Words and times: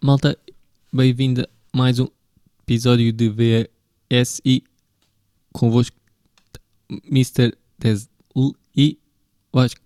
Malta, 0.00 0.38
bem-vindo 0.92 1.42
a 1.42 1.76
mais 1.76 1.98
um 1.98 2.06
episódio 2.62 3.12
de 3.12 3.28
VSI 3.28 4.62
convosco, 5.52 5.96
Mr. 7.10 7.52
Tesl 7.80 8.08
e 8.76 8.96
Vasco. 9.52 9.80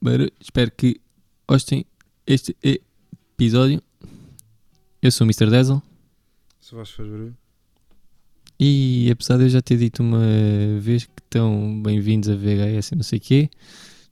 Barulho. 0.00 0.32
Espero 0.40 0.70
que 0.70 1.00
gostem 1.46 1.84
este 2.26 2.56
episódio. 2.62 3.82
Eu 5.02 5.10
sou 5.10 5.26
o 5.26 5.28
Mr. 5.28 5.50
Dazzle 5.50 5.82
vais 6.72 6.90
fazer 6.90 7.10
barulho. 7.10 7.36
e 8.58 9.08
apesar 9.12 9.36
de 9.36 9.44
eu 9.44 9.48
já 9.50 9.60
ter 9.60 9.76
dito 9.76 10.02
uma 10.02 10.24
vez 10.80 11.04
que 11.04 11.22
estão 11.22 11.80
bem-vindos 11.82 12.28
a 12.28 12.34
VHS 12.34 12.92
e 12.92 12.96
não 12.96 13.02
sei 13.02 13.18
o 13.18 13.22
quê, 13.22 13.50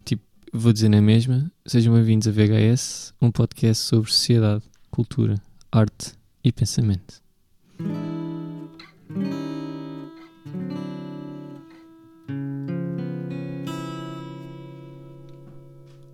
tipo, 0.05 0.23
vou 0.53 0.73
dizer 0.73 0.89
na 0.89 1.01
mesma, 1.01 1.51
sejam 1.67 1.95
bem-vindos 1.95 2.29
a 2.29 2.31
VHS, 2.31 3.15
um 3.21 3.31
podcast 3.31 3.85
sobre 3.85 4.11
sociedade, 4.11 4.63
cultura, 4.95 5.43
arte 5.73 6.13
e 6.45 6.53
pensamento. 6.53 7.21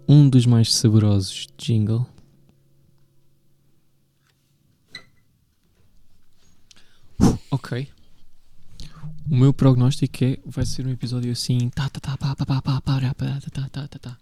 Um 0.08 0.30
dos 0.30 0.46
mais 0.46 0.72
saborosos 0.72 1.46
jingle. 1.58 2.06
Ok. 7.50 7.86
O 9.30 9.36
meu 9.36 9.52
prognóstico 9.52 10.24
é 10.24 10.38
vai 10.46 10.64
ser 10.64 10.86
um 10.86 10.90
episódio 10.90 11.30
assim. 11.30 11.68
Tá, 11.68 11.90
tá, 11.90 12.00
tá, 12.00 12.16
tá, 12.16 12.34
tá, 12.34 12.60
tá, 12.62 13.88
tá, 13.88 13.98
tá. 13.98 14.18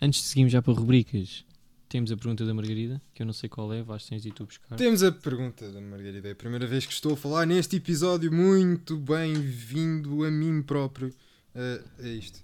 Antes 0.00 0.22
de 0.22 0.26
seguirmos 0.28 0.52
já 0.52 0.62
para 0.62 0.72
rubricas, 0.72 1.44
temos 1.90 2.12
a 2.12 2.16
pergunta 2.16 2.46
da 2.46 2.54
Margarida, 2.54 3.02
que 3.12 3.20
eu 3.20 3.26
não 3.26 3.32
sei 3.32 3.48
qual 3.48 3.72
é, 3.74 3.82
vais 3.82 4.06
tens 4.06 4.22
de 4.22 4.28
ir 4.28 4.32
tu 4.32 4.46
buscar. 4.46 4.76
Temos 4.76 5.02
a 5.02 5.10
pergunta 5.10 5.68
da 5.72 5.80
Margarida. 5.80 6.28
É 6.28 6.30
a 6.30 6.36
primeira 6.36 6.64
vez 6.64 6.86
que 6.86 6.92
estou 6.92 7.14
a 7.14 7.16
falar 7.16 7.44
neste 7.44 7.76
episódio. 7.76 8.32
Muito 8.32 8.96
bem-vindo 8.96 10.24
a 10.24 10.30
mim 10.30 10.62
próprio. 10.62 11.08
Uh, 11.52 11.84
é 11.98 12.08
isto. 12.10 12.36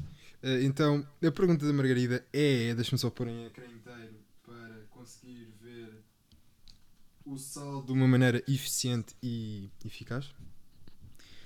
Uh, 0.43 0.65
então, 0.65 1.07
a 1.25 1.31
pergunta 1.31 1.65
da 1.65 1.73
Margarida 1.73 2.27
é. 2.33 2.75
Deixa-me 2.75 2.99
só 2.99 3.09
pôr 3.09 3.29
em 3.29 3.47
ecrã 3.47 3.65
inteiro 3.67 4.17
para 4.45 4.83
conseguir 4.91 5.49
ver 5.63 5.95
o 7.25 7.39
saldo 7.39 7.87
de 7.87 7.93
uma 7.93 8.09
maneira 8.09 8.43
eficiente 8.49 9.15
e 9.23 9.71
eficaz. 9.85 10.27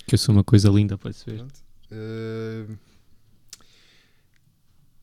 Que 0.07 0.15
eu 0.15 0.19
sou 0.19 0.35
uma 0.35 0.43
coisa 0.43 0.71
linda 0.71 0.97
para 0.97 1.13
se 1.13 1.27
ver. 1.27 1.37
Pronto. 1.37 1.61
Uh, 1.93 2.79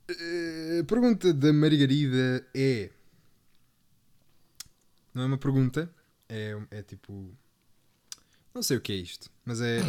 a 0.09 0.83
pergunta 0.85 1.33
da 1.33 1.51
Margarida 1.51 2.45
é. 2.53 2.89
Não 5.13 5.23
é 5.23 5.25
uma 5.25 5.37
pergunta, 5.37 5.93
é, 6.29 6.57
é 6.71 6.81
tipo. 6.81 7.35
Não 8.53 8.63
sei 8.63 8.77
o 8.77 8.81
que 8.81 8.91
é 8.91 8.95
isto, 8.95 9.29
mas 9.45 9.61
é. 9.61 9.79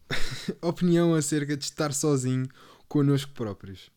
opinião 0.62 1.14
acerca 1.14 1.56
de 1.56 1.64
estar 1.64 1.92
sozinho 1.92 2.48
connosco 2.88 3.32
próprios. 3.32 3.90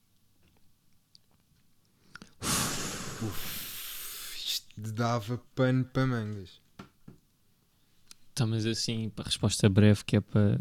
Uf, 3.22 4.38
isto 4.38 4.92
dava 4.92 5.38
pano 5.56 5.86
para 5.86 6.06
mangas. 6.06 6.62
Tá, 8.36 8.46
mas 8.46 8.66
assim, 8.66 9.10
para 9.10 9.26
resposta 9.26 9.70
breve, 9.70 10.04
que 10.04 10.18
é 10.18 10.22
para. 10.22 10.60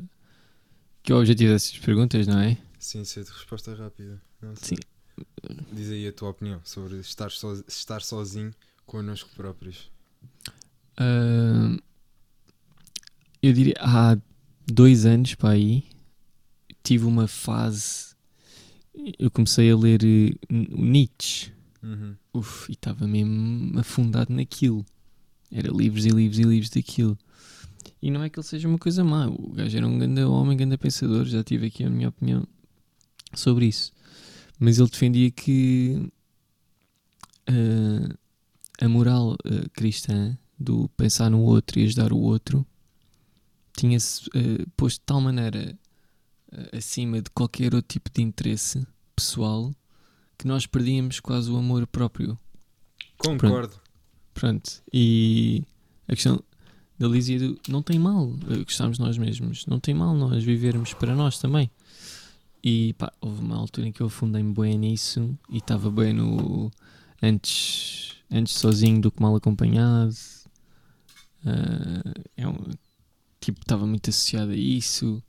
Que 1.03 1.11
é 1.11 1.15
o 1.15 1.19
objetivo 1.19 1.53
dessas 1.53 1.77
perguntas, 1.79 2.27
não 2.27 2.39
é? 2.39 2.57
Sim, 2.79 3.05
sei 3.05 3.25
de 3.25 3.31
resposta 3.31 3.75
rápida. 3.75 4.23
Sim. 4.55 4.77
Diz 5.73 5.91
aí 5.91 6.07
a 6.07 6.13
tua 6.13 6.31
opinião 6.31 6.61
sobre 6.65 6.97
estar, 6.99 7.31
so, 7.31 7.65
estar 7.67 8.03
sozinho 8.03 8.53
connosco 8.87 9.31
próprios. 9.35 9.91
Ah, 10.97 11.77
eu 13.43 13.53
diria, 13.53 13.75
há 13.81 14.17
dois 14.67 15.05
anos 15.05 15.35
para 15.35 15.51
aí, 15.51 15.85
tive 16.83 17.05
uma 17.05 17.27
fase. 17.27 18.15
Eu 19.19 19.31
comecei 19.31 19.71
a 19.71 19.77
ler 19.77 20.05
eh, 20.05 20.37
o 20.49 20.85
Nietzsche. 20.85 21.51
Uhum. 21.83 22.15
Uf, 22.33 22.71
e 22.71 22.75
estava 22.75 23.09
mesmo 23.09 23.79
afundado 23.79 24.33
naquilo. 24.33 24.85
Era 25.51 25.71
livros 25.73 26.07
e 26.07 26.11
livros 26.11 26.39
e 26.39 26.43
livros 26.43 26.71
daquilo. 26.71 27.19
E 28.01 28.11
não 28.11 28.23
é 28.23 28.31
que 28.31 28.39
ele 28.39 28.47
seja 28.47 28.69
uma 28.69 28.79
coisa 28.79 29.03
má. 29.03 29.27
O 29.27 29.53
gajo 29.53 29.77
era 29.77 29.87
um 29.87 29.99
grande 29.99 30.23
homem, 30.23 30.57
grande 30.57 30.77
pensador. 30.77 31.25
Já 31.25 31.43
tive 31.43 31.67
aqui 31.67 31.85
a 31.85 31.91
minha 31.91 32.09
opinião 32.09 32.47
sobre 33.35 33.67
isso. 33.67 33.93
Mas 34.65 34.79
ele 34.79 34.89
defendia 34.89 35.29
que 35.29 36.09
ah, 37.49 38.15
a 38.81 38.89
moral 38.89 39.37
ah, 39.45 39.69
cristã 39.73 40.39
do 40.57 40.89
pensar 40.91 41.29
no 41.29 41.41
outro 41.41 41.81
e 41.81 41.85
ajudar 41.85 42.13
o 42.13 42.21
outro 42.21 42.65
tinha-se 43.77 44.31
ah, 44.37 44.65
posto 44.77 45.01
de 45.01 45.07
tal 45.07 45.21
maneira 45.21 45.77
acima 46.73 47.21
de 47.21 47.29
qualquer 47.31 47.75
outro 47.75 47.89
tipo 47.89 48.09
de 48.09 48.23
interesse 48.23 48.87
pessoal 49.17 49.75
que 50.39 50.47
nós 50.47 50.65
perdíamos 50.65 51.19
quase 51.19 51.51
o 51.51 51.57
amor 51.57 51.85
próprio. 51.85 52.39
Concordo. 53.19 53.75
Pronto. 54.33 54.81
E 54.93 55.65
a 56.07 56.15
questão 56.15 56.41
da 56.97 57.09
Lísia 57.09 57.37
do 57.37 57.59
não 57.67 57.83
tem 57.83 57.99
mal 57.99 58.33
gostarmos 58.65 59.01
nós 59.01 59.19
mesmos. 59.19 59.67
Não 59.67 59.81
tem 59.81 59.93
mal 59.93 60.15
nós 60.15 60.45
vivermos 60.45 60.95
para 60.95 61.17
nós 61.17 61.41
também. 61.41 61.69
E 62.63 62.93
pá, 62.95 63.13
houve 63.21 63.41
uma 63.41 63.57
altura 63.57 63.89
em 63.89 63.93
que 63.93 64.01
eu 64.01 64.07
afundei-me 64.07 64.55
bem 64.55 64.79
nisso 64.79 65.37
e 65.51 65.59
estava 65.59 65.91
bem 65.91 66.13
no. 66.13 66.71
Antes, 67.21 68.17
antes 68.31 68.55
sozinho 68.55 69.01
do 69.01 69.11
que 69.11 69.21
mal 69.21 69.35
acompanhado. 69.35 70.15
Ah, 71.45 72.13
é 72.37 72.47
um, 72.47 72.57
tipo, 73.41 73.61
estava 73.61 73.87
muito 73.87 74.11
associado 74.11 74.53
a 74.53 74.57
isso. 74.57 75.23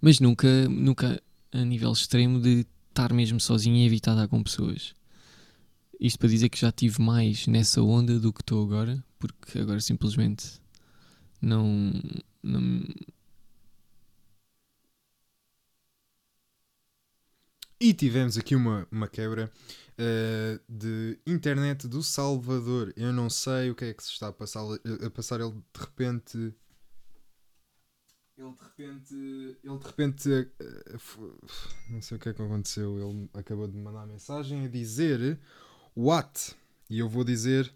Mas 0.00 0.18
nunca, 0.20 0.68
nunca 0.68 1.22
a 1.52 1.64
nível 1.64 1.92
extremo 1.92 2.40
de 2.40 2.66
estar 2.88 3.12
mesmo 3.12 3.40
sozinho 3.40 3.76
e 3.76 3.86
evitar 3.86 4.12
estar 4.12 4.28
com 4.28 4.42
pessoas. 4.42 4.94
Isto 6.00 6.18
para 6.18 6.28
dizer 6.28 6.48
que 6.48 6.58
já 6.58 6.72
tive 6.72 7.02
mais 7.02 7.46
nessa 7.46 7.82
onda 7.82 8.18
do 8.18 8.32
que 8.32 8.40
estou 8.40 8.64
agora, 8.64 9.02
porque 9.18 9.58
agora 9.58 9.80
simplesmente 9.80 10.60
não. 11.40 11.92
não 12.42 12.82
E 17.82 17.94
tivemos 17.94 18.36
aqui 18.36 18.54
uma, 18.54 18.86
uma 18.92 19.08
quebra 19.08 19.50
uh, 19.98 20.60
de 20.68 21.18
internet 21.26 21.88
do 21.88 22.02
Salvador. 22.02 22.92
Eu 22.94 23.10
não 23.10 23.30
sei 23.30 23.70
o 23.70 23.74
que 23.74 23.86
é 23.86 23.94
que 23.94 24.04
se 24.04 24.10
está 24.10 24.28
a 24.28 24.32
passar. 24.32 24.60
A 25.02 25.10
passar 25.10 25.40
ele 25.40 25.52
de 25.52 25.80
repente. 25.80 26.36
Ele 28.36 28.52
de 28.52 28.62
repente. 28.62 29.14
Ele 29.64 29.78
de 29.78 29.86
repente. 29.86 30.28
uh, 30.28 31.36
não 31.88 32.02
sei 32.02 32.18
o 32.18 32.20
que 32.20 32.28
é 32.28 32.34
que 32.34 32.42
aconteceu. 32.42 32.98
Ele 32.98 33.30
acabou 33.32 33.66
de 33.66 33.78
mandar 33.78 34.06
mensagem 34.06 34.66
a 34.66 34.68
dizer 34.68 35.40
What? 35.96 36.54
E 36.90 36.98
eu 36.98 37.08
vou 37.08 37.24
dizer 37.24 37.72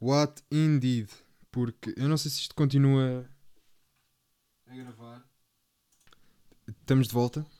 What 0.00 0.42
indeed. 0.50 1.10
Porque 1.52 1.94
eu 1.96 2.08
não 2.08 2.16
sei 2.16 2.28
se 2.28 2.40
isto 2.40 2.56
continua 2.56 3.24
a 4.66 4.74
gravar. 4.74 5.24
Estamos 6.66 7.06
de 7.06 7.14
volta. 7.14 7.57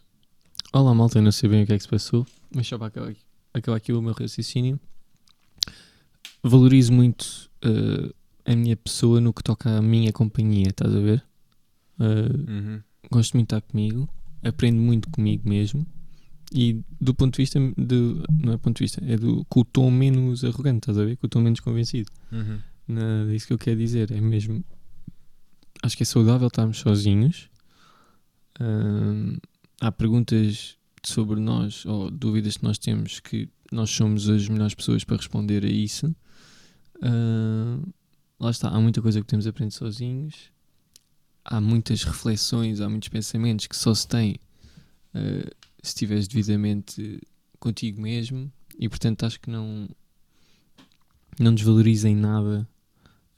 Olá 0.73 0.95
malta, 0.95 1.19
eu 1.19 1.23
não 1.23 1.33
sei 1.33 1.49
bem 1.49 1.63
o 1.63 1.67
que 1.67 1.73
é 1.73 1.77
que 1.77 1.83
se 1.83 1.89
passou, 1.89 2.27
mas 2.55 2.67
só 2.67 2.77
para 2.77 2.89
acabar, 2.89 3.15
acabar 3.55 3.77
aqui 3.77 3.93
o 3.93 4.03
meu 4.03 4.13
raciocínio. 4.13 4.79
Valorizo 6.43 6.93
muito 6.93 7.51
eh, 7.63 8.13
a 8.45 8.55
minha 8.55 8.77
pessoa 8.77 9.21
no 9.21 9.33
que 9.33 9.43
toca 9.43 9.79
à 9.79 9.83
minha 9.83 10.13
companhia, 10.13 10.69
estás 10.69 10.95
a 10.95 10.99
ver? 11.01 11.25
Eh, 12.01 12.51
Uhum. 12.51 12.83
gosto 13.11 13.35
muito 13.35 13.49
de 13.49 13.57
estar 13.57 13.61
comigo, 13.67 14.09
aprendo 14.45 14.81
muito 14.81 15.09
comigo 15.11 15.49
mesmo 15.49 15.87
e 16.53 16.81
do 17.01 17.13
ponto 17.15 17.35
de 17.35 17.43
vista 17.43 17.59
de, 17.77 18.23
não 18.43 18.53
é 18.53 18.57
ponto 18.59 18.77
de 18.79 18.85
vista, 18.85 19.03
é 19.05 19.17
do 19.17 19.45
com 19.47 19.61
o 19.61 19.65
tom 19.65 19.91
menos 19.91 20.45
arrogante, 20.45 20.79
estás 20.79 20.99
a 20.99 21.05
ver? 21.05 21.17
Com 21.17 21.27
o 21.27 21.31
tom 21.31 21.41
menos 21.41 21.61
convencido. 21.61 22.11
Uhum. 22.31 22.61
Nada 22.87 23.31
disso 23.31 23.47
que 23.49 23.53
eu 23.53 23.59
quero 23.59 23.79
dizer, 23.79 24.11
é 24.13 24.21
mesmo 24.21 24.65
acho 25.83 25.97
que 25.97 26.03
é 26.03 26.07
saudável 26.07 26.49
estarmos 26.49 26.79
sozinhos. 26.79 27.51
Ahm, 28.61 29.37
há 29.81 29.93
perguntas 29.93 30.77
sobre 31.05 31.41
nós 31.41 31.85
ou 31.87 32.11
dúvidas 32.11 32.57
que 32.57 32.65
nós 32.65 32.79
temos 32.79 33.21
que 33.21 33.49
nós 33.71 33.91
somos 33.91 34.29
as 34.29 34.49
melhores 34.49 34.75
pessoas 34.75 35.05
para 35.05 35.17
responder 35.17 35.65
a 35.65 35.69
isso. 35.69 36.15
Ahm, 37.03 37.83
lá 38.41 38.51
está, 38.51 38.69
há 38.69 38.81
muita 38.81 39.03
coisa 39.03 39.21
que 39.21 39.27
temos 39.27 39.47
a 39.47 39.51
aprender 39.51 39.73
sozinhos. 39.73 40.51
Há 41.45 41.61
muitas 41.61 42.03
reflexões, 42.03 42.81
há 42.81 42.89
muitos 42.89 43.09
pensamentos 43.09 43.67
que 43.67 43.77
só 43.77 43.95
se 43.95 44.09
tem 44.09 44.37
ah, 45.15 45.51
se 45.83 45.91
estiveres 45.91 46.27
devidamente 46.27 47.21
contigo 47.61 48.01
mesmo 48.01 48.53
e 48.79 48.89
portanto 48.89 49.25
acho 49.25 49.41
que 49.41 49.51
não 49.51 49.89
não 51.39 51.55
desvalorizem 51.55 52.17
nada 52.17 52.69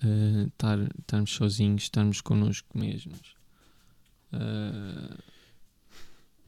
ah, 0.03 0.47
estar, 0.47 0.79
estarmos 0.99 1.31
sozinhos, 1.33 1.83
estarmos 1.83 2.21
connosco 2.21 2.79
mesmos. 2.79 3.35
Ah, 4.33 5.17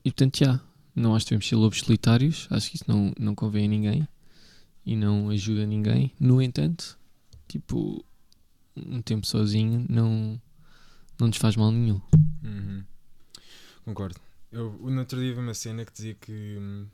e 0.05 0.11
portanto, 0.11 0.39
já, 0.39 0.61
não 0.95 1.15
acho 1.15 1.27
que 1.27 1.31
devemos 1.31 1.49
ser 1.49 1.57
lobos 1.57 1.81
solitários, 1.81 2.47
acho 2.51 2.71
que 2.71 2.77
isso 2.77 2.85
não, 2.89 3.13
não 3.19 3.35
convém 3.35 3.67
a 3.67 3.69
ninguém 3.69 4.09
e 4.85 4.97
não 4.97 5.31
ajuda 5.31 5.67
ninguém. 5.67 6.13
No 6.19 6.43
entanto, 6.43 6.99
tipo, 7.49 8.05
um 8.77 9.01
tempo 9.01 9.27
sozinho 9.27 9.87
não, 9.89 10.41
não 11.19 11.29
nos 11.29 11.37
faz 11.37 11.57
mal 11.57 11.71
nenhum. 11.71 12.01
Uhum. 12.43 12.85
Concordo. 13.85 14.21
Eu 14.51 14.73
no 14.73 14.99
outro 15.01 15.19
dia 15.19 15.39
uma 15.39 15.55
cena 15.55 15.85
que 15.85 15.93
dizia 15.93 16.15
que 16.15 16.57
hum, 16.59 16.87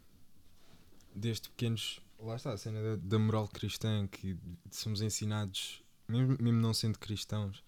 desde 1.15 1.49
pequenos, 1.49 2.01
lá 2.19 2.37
está 2.37 2.53
a 2.53 2.57
cena 2.57 2.81
da, 2.81 2.97
da 2.97 3.19
moral 3.19 3.49
cristã, 3.49 4.07
que 4.07 4.37
somos 4.71 5.03
ensinados, 5.03 5.83
mesmo, 6.07 6.37
mesmo 6.41 6.61
não 6.61 6.73
sendo 6.73 6.99
cristãos, 6.99 7.63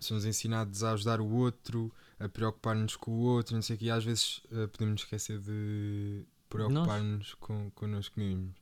somos 0.00 0.24
ensinados 0.24 0.82
a 0.82 0.92
ajudar 0.92 1.20
o 1.20 1.28
outro, 1.28 1.92
a 2.22 2.28
preocupar-nos 2.28 2.96
com 2.96 3.10
o 3.10 3.20
outro, 3.20 3.54
não 3.54 3.62
sei 3.62 3.76
o 3.76 3.78
que, 3.78 3.86
e 3.86 3.90
às 3.90 4.04
vezes 4.04 4.38
uh, 4.50 4.68
podemos 4.68 5.02
esquecer 5.02 5.40
de 5.40 6.24
preocupar-nos 6.48 7.34
com, 7.34 7.70
connosco 7.72 8.18
mesmos. 8.18 8.54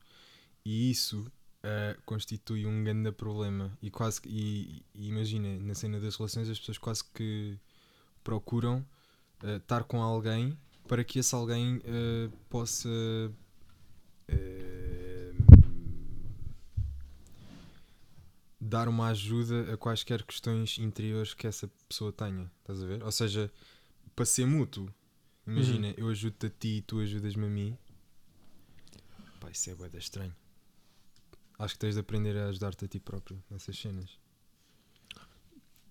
E 0.65 0.91
isso 0.91 1.21
uh, 1.21 2.01
constitui 2.07 2.65
um 2.67 2.83
grande 2.83 3.13
problema. 3.13 3.77
E 3.83 3.91
quase 3.91 4.21
e, 4.27 4.83
e 4.95 5.09
imagina, 5.09 5.59
na 5.61 5.75
cena 5.75 6.01
das 6.01 6.17
relações 6.17 6.49
as 6.49 6.59
pessoas 6.59 6.79
quase 6.79 7.05
que 7.05 7.59
procuram 8.25 8.85
uh, 9.43 9.57
estar 9.57 9.85
com 9.85 10.03
alguém 10.03 10.57
para 10.89 11.05
que 11.05 11.19
esse 11.21 11.35
alguém 11.35 11.81
possa 12.49 12.89
dar 18.71 18.89
uma 18.89 19.09
ajuda 19.09 19.75
a 19.75 19.77
quaisquer 19.77 20.23
questões 20.23 20.79
interiores 20.79 21.35
que 21.35 21.47
essa 21.47 21.69
pessoa 21.89 22.13
tenha. 22.13 22.51
Estás 22.61 22.83
a 22.83 22.87
ver? 22.87 23.03
Ou 23.03 23.11
seja, 23.11 23.53
para 24.15 24.25
ser 24.25 24.47
mútuo. 24.47 24.89
Imagina, 25.47 25.89
uhum. 25.89 25.95
eu 25.97 26.09
ajudo-te 26.09 26.47
a 26.47 26.51
ti 26.51 26.69
e 26.77 26.83
tu 26.83 27.01
ajudas-me 27.01 27.47
a 27.47 27.49
mim. 27.49 27.77
Pá, 29.41 29.51
isso 29.51 29.69
é 29.71 29.75
bué 29.75 29.91
estranho. 29.95 30.35
Acho 31.59 31.75
que 31.75 31.81
tens 31.81 31.95
de 31.95 32.01
aprender 32.01 32.37
a 32.37 32.49
ajudar-te 32.49 32.85
a 32.85 32.89
ti 32.89 33.01
próprio 33.01 33.43
nessas 33.51 33.77
cenas. 33.77 34.19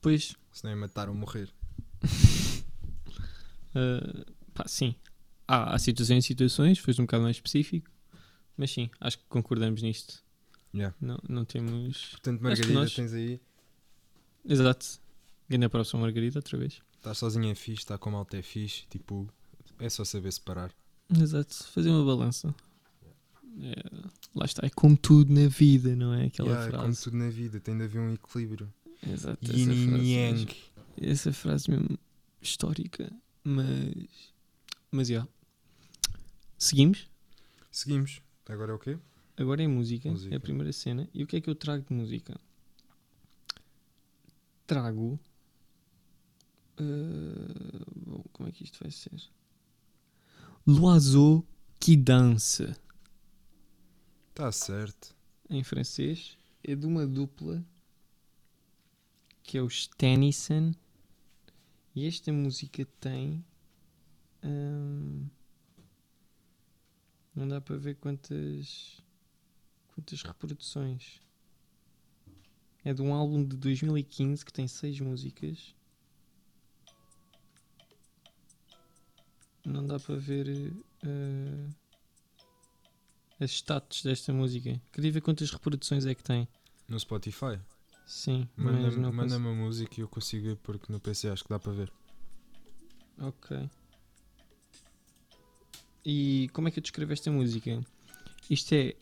Pois. 0.02 0.36
não 0.64 0.72
é 0.72 0.76
matar 0.76 1.10
ou 1.10 1.16
morrer. 1.16 1.50
uh, 3.76 4.34
pá, 4.56 4.66
sim. 4.68 4.96
Há, 5.46 5.76
há 5.76 5.80
situações 5.80 6.24
e 6.24 6.28
situações, 6.28 6.80
foi 6.80 6.94
um 6.94 7.04
bocado 7.04 7.24
mais 7.24 7.36
específico. 7.36 7.92
Mas 8.56 8.72
sim, 8.72 8.90
acho 9.02 9.18
que 9.18 9.26
concordamos 9.28 9.81
nisto. 9.81 10.24
Yeah. 10.74 10.95
Não, 11.01 11.18
não 11.27 11.45
temos. 11.45 12.12
Portanto, 12.12 12.42
Margarida, 12.42 12.74
nós... 12.74 12.94
tens 12.94 13.13
aí. 13.13 13.39
Exato. 14.45 14.86
Ganhei 15.48 15.66
a 15.66 15.69
próxima 15.69 16.01
Margarida 16.01 16.39
outra 16.39 16.57
vez. 16.57 16.81
Estás 16.95 17.18
sozinha 17.18 17.51
é 17.51 17.56
fixe, 17.56 17.81
está 17.81 17.98
com 17.98 18.12
malta 18.12 18.38
é 18.38 18.42
fixe. 18.42 18.86
Tipo, 18.89 19.27
é 19.80 19.89
só 19.89 20.06
saber 20.06 20.31
separar. 20.31 20.71
Exato. 21.10 21.63
Fazer 21.71 21.89
uma 21.89 22.06
balança. 22.06 22.54
É, 23.62 23.74
lá 24.36 24.45
está, 24.45 24.66
é 24.66 24.69
como 24.69 24.95
tudo 24.95 25.33
na 25.33 25.48
vida, 25.48 25.95
não 25.95 26.13
é? 26.13 26.27
Aquela 26.27 26.50
yeah, 26.50 26.69
frase. 26.69 26.83
É 26.83 26.86
como 26.86 26.95
tudo 26.95 27.18
na 27.18 27.30
vida, 27.30 27.60
tem 27.60 27.77
de 27.77 27.83
haver 27.83 28.00
um 28.00 28.13
equilíbrio. 28.13 28.71
Exato. 29.06 29.51
Yin 29.51 29.98
e 29.98 30.13
Yang. 30.13 30.56
Essa 31.01 31.33
frase 31.33 31.71
mesmo 31.71 31.98
histórica, 32.42 33.12
mas. 33.44 34.33
Mas 34.92 35.07
já. 35.07 35.13
Yeah. 35.13 35.31
Seguimos? 36.57 37.07
Seguimos. 37.71 38.21
Agora 38.48 38.71
é 38.71 38.75
o 38.75 38.80
quê? 38.80 38.98
Agora 39.40 39.64
é 39.64 39.68
música, 39.68 40.12
música, 40.12 40.36
é 40.36 40.38
a 40.38 40.40
primeira 40.42 40.74
cena. 40.74 41.08
E 41.14 41.24
o 41.24 41.28
que 41.28 41.38
é 41.38 41.42
que 41.42 41.50
eu 41.50 41.56
trago 41.56 41.86
de 41.88 41.94
música? 41.94 42.38
Trago. 44.68 45.18
Uh, 46.78 47.86
bom, 47.96 48.24
como 48.34 48.50
é 48.50 48.52
que 48.52 48.66
isto 48.66 48.78
vai 48.82 48.92
ser? 48.92 49.18
L'oiseau 50.68 51.48
qui 51.80 51.96
danse. 51.96 52.76
Está 54.32 54.52
certo. 54.52 55.16
Em 55.50 55.64
francês. 55.64 56.38
É 56.62 56.76
de 56.76 56.86
uma 56.86 57.08
dupla 57.08 57.66
que 59.42 59.58
é 59.58 59.62
os 59.62 59.88
Tennyson. 59.88 60.74
E 61.96 62.06
esta 62.06 62.34
música 62.34 62.86
tem. 63.00 63.42
Hum, 64.44 65.28
não 67.34 67.48
dá 67.48 67.62
para 67.62 67.78
ver 67.78 67.96
quantas 67.96 69.02
quantas 70.00 70.24
reproduções. 70.24 71.22
É 72.84 72.94
de 72.94 73.01
um 73.01 73.13
álbum 73.13 73.44
de 73.44 73.57
2015 73.57 74.46
que 74.46 74.54
tem 74.54 74.68
6 74.68 75.01
músicas. 75.01 75.75
Não 79.66 79.86
dá 79.86 80.00
para 80.00 80.16
ver 80.16 80.74
uh, 81.04 81.75
as 83.40 83.51
status 83.51 84.04
desta 84.04 84.31
música. 84.31 84.81
Queria 84.92 85.12
ver 85.12 85.22
quantas 85.22 85.51
reproduções 85.51 86.06
é 86.06 86.16
que 86.16 86.24
tem. 86.24 86.48
No 86.88 87.00
Spotify? 87.00 87.60
Sim, 88.06 88.48
manda-me 88.56 89.12
manda 89.12 89.38
uma 89.38 89.54
música 89.54 90.00
e 90.00 90.02
eu 90.02 90.07
consigo 90.07 90.45
ver 90.45 90.56
porque 90.57 90.92
no 90.92 91.00
PC 91.00 91.30
acho 91.30 91.44
que 91.44 91.50
dá 91.50 91.60
para 91.60 91.74
ver. 91.74 91.94
Ok. 93.19 93.69
E 96.04 96.50
como 96.54 96.68
é 96.69 96.72
que 96.72 96.80
eu 96.80 96.81
descrevo 96.81 97.13
esta 97.13 97.30
música? 97.30 97.86
Isto 98.50 98.74
é 98.74 98.95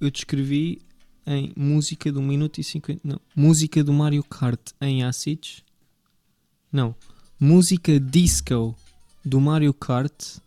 eu 0.00 0.10
descrevi 0.10 0.80
em 1.26 1.52
música 1.56 2.10
do 2.10 2.22
minuto 2.22 2.58
e 2.58 2.64
50. 2.64 3.00
Não, 3.04 3.20
música 3.34 3.82
do 3.84 3.92
Mario 3.92 4.24
Kart 4.24 4.70
em 4.80 5.04
acids. 5.04 5.62
Não, 6.72 6.94
música 7.38 7.98
disco 7.98 8.76
do 9.24 9.40
Mario 9.40 9.74
Kart 9.74 10.38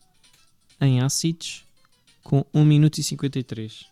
em 0.80 1.01
acids 1.01 1.63
com 2.24 2.45
1 2.53 2.65
minuto 2.65 2.98
e 2.98 3.03
53. 3.03 3.86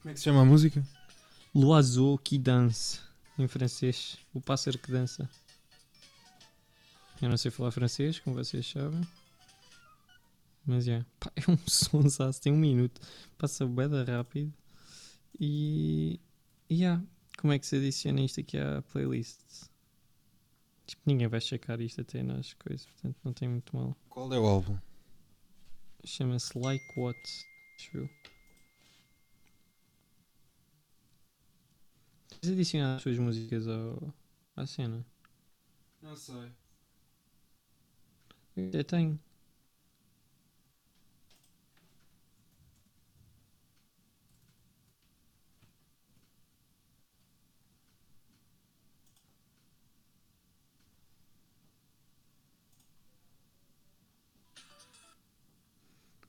Como 0.00 0.10
é 0.10 0.14
que 0.14 0.18
se 0.20 0.24
chama 0.24 0.42
a 0.42 0.44
música? 0.44 0.82
L'oiseau 1.54 2.16
qui 2.18 2.38
danse, 2.38 3.00
em 3.38 3.48
francês. 3.48 4.16
O 4.32 4.40
pássaro 4.40 4.78
que 4.78 4.90
dança. 4.90 5.28
Eu 7.20 7.28
não 7.28 7.36
sei 7.36 7.50
falar 7.50 7.72
francês, 7.72 8.20
como 8.20 8.36
vocês 8.36 8.66
sabem. 8.66 9.00
Mas 10.68 10.86
é, 10.86 11.02
pá, 11.18 11.32
é 11.34 11.50
um 11.50 11.56
sonsaço, 11.66 12.42
tem 12.42 12.52
um 12.52 12.58
minuto, 12.58 13.00
passa 13.38 13.66
bem 13.66 13.88
rápido. 14.04 14.52
E. 15.40 16.20
Yeah, 16.70 17.02
como 17.38 17.54
é 17.54 17.58
que 17.58 17.66
se 17.66 17.76
adiciona 17.76 18.20
isto 18.20 18.40
aqui 18.40 18.58
à 18.58 18.82
playlist? 18.82 19.40
Tipo, 20.86 21.02
ninguém 21.06 21.26
vai 21.26 21.40
checar 21.40 21.80
isto 21.80 22.02
até 22.02 22.22
nas 22.22 22.52
coisas, 22.52 22.84
portanto 22.84 23.16
não 23.24 23.32
tem 23.32 23.48
muito 23.48 23.74
mal. 23.74 23.96
Qual 24.10 24.30
é 24.30 24.38
o 24.38 24.44
álbum? 24.44 24.76
Chama-se 26.04 26.58
Like 26.58 26.84
What, 27.00 27.18
eu. 27.94 28.08
Queres 32.28 32.50
adicionar 32.52 32.96
as 32.96 33.02
suas 33.02 33.18
músicas 33.18 33.66
ao, 33.66 34.14
à 34.54 34.66
cena? 34.66 35.04
Não 36.02 36.14
sei. 36.14 36.52
Eu 38.54 38.84
tenho. 38.84 39.18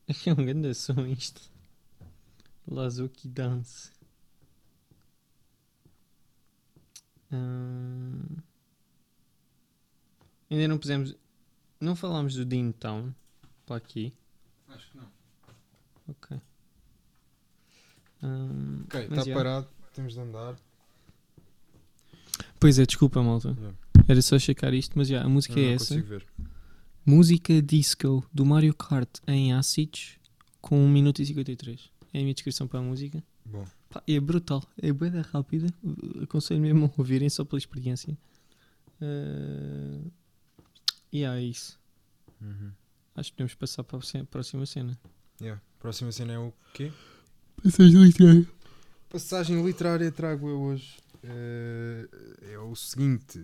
É 0.25 0.31
um 0.33 0.45
grande 0.45 0.73
som 0.73 1.05
isto. 1.05 1.41
Lazuki 2.67 3.27
Dance. 3.27 3.91
Hum... 7.31 8.37
Ainda 10.49 10.67
não 10.67 10.77
pusemos. 10.77 11.15
Não 11.79 11.95
falámos 11.95 12.33
do 12.35 12.43
Dean 12.43 12.71
Town 12.71 13.13
para 13.65 13.75
aqui. 13.75 14.13
Acho 14.67 14.91
que 14.91 14.97
não. 14.97 15.11
Ok. 16.07 16.41
Hum, 18.23 18.83
ok, 18.85 19.01
está 19.01 19.33
parado. 19.33 19.67
Temos 19.93 20.13
de 20.13 20.19
andar. 20.19 20.55
Pois 22.59 22.79
é, 22.79 22.85
desculpa, 22.85 23.21
malta. 23.21 23.49
Yeah. 23.49 23.77
Era 24.07 24.21
só 24.21 24.39
checar 24.39 24.73
isto, 24.73 24.97
mas 24.97 25.07
já, 25.07 25.23
a 25.23 25.29
música 25.29 25.59
eu 25.59 25.69
é 25.69 25.73
essa. 25.73 26.01
Ver. 26.01 26.25
Música 27.09 27.59
disco 27.59 28.23
do 28.31 28.45
Mario 28.45 28.71
Kart 28.71 29.09
em 29.25 29.51
Acids 29.51 30.19
com 30.61 30.79
1 30.85 30.89
minuto 30.89 31.23
e 31.23 31.25
53. 31.25 31.89
É 32.13 32.19
a 32.19 32.21
minha 32.21 32.35
descrição 32.35 32.67
para 32.67 32.77
a 32.77 32.83
música. 32.83 33.23
Bom. 33.43 33.65
Pá, 33.89 34.03
é 34.07 34.19
brutal, 34.19 34.63
é 34.79 34.93
bem 34.93 35.09
rápida. 35.09 35.73
Aconselho 36.21 36.61
mesmo 36.61 36.85
a 36.85 36.91
ouvirem 36.95 37.27
só 37.27 37.43
pela 37.43 37.57
experiência. 37.57 38.15
Uh... 39.01 40.11
E 41.11 41.21
yeah, 41.21 41.41
é 41.41 41.43
isso. 41.43 41.79
Uhum. 42.39 42.71
Acho 43.15 43.31
que 43.31 43.37
podemos 43.37 43.55
passar 43.55 43.83
para 43.83 43.97
a 43.97 44.25
próxima 44.25 44.67
cena. 44.67 44.95
Yeah. 45.41 45.59
Próxima 45.79 46.11
cena 46.11 46.33
é 46.33 46.37
o 46.37 46.53
quê? 46.75 46.91
Passagem 47.63 48.03
literária. 48.03 48.47
Passagem 49.09 49.65
literária 49.65 50.11
trago 50.11 50.47
eu 50.47 50.61
hoje. 50.61 50.95
Uh, 51.23 52.07
é 52.43 52.59
o 52.59 52.75
seguinte: 52.75 53.39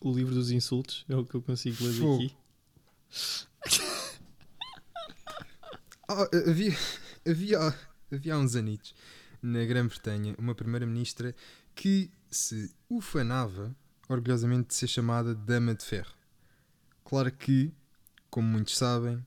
o 0.00 0.12
livro 0.12 0.34
dos 0.34 0.50
insultos 0.50 1.04
é 1.08 1.16
o 1.16 1.24
que 1.24 1.34
eu 1.34 1.42
consigo 1.42 1.84
ler 1.84 1.92
Fogo. 1.94 2.14
aqui. 2.16 2.36
Ah, 6.08 6.28
havia, 6.48 6.76
havia, 7.26 7.74
havia 8.12 8.34
há 8.34 8.38
uns 8.38 8.56
anitos, 8.56 8.94
na 9.42 9.64
Grã-Bretanha, 9.64 10.34
uma 10.38 10.54
primeira-ministra 10.54 11.34
que 11.74 12.10
se 12.30 12.74
ufanava 12.88 13.74
orgulhosamente 14.08 14.68
de 14.68 14.74
ser 14.74 14.88
chamada 14.88 15.34
Dama 15.34 15.74
de 15.74 15.84
Ferro. 15.84 16.12
Claro 17.04 17.30
que, 17.32 17.72
como 18.30 18.48
muitos 18.48 18.76
sabem, 18.76 19.24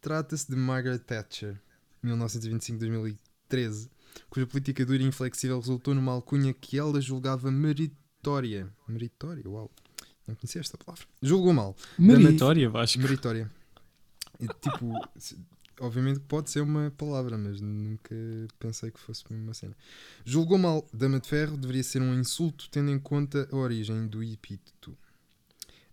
trata-se 0.00 0.48
de 0.50 0.56
Margaret 0.56 0.98
Thatcher, 0.98 1.60
1925-2013, 2.04 3.90
cuja 4.28 4.46
política 4.46 4.84
dura 4.84 5.02
e 5.02 5.06
inflexível 5.06 5.58
resultou 5.58 5.94
numa 5.94 6.12
alcunha 6.12 6.52
que 6.52 6.78
ela 6.78 7.00
julgava 7.00 7.50
meritória. 7.50 8.72
Meritória? 8.88 9.48
Uau! 9.48 9.70
Não 10.30 10.36
conhecia 10.36 10.60
esta 10.60 10.78
palavra. 10.78 11.04
Julgou 11.20 11.52
mal. 11.52 11.76
Meritória, 11.98 12.70
Vasco. 12.70 13.00
Meritória. 13.00 13.50
E, 14.38 14.46
tipo, 14.46 14.92
obviamente 15.80 16.20
que 16.20 16.26
pode 16.26 16.50
ser 16.50 16.60
uma 16.60 16.92
palavra, 16.96 17.36
mas 17.36 17.60
nunca 17.60 18.14
pensei 18.58 18.90
que 18.90 19.00
fosse 19.00 19.24
uma 19.28 19.52
cena. 19.52 19.76
Julgou 20.24 20.56
mal. 20.56 20.88
Dama 20.92 21.18
de 21.18 21.28
Ferro 21.28 21.56
deveria 21.56 21.82
ser 21.82 22.00
um 22.00 22.14
insulto, 22.14 22.68
tendo 22.70 22.90
em 22.90 22.98
conta 22.98 23.48
a 23.50 23.56
origem 23.56 24.06
do 24.06 24.22
epíteto. 24.22 24.96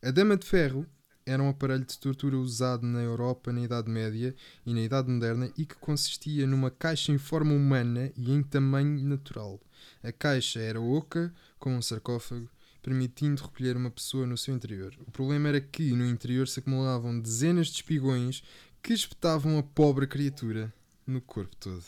A 0.03 0.12
Dama 0.12 0.38
de 0.38 0.46
Ferro 0.46 0.86
era 1.25 1.41
um 1.41 1.50
aparelho 1.50 1.84
de 1.84 1.98
tortura 1.98 2.38
usado 2.38 2.86
na 2.86 3.01
Europa 3.01 3.51
na 3.51 3.62
Idade 3.62 3.89
Média 3.89 4.34
e 4.65 4.74
na 4.74 4.82
Idade 4.82 5.10
Moderna 5.10 5.51
e 5.58 5.65
que 5.65 5.75
consistia 5.75 6.46
numa 6.46 6.70
caixa 6.70 7.12
em 7.12 7.17
forma 7.17 7.53
humana 7.53 8.12
e 8.15 8.32
em 8.32 8.41
tamanho 8.44 9.03
natural. 9.03 9.60
A 10.03 10.12
caixa 10.12 10.60
era 10.60 10.79
oca, 10.79 11.34
como 11.60 11.75
um 11.75 11.82
sarcófago, 11.82 12.48
permitindo 12.88 13.44
recolher 13.44 13.75
uma 13.75 13.91
pessoa 13.91 14.25
no 14.25 14.38
seu 14.38 14.56
interior. 14.56 14.96
O 15.06 15.12
problema 15.12 15.50
era 15.50 15.60
que 15.60 15.91
no 15.91 16.06
interior 16.06 16.48
se 16.48 16.62
acumulavam 16.62 17.20
dezenas 17.20 17.67
de 17.67 17.74
espigões 17.74 18.41
que 18.82 18.94
espetavam 18.94 19.58
a 19.58 19.63
pobre 19.63 20.08
criatura 20.08 20.74
no 21.06 21.20
corpo 21.20 21.53
todo, 21.58 21.84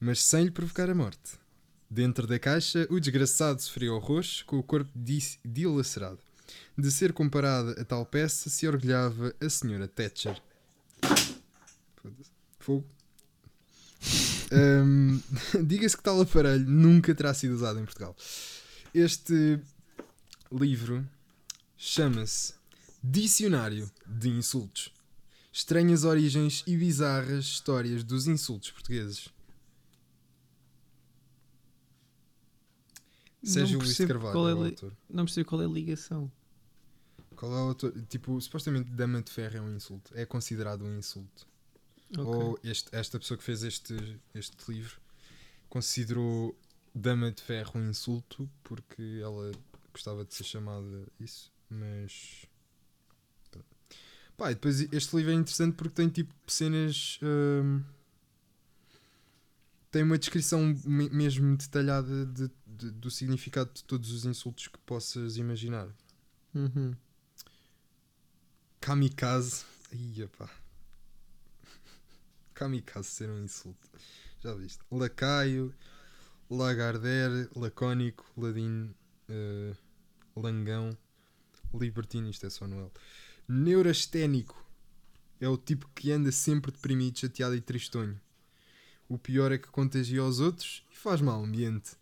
mas 0.00 0.22
sem 0.22 0.44
lhe 0.44 0.50
provocar 0.50 0.88
a 0.88 0.94
morte. 0.94 1.38
Dentro 1.90 2.26
da 2.26 2.38
caixa, 2.38 2.86
o 2.88 2.98
desgraçado 2.98 3.60
sofria 3.60 3.92
horrores 3.92 4.40
com 4.40 4.58
o 4.58 4.62
corpo 4.62 4.90
dilacerado. 5.44 6.18
De 6.78 6.90
ser 6.90 7.12
comparada 7.12 7.78
a 7.78 7.84
tal 7.84 8.06
peça, 8.06 8.48
se 8.48 8.66
orgulhava 8.66 9.34
a 9.38 9.50
senhora 9.50 9.86
Thatcher. 9.86 10.40
Fogo. 12.58 12.86
Hum, 14.52 15.20
Diga-se 15.66 15.96
que 15.96 16.02
tal 16.02 16.20
aparelho 16.20 16.68
nunca 16.68 17.12
terá 17.12 17.34
sido 17.34 17.54
usado 17.54 17.80
em 17.80 17.84
Portugal. 17.84 18.14
Este 18.94 19.58
livro 20.58 21.08
chama-se 21.76 22.54
Dicionário 23.02 23.90
de 24.06 24.28
Insultos. 24.28 24.92
Estranhas 25.52 26.04
origens 26.04 26.64
e 26.66 26.76
bizarras 26.76 27.44
histórias 27.44 28.02
dos 28.02 28.26
insultos 28.26 28.70
portugueses. 28.70 29.28
Sérgio 33.42 33.78
Luís 33.78 33.96
de 33.96 34.06
Carvalho 34.06 34.32
qual 34.32 34.48
é 34.48 34.52
é 34.52 34.54
o 34.54 34.64
autor. 34.64 34.96
Não 35.08 35.24
percebo 35.26 35.48
qual 35.48 35.62
é 35.62 35.64
a 35.66 35.68
ligação. 35.68 36.32
Qual 37.36 37.52
é 37.52 37.56
o 37.56 37.68
autor? 37.68 37.92
Tipo, 38.08 38.40
supostamente 38.40 38.90
Dama 38.90 39.20
de 39.22 39.30
Ferro 39.30 39.58
é 39.58 39.60
um 39.60 39.74
insulto. 39.76 40.10
É 40.16 40.24
considerado 40.24 40.82
um 40.84 40.96
insulto. 40.98 41.46
Ok. 42.16 42.24
Ou 42.24 42.58
este- 42.64 42.88
esta 42.92 43.18
pessoa 43.18 43.36
que 43.36 43.44
fez 43.44 43.62
este, 43.62 43.94
este 44.34 44.56
livro 44.72 44.98
considerou 45.68 46.56
Dama 46.94 47.30
de 47.30 47.42
Ferro 47.42 47.72
um 47.78 47.88
insulto 47.90 48.48
porque 48.62 49.20
ela 49.22 49.52
gostava 49.94 50.24
de 50.24 50.34
ser 50.34 50.44
chamada 50.44 51.06
isso, 51.18 51.50
mas. 51.70 52.44
Pá, 54.36 54.50
e 54.50 54.54
depois 54.54 54.80
este 54.92 55.16
livro 55.16 55.30
é 55.30 55.34
interessante 55.34 55.76
porque 55.76 55.94
tem 55.94 56.08
tipo 56.08 56.34
cenas. 56.46 57.18
hum, 57.22 57.82
tem 59.92 60.02
uma 60.02 60.18
descrição 60.18 60.60
me- 60.84 61.08
mesmo 61.10 61.56
detalhada 61.56 62.26
de- 62.26 62.50
de- 62.66 62.90
do 62.90 63.10
significado 63.12 63.70
de 63.72 63.84
todos 63.84 64.10
os 64.10 64.24
insultos 64.24 64.66
que 64.66 64.78
possas 64.80 65.36
imaginar. 65.36 65.88
Uhum. 66.52 66.96
Kamikaze. 68.80 69.64
Ia 69.92 70.26
pá. 70.28 70.50
Kamikaze 72.54 73.08
ser 73.08 73.30
um 73.30 73.42
insulto. 73.44 73.88
Já 74.40 74.52
viste? 74.54 74.80
Lacaio, 74.90 75.72
Lagardère, 76.50 77.48
Lacónico, 77.54 78.24
Ladino, 78.36 78.92
eh, 79.28 79.74
Langão, 80.36 80.96
Libertino. 81.72 82.28
Isto 82.28 82.46
é 82.46 82.50
só 82.50 82.66
Noel. 82.66 82.92
Neurasténico. 83.48 84.62
É 85.40 85.48
o 85.48 85.56
tipo 85.56 85.90
que 85.94 86.12
anda 86.12 86.32
sempre 86.32 86.70
deprimido, 86.70 87.18
chateado 87.18 87.54
e 87.54 87.60
tristonho. 87.60 88.20
O 89.08 89.18
pior 89.18 89.52
é 89.52 89.58
que 89.58 89.68
contagia 89.68 90.20
aos 90.20 90.40
outros 90.40 90.84
e 90.90 90.96
faz 90.96 91.20
mau 91.20 91.44
ambiente. 91.44 91.92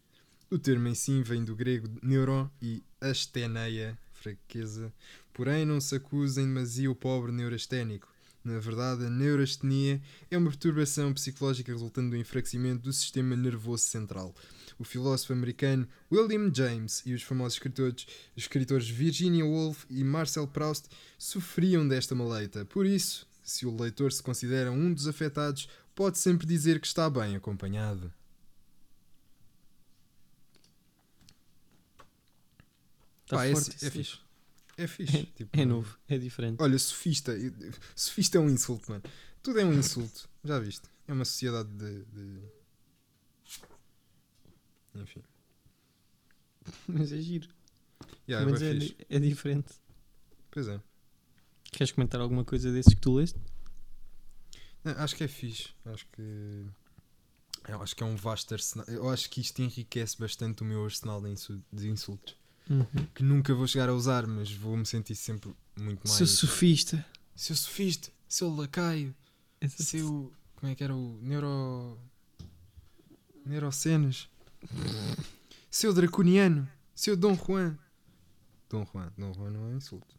O 0.51 0.59
termo 0.59 0.87
em 0.87 0.95
si 0.95 1.23
vem 1.23 1.45
do 1.45 1.57
grego 1.57 1.89
neuro 2.03 2.51
e 2.61 2.83
asteneia, 3.01 3.99
fraqueza, 4.13 4.93
Porém, 5.33 5.65
não 5.65 5.81
se 5.81 5.95
acusa 5.95 6.43
em 6.43 6.47
demasia 6.47 6.91
o 6.91 6.95
pobre 6.95 7.33
neurasténico. 7.33 8.09
Na 8.45 8.59
verdade, 8.59 9.07
a 9.07 9.11
neurastenia 9.11 10.03
é 10.31 10.37
uma 10.37 10.51
perturbação 10.51 11.13
psicológica 11.15 11.73
resultante 11.73 12.11
do 12.11 12.17
enfraquecimento 12.17 12.83
do 12.83 12.93
sistema 12.93 13.35
nervoso 13.35 13.85
central. 13.85 14.35
O 14.83 14.85
filósofo 14.85 15.33
americano 15.33 15.87
William 16.11 16.53
James 16.53 17.05
e 17.07 17.15
os 17.15 17.23
famosos 17.23 17.53
escritores, 17.55 18.05
escritores 18.37 18.89
Virginia 18.89 19.45
Woolf 19.47 19.85
e 19.89 20.03
Marcel 20.03 20.49
Proust 20.49 20.89
sofriam 21.17 21.87
desta 21.87 22.17
maleita. 22.17 22.65
Por 22.65 22.85
isso, 22.85 23.25
se 23.45 23.65
o 23.65 23.77
leitor 23.81 24.13
se 24.13 24.21
considera 24.21 24.73
um 24.73 24.93
dos 24.93 25.07
afetados, 25.07 25.69
pode 25.95 26.19
sempre 26.19 26.49
dizer 26.49 26.81
que 26.81 26.87
está 26.89 27.09
bem 27.09 27.37
acompanhado. 27.37 28.13
Tá 33.29 33.37
Pá, 33.37 33.47
é, 33.47 33.53
forte 33.53 33.87
é 33.87 33.91
fixe. 33.91 34.19
É 34.77 34.87
fixe. 34.89 35.27
tipo, 35.37 35.51
É 35.53 35.65
novo, 35.65 35.97
é 36.09 36.19
diferente. 36.19 36.61
Olha, 36.61 36.77
sofista. 36.77 37.33
Sofista 37.95 38.39
é 38.39 38.41
um 38.41 38.51
insulto, 38.51 38.91
mano. 38.91 39.05
Tudo 39.45 39.61
é 39.61 39.65
um 39.65 39.73
insulto. 39.73 40.29
Já 40.43 40.59
viste? 40.59 40.89
É 41.07 41.13
uma 41.13 41.25
sociedade 41.25 41.69
de. 41.69 42.05
de- 42.07 42.62
Enfim. 44.95 45.23
Mas 46.89 47.13
é 47.13 47.19
giro. 47.21 47.49
Yeah, 48.29 48.49
é, 48.51 48.77
é, 49.11 49.17
é 49.17 49.19
diferente. 49.21 49.73
Pois 50.51 50.69
é. 50.69 50.81
Queres 51.73 51.93
comentar 51.93 52.21
alguma 52.21 52.45
coisa 52.45 52.71
desses 52.71 52.95
que 52.95 53.01
tu 53.01 53.15
leste? 53.15 53.39
Não, 54.85 54.93
acho 54.93 55.17
que 55.17 55.25
é 55.25 55.29
fixe. 55.29 55.71
Acho 55.87 56.07
que. 56.13 56.67
Eu 57.69 57.81
acho 57.81 57.95
que 57.97 58.03
é 58.03 58.07
um 58.07 58.17
vasto 58.17 58.53
arsenal. 58.55 58.87
Eu 58.89 59.09
acho 59.09 59.31
que 59.31 59.41
isto 59.41 59.61
enriquece 59.63 60.19
bastante 60.19 60.63
o 60.63 60.65
meu 60.65 60.85
arsenal 60.85 61.21
de, 61.23 61.31
insu- 61.31 61.63
de 61.73 61.89
insultos. 61.89 62.37
Uhum. 62.69 62.85
Que 63.15 63.23
nunca 63.23 63.55
vou 63.55 63.67
chegar 63.67 63.89
a 63.89 63.95
usar, 63.95 64.27
mas 64.27 64.53
vou-me 64.53 64.85
sentir 64.85 65.15
sempre 65.15 65.55
muito 65.79 66.07
mais. 66.07 66.19
Seu 66.19 66.27
sofista. 66.27 67.05
Seu 67.35 67.57
sofista, 67.57 68.11
seu 68.29 68.55
lacaio, 68.55 69.15
Essa- 69.61 69.83
seu. 69.83 70.33
Como 70.57 70.71
é 70.71 70.75
que 70.75 70.85
era 70.85 70.95
o. 70.95 71.19
Neuro. 71.23 71.99
Neurocenas. 73.47 74.29
Seu 75.71 75.93
draconiano, 75.93 76.69
seu 76.95 77.17
Dom 77.17 77.35
Juan. 77.35 77.79
Dom 78.69 78.87
Juan, 78.87 79.13
Dom 79.19 79.33
Juan 79.35 79.51
não 79.51 79.61
é 79.65 79.75
um 79.75 79.77
insulto. 79.77 80.17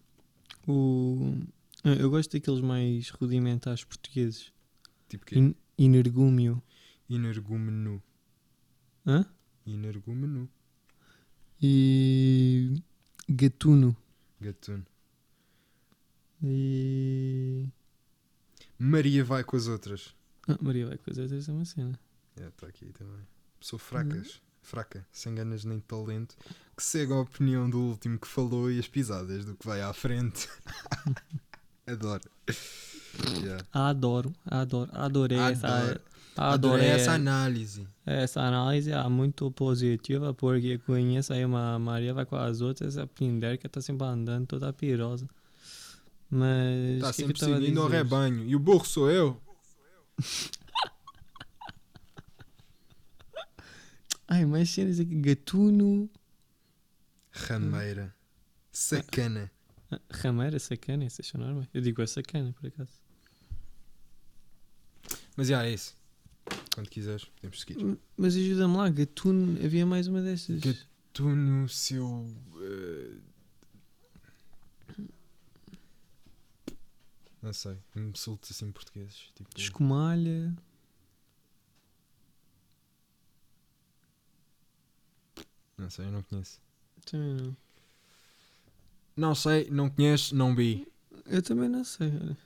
O... 0.67 1.37
Ah, 1.83 1.89
Eu 1.95 2.09
gosto 2.09 2.31
daqueles 2.31 2.61
mais 2.61 3.09
rudimentares 3.09 3.83
portugueses. 3.83 4.51
Tipo 5.09 5.25
que 5.25 5.37
In... 5.37 5.55
Inergúmio. 5.77 6.61
Energúmeno. 7.09 8.01
Hã? 9.05 9.25
Energúmeno. 9.65 10.49
E. 11.61 12.81
Gatuno. 13.27 13.95
Gatuno. 14.39 14.85
E. 16.43 17.67
Maria 18.77 19.23
vai 19.23 19.43
com 19.43 19.55
as 19.55 19.67
outras. 19.67 20.15
Ah, 20.47 20.57
Maria 20.61 20.87
vai 20.87 20.97
coisa 20.97 21.23
essa 21.23 21.51
é 21.51 21.53
uma 21.53 21.65
cena. 21.65 21.99
É, 22.35 22.47
está 22.47 22.67
aqui 22.67 22.91
também. 22.93 23.25
Pessoa 23.63 23.79
fracas. 23.79 24.41
Fraca, 24.61 25.07
sem 25.09 25.33
ganas 25.33 25.63
nem 25.63 25.79
talento, 25.79 26.35
que 26.75 26.83
segue 26.83 27.13
a 27.13 27.21
opinião 27.21 27.69
do 27.69 27.79
último 27.79 28.19
que 28.19 28.27
falou 28.27 28.69
e 28.69 28.77
as 28.77 28.89
pisadas 28.89 29.45
do 29.45 29.55
que 29.55 29.65
vai 29.65 29.81
à 29.81 29.93
frente. 29.93 30.49
Adoro. 31.87 32.21
Yeah. 33.39 33.65
Adoro, 33.71 34.33
adoro, 34.45 34.91
adorei 34.93 35.37
essa. 35.37 35.67
Adoro. 35.67 36.01
Adorei 36.35 36.53
Adorei 36.53 36.87
essa 36.87 37.13
análise. 37.13 37.87
Essa 38.05 38.41
análise 38.41 38.91
é 38.91 39.07
muito 39.07 39.49
positiva 39.51 40.33
porque 40.33 40.77
conheço 40.79 41.31
aí 41.31 41.45
uma 41.45 41.79
Maria 41.79 42.13
vai 42.13 42.25
com 42.25 42.35
as 42.35 42.59
outras 42.59 42.97
a 42.97 43.03
aprender 43.03 43.57
que 43.57 43.69
tá 43.69 43.79
sempre 43.79 44.05
andando 44.05 44.45
toda 44.45 44.73
pirosa. 44.73 45.25
Mas. 46.29 46.95
Está 46.95 47.07
que 47.07 47.13
que 47.13 47.21
sempre 47.21 47.39
tava 47.39 47.53
a 47.53 47.59
seguindo 47.59 47.81
dizer? 47.85 47.95
rebanho. 47.95 48.45
E 48.45 48.55
o 48.57 48.59
burro 48.59 48.85
sou 48.85 49.09
eu. 49.09 49.41
Ai, 54.27 54.45
mais 54.45 54.69
cenas 54.69 54.99
aqui. 54.99 55.15
Gatuno. 55.15 56.09
Rameira. 57.31 58.15
Sacana. 58.71 59.51
Ah, 59.91 59.99
Rameira, 60.11 60.57
sacana, 60.59 61.05
isso 61.05 61.21
é 61.21 61.37
normal. 61.37 61.67
Eu 61.73 61.81
digo 61.81 62.01
é 62.01 62.07
sacana, 62.07 62.53
por 62.53 62.67
acaso. 62.67 62.91
Mas 65.35 65.47
já 65.47 65.65
é 65.65 65.73
isso. 65.73 65.95
Quando 66.73 66.89
quiseres, 66.89 67.25
podemos 67.25 67.59
seguir. 67.61 67.97
Mas 68.17 68.35
ajuda-me 68.35 68.75
lá, 68.77 68.89
Gatuno, 68.89 69.63
havia 69.63 69.85
mais 69.85 70.07
uma 70.07 70.21
dessas. 70.21 70.59
Gat- 70.61 70.87
Tu 71.13 71.23
no 71.29 71.69
seu. 71.69 72.27
eh, 72.61 73.17
Não 77.41 77.51
sei, 77.53 77.77
insultos 77.95 78.51
assim 78.51 78.71
portugueses. 78.71 79.29
Tipo, 79.35 79.49
Escumalha. 79.59 80.55
Não 85.77 85.89
sei, 85.89 86.05
eu 86.05 86.11
não 86.11 86.21
conheço. 86.23 86.59
Também 87.05 87.33
não. 87.35 87.57
Não 89.15 89.35
sei, 89.35 89.69
não 89.69 89.89
conheço, 89.89 90.35
não 90.35 90.55
vi. 90.55 90.87
Eu 91.25 91.41
também 91.41 91.69
não 91.69 91.83
sei, 91.83 92.07
olha. 92.07 92.37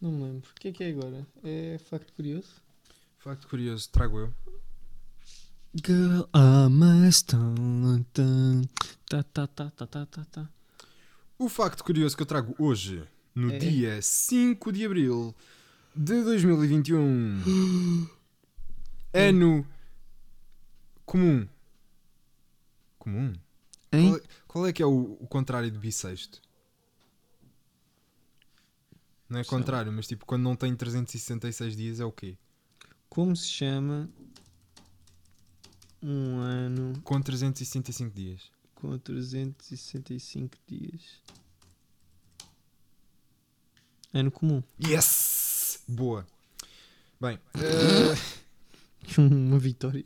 Não 0.00 0.10
me 0.12 0.22
lembro. 0.24 0.50
O 0.50 0.54
que 0.60 0.68
é 0.68 0.72
que 0.72 0.84
é 0.84 0.90
agora? 0.90 1.26
É 1.44 1.78
facto 1.78 2.12
curioso? 2.12 2.48
Facto 3.18 3.48
curioso, 3.48 3.88
trago 3.90 4.18
eu. 4.18 4.34
Girl, 5.84 6.22
I 6.34 6.68
must 6.70 7.26
tá, 7.26 7.38
tá, 9.22 9.46
tá, 9.46 9.70
tá, 9.70 9.86
tá, 9.86 10.06
tá, 10.06 10.24
tá. 10.24 10.48
O 11.38 11.48
facto 11.48 11.84
curioso 11.84 12.16
que 12.16 12.22
eu 12.22 12.26
trago 12.26 12.54
hoje, 12.58 13.02
no 13.34 13.52
É? 13.52 13.58
dia 13.58 14.00
5 14.00 14.72
de 14.72 14.86
abril 14.86 15.34
de 15.94 16.22
2021, 16.22 18.08
ano 19.12 19.66
comum. 21.04 21.46
Comum? 23.06 23.32
Hein? 23.92 24.08
Qual 24.10 24.16
é, 24.16 24.22
qual 24.48 24.66
é 24.66 24.72
que 24.72 24.82
é 24.82 24.86
o, 24.86 25.12
o 25.20 25.28
contrário 25.28 25.70
de 25.70 25.78
bissexto? 25.78 26.42
Não 29.28 29.38
é 29.38 29.44
Sei 29.44 29.52
lá. 29.52 29.58
contrário, 29.60 29.92
mas 29.92 30.08
tipo, 30.08 30.26
quando 30.26 30.42
não 30.42 30.56
tem 30.56 30.74
366 30.74 31.76
dias 31.76 32.00
é 32.00 32.04
o 32.04 32.10
quê? 32.10 32.36
Como 33.08 33.36
se 33.36 33.46
chama 33.48 34.10
um 36.02 36.38
ano 36.38 37.00
Com 37.04 37.20
365 37.22 38.12
dias. 38.12 38.50
com 38.74 38.98
365 38.98 40.58
dias? 40.66 41.22
Ano 44.12 44.32
comum. 44.32 44.64
Yes! 44.84 45.84
Boa. 45.86 46.26
Bem, 47.20 47.38
eh, 47.54 49.20
Uma 49.20 49.60
vitória. 49.60 50.04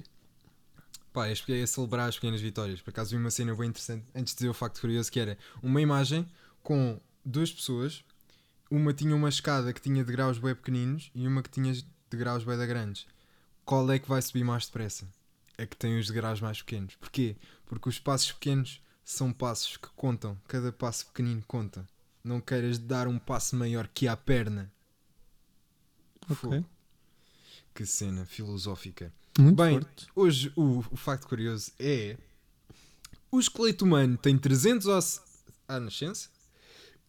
Pá, 1.13 1.27
é 1.27 1.33
é 1.33 1.63
a 1.63 1.67
celebrar 1.67 2.09
as 2.09 2.15
pequenas 2.15 2.41
vitórias. 2.41 2.81
Por 2.81 2.91
acaso 2.91 3.11
vi 3.11 3.17
uma 3.17 3.31
cena 3.31 3.55
bem 3.55 3.69
interessante 3.69 4.07
antes 4.15 4.33
de 4.33 4.39
dizer 4.39 4.49
o 4.49 4.55
facto 4.55 4.81
curioso 4.81 5.11
que 5.11 5.19
era 5.19 5.37
uma 5.63 5.81
imagem 5.81 6.29
com 6.63 7.01
duas 7.25 7.53
pessoas. 7.53 8.05
Uma 8.71 8.95
tinha 8.95 9.17
uma 9.17 9.29
escada 9.29 9.73
que 9.73 9.81
tinha 9.81 10.05
degraus 10.05 10.39
bem 10.39 10.55
pequeninos 10.55 11.11
e 11.13 11.27
uma 11.27 11.43
que 11.43 11.51
tinha 11.51 11.73
degraus 12.09 12.45
bem 12.45 12.57
da 12.57 12.67
grandes. 12.67 13.07
Qual 13.65 13.91
é 13.91 13.99
que 13.99 14.09
vai 14.09 14.23
subir 14.23 14.45
mais 14.45 14.67
depressa? 14.67 15.09
A 15.59 15.67
que 15.67 15.77
tem 15.77 15.99
os 15.99 16.07
degraus 16.07 16.41
mais 16.41 16.63
pequenos. 16.63 16.95
Porquê? 16.97 17.37
Porque 17.67 17.89
os 17.89 17.99
passos 17.99 18.31
pequenos 18.33 18.81
são 19.05 19.33
passos 19.33 19.77
que 19.77 19.89
contam. 19.97 20.39
Cada 20.47 20.73
passo 20.73 21.07
pequenino 21.07 21.43
conta. 21.47 21.85
Não 22.23 22.41
queiras 22.41 22.79
dar 22.79 23.09
um 23.09 23.19
passo 23.19 23.57
maior 23.57 23.89
que 23.89 24.07
a 24.07 24.17
perna. 24.17 24.71
Ok. 26.31 26.65
Que 27.75 27.85
cena 27.85 28.25
filosófica. 28.25 29.13
Muito 29.41 29.57
Bem, 29.57 29.81
forte. 29.81 30.07
Hoje 30.15 30.53
o, 30.55 30.79
o 30.91 30.97
facto 30.97 31.27
curioso 31.27 31.73
é 31.79 32.17
o 33.31 33.39
esqueleto 33.41 33.85
humano 33.85 34.17
tem 34.19 34.37
300 34.37 34.87
ossos 34.87 35.21
à 35.67 35.79
nascença, 35.81 36.29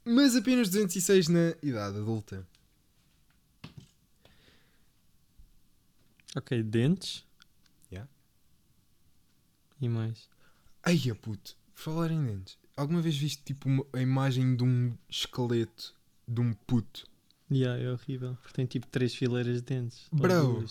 mas 0.06 0.36
apenas 0.36 0.70
206 0.70 1.28
na 1.28 1.56
idade 1.62 1.98
adulta. 1.98 2.48
Ok, 6.36 6.64
dentes. 6.64 7.26
Yeah. 7.92 8.10
E 9.82 9.90
mais. 9.90 10.30
Ai, 10.84 11.00
a 11.12 11.16
puto, 11.16 11.56
falar 11.74 12.12
em 12.12 12.24
dentes, 12.26 12.58
alguma 12.78 13.02
vez 13.02 13.18
viste 13.18 13.44
tipo 13.44 13.68
uma- 13.68 13.86
a 13.94 14.00
imagem 14.02 14.56
de 14.56 14.64
um 14.64 14.96
esqueleto 15.10 15.94
de 16.28 16.40
um 16.40 16.54
puto? 16.54 17.06
Yeah, 17.52 17.82
é 17.84 17.92
horrível. 17.92 18.38
Porque 18.42 18.54
tem 18.54 18.66
tipo 18.66 18.88
três 18.88 19.14
fileiras 19.14 19.58
de 19.58 19.62
dentes. 19.64 20.08
Bro. 20.12 20.66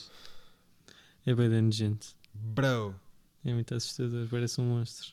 É 1.30 1.34
bem 1.34 1.70
gente. 1.70 2.16
Bro, 2.34 2.94
É 3.44 3.54
muito 3.54 3.72
assustador. 3.74 4.26
Parece 4.28 4.60
um 4.60 4.64
monstro. 4.64 5.12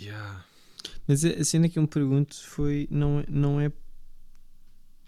yeah. 0.00 0.44
Mas 1.08 1.24
a 1.24 1.44
cena 1.44 1.68
que 1.68 1.76
eu 1.76 1.82
me 1.82 1.88
pergunto 1.88 2.36
foi. 2.44 2.86
Não, 2.90 3.18
é- 3.20 3.26
não 3.28 3.60
é. 3.60 3.72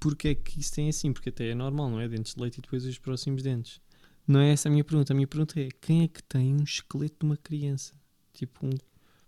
Porque 0.01 0.29
é 0.29 0.35
que 0.35 0.59
isso 0.59 0.73
tem 0.73 0.89
assim? 0.89 1.13
Porque 1.13 1.29
até 1.29 1.49
é 1.51 1.55
normal, 1.55 1.89
não 1.91 2.01
é? 2.01 2.09
Dentes 2.09 2.35
de 2.35 2.41
leite 2.43 2.59
e 2.59 2.61
depois 2.61 2.85
os 2.85 2.99
próximos 2.99 3.43
dentes. 3.43 3.81
Não 4.27 4.41
é 4.41 4.51
essa 4.53 4.69
a 4.69 4.73
minha 4.73 4.83
pergunta. 4.83 5.13
A 5.13 5.15
minha 5.17 5.29
pergunta 5.29 5.61
é: 5.61 5.69
quem 5.81 6.03
é 6.03 6.09
que 6.09 6.23
tem 6.25 6.53
um 6.55 6.65
esqueleto 6.65 7.17
de 7.21 7.25
uma 7.27 7.37
criança? 7.37 7.95
Tipo 8.35 8.67
um- 8.67 8.71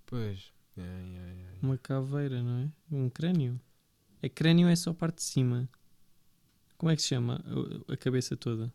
Pois, 0.07 0.53
yeah, 0.77 0.99
yeah, 1.07 1.33
yeah. 1.33 1.59
uma 1.63 1.79
caveira, 1.79 2.43
não 2.43 2.59
é? 2.65 2.71
Um 2.91 3.09
crânio. 3.09 3.61
É 4.21 4.29
crânio 4.29 4.67
é 4.67 4.75
só 4.75 4.91
a 4.91 4.95
parte 4.95 5.17
de 5.19 5.23
cima. 5.23 5.69
Como 6.77 6.91
é 6.91 6.97
que 6.97 7.03
se 7.03 7.09
chama 7.09 7.41
a 7.87 7.97
cabeça 7.97 8.37
toda? 8.37 8.73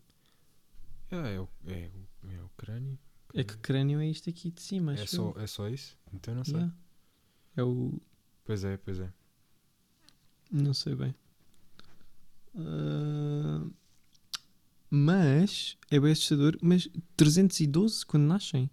Yeah, 1.12 1.30
é, 1.30 1.40
o, 1.40 1.50
é, 1.68 1.92
o, 2.24 2.32
é 2.32 2.44
o 2.44 2.50
crânio. 2.58 3.00
É 3.34 3.44
que 3.44 3.58
crânio 3.58 4.00
é 4.00 4.08
isto 4.08 4.30
aqui 4.30 4.50
de 4.52 4.62
cima, 4.62 4.94
é 4.96 5.02
acho 5.02 5.16
só, 5.16 5.34
eu. 5.36 5.42
é 5.42 5.48
só 5.48 5.68
isso? 5.68 5.98
Então 6.14 6.34
não 6.34 6.44
sei. 6.44 6.56
Yeah. 6.56 6.76
É 7.58 7.64
o. 7.64 8.02
Pois 8.44 8.64
é, 8.64 8.78
pois 8.78 9.00
é. 9.00 9.12
Não 10.52 10.74
sei 10.74 10.96
bem. 10.96 11.16
Ah, 12.56 13.68
mas 14.90 15.78
é 15.92 16.00
bem 16.00 16.12
assustador. 16.12 16.58
Mas 16.62 16.90
312 17.16 18.06
quando 18.06 18.24
nascem? 18.24 18.70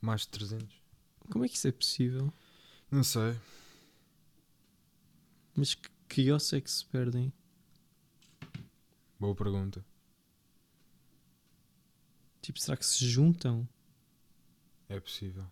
Mais 0.00 0.22
de 0.22 0.28
300. 0.28 0.82
Como 1.30 1.44
é 1.44 1.48
que 1.48 1.56
isso 1.56 1.68
é 1.68 1.72
possível? 1.72 2.32
Não 2.90 3.04
sei. 3.04 3.36
Mas 5.54 5.74
que, 5.74 5.88
que 6.08 6.32
ossos 6.32 6.52
é 6.52 6.60
que 6.60 6.70
se 6.70 6.84
perdem? 6.84 7.32
Boa 9.18 9.34
pergunta. 9.34 9.84
Tipo, 12.46 12.60
será 12.60 12.76
que 12.76 12.86
se 12.86 13.04
juntam? 13.08 13.68
É 14.88 15.00
possível. 15.00 15.44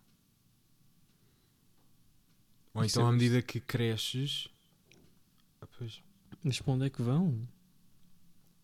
Ou 2.73 2.85
Isso 2.85 2.95
então 2.99 3.05
é 3.05 3.09
à 3.09 3.11
medida 3.11 3.41
que 3.41 3.59
cresces. 3.59 4.47
ah, 5.61 5.67
Pois, 5.77 6.01
Mas 6.41 6.61
para 6.61 6.71
onde 6.73 6.85
é 6.85 6.89
que 6.89 7.01
vão? 7.01 7.45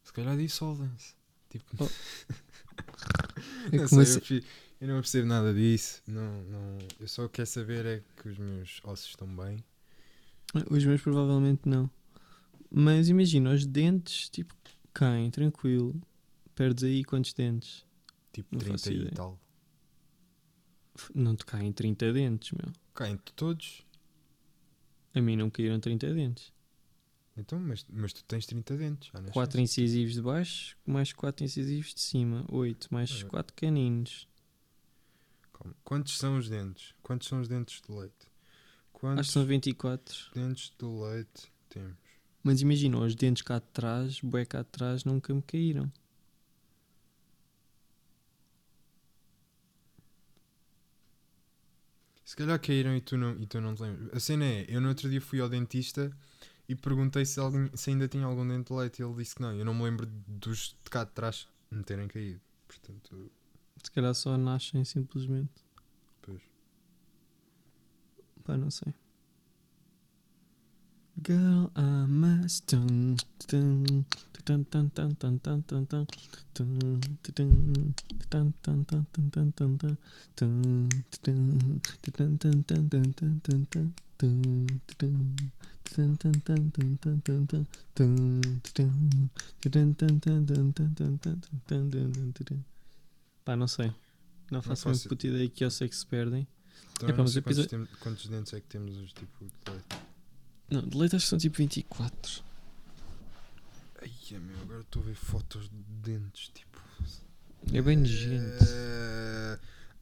se 0.04 0.14
calhar 0.14 0.38
dissolvem-se. 0.38 1.14
Tipo, 1.50 1.76
Oh. 1.84 1.90
Não 3.76 3.88
sei, 3.90 4.00
assim- 4.00 4.36
eu, 4.36 4.44
eu 4.82 4.88
não 4.88 4.96
percebo 5.02 5.28
nada 5.28 5.54
disso. 5.54 6.02
Não, 6.08 6.42
não, 6.44 6.78
eu 7.02 7.08
só 7.10 7.28
quero 7.28 7.48
saber 7.48 7.86
é 7.86 8.04
que 8.16 8.30
os 8.30 8.38
meus 8.38 8.80
ossos 8.86 9.08
estão 9.10 9.28
bem. 9.36 9.62
Os 10.70 10.86
meus 10.86 11.02
provavelmente 11.02 11.68
não. 11.68 11.92
Mas 12.70 13.10
imagina, 13.10 13.52
os 13.54 13.66
dentes, 13.66 14.30
tipo, 14.30 14.54
caem, 14.94 15.30
tranquilo. 15.30 16.02
Perdes 16.56 16.86
aí 16.86 17.04
quantos 17.04 17.34
dentes? 17.34 17.86
Tipo 18.32 18.56
Não 18.56 18.62
faço 18.62 18.84
30 18.86 19.08
e 19.08 19.12
tal. 19.12 19.40
Não 21.16 21.36
te 21.36 21.46
caem 21.46 21.72
30 21.72 22.14
dentes, 22.14 22.52
meu. 22.52 22.72
Caem 22.94 23.18
todos. 23.36 23.86
A 25.14 25.22
mim 25.22 25.36
não 25.36 25.50
caíram 25.50 25.80
30 25.80 26.14
dentes. 26.14 26.54
Então, 27.36 27.60
mas, 27.60 27.86
mas 27.90 28.14
tu 28.14 28.24
tens 28.26 28.46
30 28.46 28.78
dentes. 28.78 29.08
já 29.08 29.14
nasceste. 29.20 29.34
4 29.34 29.60
incisivos 29.62 30.14
de 30.14 30.22
baixo, 30.22 30.78
mais 30.86 31.12
4 31.14 31.44
incisivos 31.46 31.94
de 31.94 32.02
cima. 32.02 32.46
8, 32.50 32.88
mais 32.94 33.24
Ah. 33.24 33.28
4 33.30 33.54
caninos. 33.56 34.28
Calma. 35.54 35.76
Quantos 35.84 36.18
são 36.18 36.38
os 36.38 36.50
dentes? 36.50 36.94
Quantos 37.02 37.28
são 37.28 37.40
os 37.42 37.48
dentes 37.48 37.82
de 37.82 37.92
leite? 37.94 38.16
Acho 38.22 39.00
Quantos 39.00 39.28
que 39.28 39.34
são 39.34 39.46
24. 39.46 40.32
dentes 40.36 40.72
de 40.78 40.86
leite 40.86 41.52
temos? 41.70 41.98
Mas 42.44 42.62
imagina, 42.62 43.00
os 43.00 43.16
dentes 43.16 43.42
cá 43.44 43.60
de 43.60 43.66
trás, 43.68 44.20
bué 44.22 44.46
cá 44.46 44.62
de 44.62 44.70
trás, 44.70 45.04
nunca 45.06 45.34
me 45.34 45.42
caíram. 45.42 45.92
Se 52.32 52.38
calhar 52.38 52.58
caíram 52.62 52.96
e 52.96 53.02
tu 53.02 53.18
não, 53.18 53.32
e 53.42 53.46
tu 53.46 53.60
não 53.60 53.76
te 53.76 53.84
lembras. 53.84 54.16
A 54.16 54.20
cena 54.22 54.46
é, 54.46 54.66
eu 54.70 54.80
no 54.80 54.88
outro 54.88 55.10
dia 55.10 55.20
fui 55.20 55.42
ao 55.42 55.50
dentista 55.50 56.10
e 56.66 56.74
perguntei 56.74 57.26
se, 57.26 57.38
alguém, 57.42 57.70
se 57.74 57.90
ainda 57.90 58.08
tinha 58.08 58.26
algum 58.26 58.48
dente 58.48 58.72
de 58.72 58.80
leite 58.80 59.00
e 59.00 59.04
ele 59.04 59.14
disse 59.16 59.36
que 59.36 59.42
não. 59.42 59.54
Eu 59.54 59.66
não 59.66 59.74
me 59.74 59.84
lembro 59.84 60.06
dos 60.06 60.78
de 60.82 60.90
cá 60.90 61.04
de 61.04 61.12
trás 61.12 61.46
me 61.70 61.84
terem 61.84 62.08
caído. 62.08 62.40
Portanto, 62.66 63.30
Se 63.84 63.92
calhar 63.92 64.16
só 64.16 64.38
nascem 64.38 64.86
simplesmente. 64.86 65.52
pois. 66.22 66.42
Pá, 68.46 68.56
não 68.56 68.72
sei. 68.72 68.94
Girl, 71.28 71.66
I 71.76 72.08
must 72.08 72.74
dun, 72.74 73.18
dun, 73.50 74.06
Pá, 93.44 93.56
não 93.56 93.68
sei. 93.68 93.94
Não 94.52 94.62
faço 94.62 94.88
não 94.88 94.94
muito 94.94 95.10
puta 95.10 95.28
ideia 95.28 95.50
que 95.50 95.64
eu 95.64 95.72
sei 95.72 95.88
que 95.90 95.96
se 95.96 96.06
perdem. 96.06 96.48
Então, 96.94 97.10
é, 97.10 97.14
pá, 97.14 97.24
mas 97.24 97.34
quantos, 97.34 97.38
episódio... 97.38 97.70
tem... 97.70 97.98
quantos 98.00 98.28
dentes 98.28 98.54
é 98.54 98.60
que 98.60 98.68
temos 98.68 98.98
hoje? 98.98 99.14
Tipo, 99.14 99.46
de 99.46 99.72
leite? 99.72 99.86
Não, 100.70 100.82
de 100.82 100.98
leite 100.98 101.16
acho 101.16 101.26
que 101.26 101.30
são 101.30 101.40
tipo 101.40 101.58
24. 101.58 102.51
Ai, 104.02 104.40
meu, 104.40 104.62
agora 104.62 104.82
estou 104.82 105.02
a 105.02 105.06
ver 105.06 105.16
fotos 105.16 105.70
de 105.70 105.84
dentes, 106.02 106.50
tipo. 106.50 106.82
É 107.72 107.82
bem 107.82 107.98
nojento. 107.98 108.64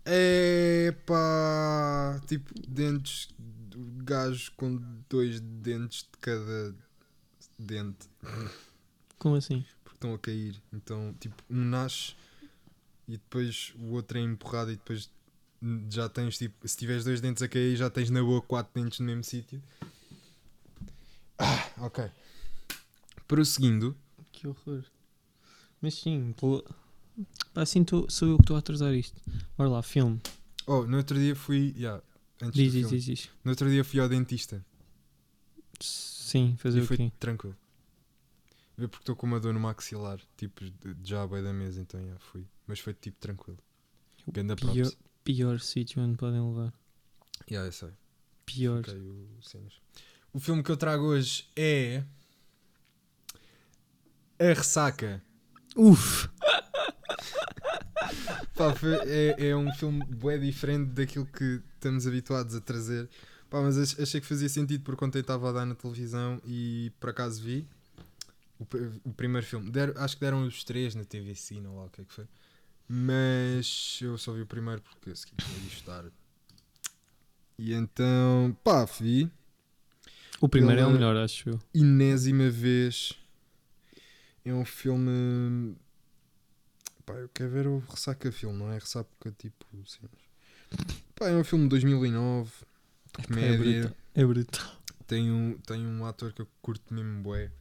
É... 0.06 0.88
Epá! 0.88 2.22
Tipo, 2.26 2.54
dentes. 2.68 3.28
de 3.38 4.04
Gajo 4.04 4.52
com 4.56 4.82
dois 5.10 5.40
dentes 5.42 6.04
de 6.04 6.18
cada 6.20 6.76
dente. 7.58 8.10
Como 9.18 9.36
assim? 9.36 9.66
Porque 9.84 9.98
estão 9.98 10.14
a 10.14 10.20
cair. 10.20 10.56
Então, 10.72 11.14
tipo, 11.20 11.44
um 11.50 11.66
nasce 11.66 12.16
e 13.08 13.14
depois 13.14 13.74
o 13.78 13.92
outro 13.92 14.18
é 14.18 14.22
empurrado 14.22 14.72
e 14.72 14.76
depois 14.78 15.12
já 15.90 16.08
tens, 16.08 16.38
tipo, 16.38 16.66
se 16.66 16.78
tiveres 16.78 17.04
dois 17.04 17.20
dentes 17.20 17.44
a 17.44 17.48
cair, 17.48 17.76
já 17.76 17.90
tens 17.90 18.10
na 18.10 18.22
boa 18.24 18.42
quatro 18.42 18.72
dentes 18.82 19.00
no 19.00 19.06
mesmo 19.06 19.24
sítio. 19.24 19.62
Ah, 21.38 21.70
ok. 21.78 22.10
Prosseguindo. 23.30 23.96
Que 24.32 24.48
horror. 24.48 24.84
Mas 25.82 25.94
sim, 25.94 26.34
pá, 27.54 27.62
assim 27.62 27.84
tô- 27.84 28.10
sou 28.10 28.28
eu 28.30 28.36
que 28.38 28.44
estou 28.44 28.56
a 28.56 28.60
atrasar 28.60 28.94
isto. 28.94 29.22
Bora 29.58 29.70
lá, 29.70 29.82
filme. 29.84 30.20
Oh, 30.66 30.86
no 30.86 30.98
outro 30.98 31.18
dia 31.18 31.36
fui. 31.36 31.74
Yeah, 31.78 32.04
antes 32.42 32.56
Diz, 32.60 32.74
do 32.74 32.80
diz, 32.80 32.82
filme. 32.90 32.98
diz, 32.98 33.06
diz. 33.06 33.30
No 33.44 33.52
outro 33.52 33.70
dia 33.70 33.84
fui 33.84 34.00
ao 34.00 34.10
dentista 34.10 34.66
Sim, 35.80 36.56
fazer 36.58 36.80
e 36.80 36.82
o 36.82 36.86
foi 36.86 36.98
quê? 36.98 37.12
tranquilo. 37.20 37.56
Vê 38.78 38.88
porque 38.88 39.04
estou 39.04 39.16
com 39.16 39.28
uma 39.28 39.40
dor 39.40 39.54
no 39.54 39.60
maxilar, 39.60 40.20
tipo, 40.38 40.64
já 41.04 41.24
à 41.24 41.28
beira 41.28 41.48
da 41.48 41.54
mesa, 41.54 41.82
então 41.82 42.04
já 42.06 42.18
fui. 42.20 42.46
Mas 42.66 42.80
foi 42.80 42.94
tipo 42.94 43.18
tranquilo. 43.20 43.60
Ganda 44.28 44.56
Pior, 44.56 44.74
props. 44.74 44.98
pior 45.24 45.60
sítio 45.60 46.02
onde 46.02 46.18
podem 46.18 46.40
levar. 46.42 46.74
Yeah, 47.50 47.68
eu 47.68 47.72
sei. 47.72 47.90
Pior. 48.46 48.84
O, 48.90 49.28
o 50.34 50.40
filme 50.40 50.64
que 50.64 50.72
eu 50.72 50.78
trago 50.78 51.04
hoje 51.06 51.48
é. 51.56 52.04
A 54.40 54.44
Ressaca. 54.54 55.22
Uf! 55.76 56.28
Pá, 58.56 58.74
foi- 58.76 58.96
é, 59.06 59.50
é 59.50 59.56
um 59.56 59.72
filme 59.74 60.04
bem 60.06 60.40
diferente 60.40 60.90
daquilo 60.92 61.26
que 61.26 61.62
estamos 61.76 62.06
habituados 62.08 62.56
a 62.56 62.62
trazer. 62.62 63.10
Pá, 63.50 63.62
mas 63.62 63.78
ach- 63.78 64.00
achei 64.02 64.20
que 64.22 64.28
fazia 64.28 64.50
sentido 64.50 64.84
por 64.84 64.96
quando 64.96 65.18
estava 65.18 65.50
a 65.50 65.52
dar 65.52 65.66
na 65.66 65.76
televisão 65.76 66.42
e 66.46 66.92
por 67.00 67.10
acaso 67.10 67.42
vi 67.42 67.68
o, 68.60 68.66
o 69.06 69.14
primeiro 69.14 69.46
filme. 69.46 69.70
Der- 69.72 69.94
acho 69.98 70.16
que 70.16 70.22
deram 70.22 70.46
os 70.46 70.64
três 70.64 70.96
na 70.96 71.04
TVC, 71.04 71.60
não 71.62 71.78
lá 71.78 71.86
o 71.86 71.90
que 71.90 72.02
é 72.02 72.04
que 72.06 72.14
foi. 72.14 72.26
Mas 72.88 74.00
eu 74.02 74.18
só 74.18 74.34
vi 74.34 74.42
o 74.42 74.46
primeiro 74.48 74.82
porque 74.82 75.12
a 75.12 75.16
seguir 75.16 75.36
ia 75.62 75.68
estudar. 75.68 76.06
E 77.58 77.74
então, 77.74 78.56
pá, 78.64 78.86
vi. 78.86 79.30
O 80.42 80.48
primeiro 80.50 80.82
é 80.82 80.86
o 80.86 80.92
melhor, 80.92 81.16
acho 81.18 81.50
eu. 81.50 81.60
enésima 81.74 82.50
vez. 82.50 83.14
É 84.50 84.54
um 84.54 84.66
filme. 84.66 85.76
Pá, 87.06 87.14
eu 87.14 87.30
quero 87.30 87.50
ver 87.52 87.68
o 87.68 87.80
Ressaca 87.80 88.32
filme, 88.32 88.58
não 88.58 88.72
é 88.72 88.78
Ressaca 88.80 89.32
tipo. 89.38 89.66
Pá, 91.16 91.28
é 91.30 91.36
um 91.36 91.44
filme 91.44 91.66
de 91.66 91.70
2009, 91.70 92.52
de 92.52 93.24
É 93.24 93.28
comédia. 93.28 93.58
brutal. 93.82 93.98
É 94.16 94.26
brutal. 94.26 94.76
tem, 95.08 95.32
um, 95.32 95.58
tem 95.60 95.86
um 95.86 96.06
ator 96.06 96.34
que 96.34 96.42
eu 96.42 96.48
curto 96.62 96.94
mesmo, 96.94 97.22
bué, 97.22 97.52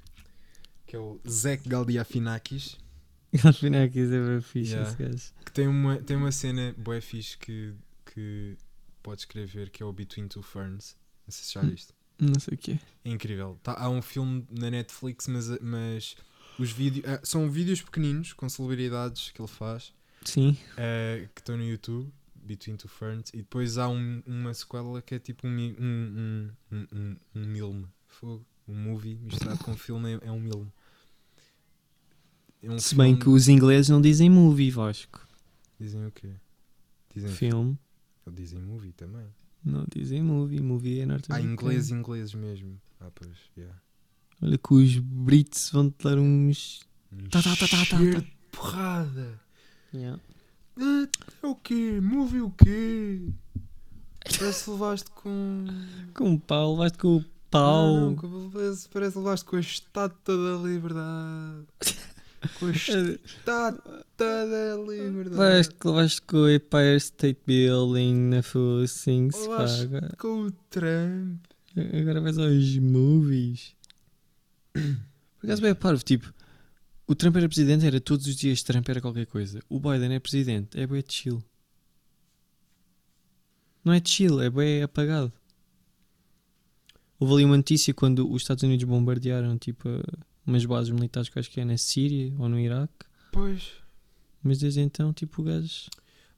que 0.86 0.96
é 0.96 0.98
o 0.98 1.20
Zach 1.28 1.66
Galifianakis. 1.68 2.76
Aqui 3.44 3.66
é 3.66 3.86
bem 3.90 4.40
fixe 4.40 4.72
Yeah. 4.72 4.88
esse 4.90 5.02
gajo. 5.02 5.32
Que 5.44 5.52
tem 5.52 5.68
uma, 5.68 5.96
tem 5.98 6.16
uma 6.16 6.32
cena 6.32 6.74
bué 6.78 7.00
fixe 7.00 7.36
que, 7.36 7.74
que 8.06 8.56
pode 9.02 9.20
escrever, 9.22 9.68
que 9.70 9.82
é 9.82 9.86
o 9.86 9.92
Between 9.92 10.28
Two 10.28 10.42
Ferns. 10.42 10.96
Não 11.26 11.32
sei 11.32 11.44
se 11.44 11.52
já 11.54 11.60
Hum. 11.62 11.68
viste. 11.70 11.92
Não 12.18 12.40
sei 12.40 12.54
o 12.54 12.58
quê. 12.58 12.78
É 13.04 13.10
incrível. 13.10 13.58
Tá, 13.62 13.74
há 13.78 13.88
um 13.90 14.00
filme 14.02 14.46
na 14.50 14.70
Netflix, 14.70 15.28
mas, 15.28 15.48
mas 15.60 16.16
os 16.58 16.70
vídeos 16.72 17.04
ah, 17.06 17.20
são 17.22 17.50
vídeos 17.50 17.80
pequeninos 17.82 18.32
com 18.32 18.48
celebridades 18.48 19.30
que 19.30 19.40
ele 19.40 19.48
faz 19.48 19.92
Sim. 20.24 20.56
ah, 20.76 21.26
que 21.34 21.40
estão 21.40 21.56
no 21.56 21.64
YouTube, 21.64 22.12
Between 22.34 22.76
Two 22.76 22.88
Ferns, 22.88 23.30
e 23.34 23.38
depois 23.38 23.78
há 23.78 23.88
um- 23.88 24.22
uma 24.26 24.52
sequela 24.54 25.00
que 25.02 25.14
é 25.14 25.18
tipo 25.18 25.46
um, 25.46 25.50
um, 25.50 25.76
um, 25.80 26.50
um, 26.72 26.86
um, 26.92 27.16
um 27.34 27.46
milme. 27.46 27.86
Fogo. 28.06 28.44
Um 28.66 28.74
movie 28.74 29.16
misturado 29.22 29.62
com 29.64 29.74
filme 29.76 30.14
é, 30.16 30.26
é 30.28 30.30
um 30.32 30.40
milme. 30.40 30.70
É 32.62 32.70
um 32.70 32.78
Se 32.78 32.94
bem 32.94 33.08
filme- 33.12 33.22
que 33.22 33.28
os 33.28 33.48
ingleses 33.48 33.88
não 33.88 34.00
dizem 34.00 34.28
movie, 34.28 34.70
Vasco. 34.70 35.26
Dizem 35.78 36.04
o 36.06 36.10
quê? 36.10 36.30
Dizem 37.14 37.30
Filme. 37.30 37.78
Eles 38.26 38.36
dizem 38.40 38.60
movie 38.60 38.92
também. 38.92 39.26
Não 39.64 39.84
dizem 39.90 40.22
movie. 40.22 40.60
Movie 40.60 41.00
é 41.00 41.02
Ah, 41.04 41.06
norte-americano. 41.06 41.52
inglês, 41.52 41.90
ingleses 41.90 42.34
mesmo. 42.34 42.80
Ah, 43.00 43.10
pois, 43.14 43.36
yeah. 43.56 43.80
Olha 44.40 44.56
que 44.58 44.74
os 44.74 44.96
Brits 44.98 45.70
vão 45.70 45.90
te 45.90 46.04
dar 46.04 46.18
uns. 46.18 46.80
Tá, 47.30 47.42
tá, 47.42 47.56
tá, 47.56 47.66
tá, 47.68 47.76
tá, 47.78 47.84
cheiro 47.98 48.20
de 48.22 48.32
porrada. 48.52 49.40
Yeah. 49.92 50.20
Ah, 50.78 51.08
é 51.42 51.46
o 51.46 51.54
quê? 51.56 51.98
Movie 52.00 52.40
o 52.42 52.50
quê? 52.50 53.20
Parece 54.38 54.64
que 54.64 54.70
levaste 54.70 55.10
com. 55.10 55.64
Com 56.14 56.34
o 56.34 56.40
pau, 56.40 56.72
levaste 56.72 56.98
com 56.98 57.08
o 57.16 57.20
Não, 57.20 57.24
pau. 57.50 57.96
não, 58.00 58.14
com- 58.16 58.50
parece, 58.50 58.88
parece 58.90 59.12
que 59.12 59.18
levaste 59.18 59.46
com 59.46 59.56
a 59.56 59.60
estátua 59.60 60.36
da 60.36 60.62
liberdade. 60.68 61.66
Com 62.60 62.66
a 62.66 62.70
estátua 62.70 64.04
da 64.18 64.76
liberdade. 64.76 65.30
Levaste, 65.40 65.74
levaste 65.84 66.22
com 66.22 66.36
o 66.36 66.50
Empire 66.50 66.96
State 66.96 67.40
Building 67.46 68.14
na. 68.14 68.42
Levaste- 69.40 69.82
Agora, 69.84 70.14
Com 70.18 70.42
o 70.46 70.50
Trump. 70.70 71.40
agora 71.98 72.20
vais 72.20 72.38
aos 72.38 72.78
movies. 72.78 73.74
Por 75.38 75.46
acaso 75.46 75.62
bem 75.62 75.74
parvo, 75.74 76.02
tipo, 76.02 76.32
o 77.06 77.14
Trump 77.14 77.36
era 77.36 77.48
presidente, 77.48 77.86
era 77.86 78.00
todos 78.00 78.26
os 78.26 78.36
dias 78.36 78.62
Trump 78.62 78.88
era 78.88 79.00
qualquer 79.00 79.26
coisa. 79.26 79.60
O 79.68 79.80
Biden 79.80 80.14
é 80.14 80.20
presidente, 80.20 80.78
é 80.78 80.86
bem 80.86 81.02
chill. 81.08 81.42
Não 83.84 83.92
é 83.92 84.02
chill, 84.04 84.40
é 84.40 84.50
bem 84.50 84.82
apagado. 84.82 85.32
Houve 87.18 87.34
ali 87.34 87.44
uma 87.44 87.56
notícia 87.56 87.94
quando 87.94 88.30
os 88.30 88.42
Estados 88.42 88.62
Unidos 88.62 88.84
bombardearam 88.84 89.56
tipo 89.58 89.88
umas 90.46 90.64
bases 90.64 90.90
militares 90.90 91.28
que 91.28 91.38
acho 91.38 91.50
que 91.50 91.60
é 91.60 91.64
na 91.64 91.76
Síria 91.76 92.32
ou 92.38 92.48
no 92.48 92.58
Iraque. 92.58 93.06
Pois. 93.32 93.72
Mas 94.42 94.58
desde 94.58 94.80
então, 94.80 95.12
tipo, 95.12 95.42
o 95.42 95.44
gajo. 95.44 95.88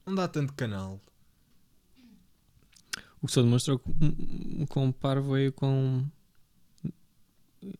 Não 0.05 0.15
dá 0.15 0.27
tanto 0.27 0.53
canal. 0.53 0.99
O 3.21 3.27
que 3.27 3.33
só 3.33 3.41
demonstrou 3.41 3.81
um 4.01 4.65
quão 4.65 4.91
parvo 4.91 5.37
é 5.37 5.51
com 5.51 6.03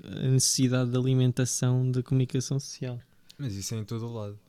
a 0.04 0.28
necessidade 0.28 0.92
de 0.92 0.98
alimentação 0.98 1.90
da 1.92 2.04
comunicação 2.04 2.60
social. 2.60 3.00
Mas 3.38 3.56
isso 3.56 3.74
é 3.74 3.78
em 3.80 3.84
todo 3.86 4.08
o 4.08 4.14
lado. 4.14 4.40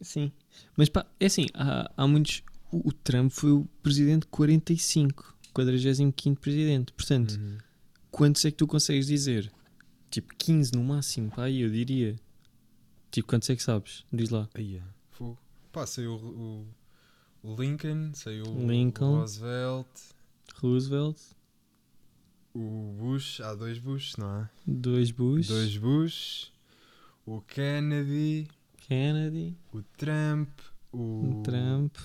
Sim. 0.00 0.30
Mas 0.76 0.88
pá, 0.88 1.06
é 1.18 1.26
assim, 1.26 1.46
há, 1.54 1.90
há 1.96 2.06
muitos. 2.06 2.42
O, 2.70 2.88
o 2.88 2.92
Trump 2.92 3.30
foi 3.30 3.52
o 3.52 3.64
presidente 3.82 4.26
45, 4.26 5.36
45 5.54 6.40
presidente. 6.40 6.92
Portanto, 6.92 7.32
Uhum. 7.38 7.58
quantos 8.10 8.44
é 8.44 8.50
que 8.50 8.56
tu 8.56 8.66
consegues 8.66 9.06
dizer? 9.06 9.52
Tipo 10.10 10.34
15 10.36 10.72
no 10.74 10.82
máximo, 10.84 11.30
pá, 11.30 11.48
eu 11.50 11.70
diria. 11.70 12.16
Tipo, 13.10 13.28
quantos 13.28 13.48
é 13.50 13.56
que 13.56 13.62
sabes? 13.62 14.04
Diz 14.12 14.30
lá. 14.30 14.48
Aí 14.54 14.76
é. 14.76 14.82
Fogo. 15.10 15.38
Pá, 15.70 15.86
saiu 15.86 16.14
o, 16.14 16.66
o 17.42 17.54
Lincoln, 17.60 18.10
saiu 18.14 18.44
o 18.46 18.66
Lincoln. 18.70 19.16
Roosevelt, 19.18 19.86
Roosevelt, 20.56 21.18
o 22.54 22.94
Bush. 22.98 23.40
Há 23.40 23.54
dois 23.54 23.78
Bush, 23.78 24.16
não 24.16 24.40
é? 24.42 24.50
dois 24.66 25.10
Bush, 25.10 25.48
Dois 25.48 25.76
Bush, 25.76 26.52
o 27.26 27.40
Kennedy, 27.40 28.48
Kennedy, 28.76 29.56
o 29.72 29.82
Trump, 29.96 30.48
o. 30.92 31.38
o 31.38 31.42
Trump, 31.42 31.96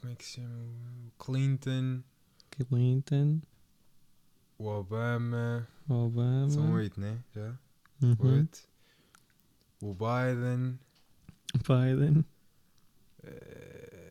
Como 0.00 0.12
é 0.12 0.16
que 0.16 0.24
se 0.24 0.40
chama? 0.40 0.64
O 1.06 1.24
Clinton, 1.24 2.02
Clinton, 2.50 3.40
o 4.58 4.66
Obama. 4.66 5.66
Obama. 5.88 6.50
São 6.50 6.72
oito, 6.74 7.00
né? 7.00 7.22
Já? 7.34 7.58
Uhum. 8.02 8.16
Oito. 8.20 8.60
O 9.80 9.94
Biden. 9.94 10.78
Biden. 11.66 12.24
eh, 13.22 14.07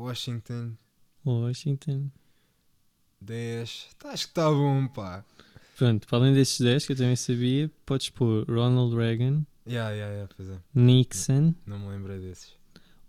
Washington. 0.00 0.76
Washington. 1.24 2.10
10. 3.20 3.88
Tá, 3.98 4.10
acho 4.12 4.24
que 4.26 4.30
está 4.30 4.48
bom, 4.50 4.88
pá. 4.88 5.24
Pronto, 5.76 6.06
para 6.06 6.18
além 6.18 6.34
desses 6.34 6.60
10 6.60 6.86
que 6.86 6.92
eu 6.92 6.96
também 6.96 7.16
sabia, 7.16 7.70
podes 7.86 8.10
pôr 8.10 8.44
Ronald 8.48 8.94
Reagan, 8.94 9.44
Ya, 9.66 9.90
ya, 9.90 10.06
ya, 10.08 10.28
pois 10.34 10.48
é. 10.48 10.58
Nixon, 10.74 11.54
Não 11.66 11.78
me 11.78 11.88
lembrei 11.90 12.18
desses. 12.18 12.54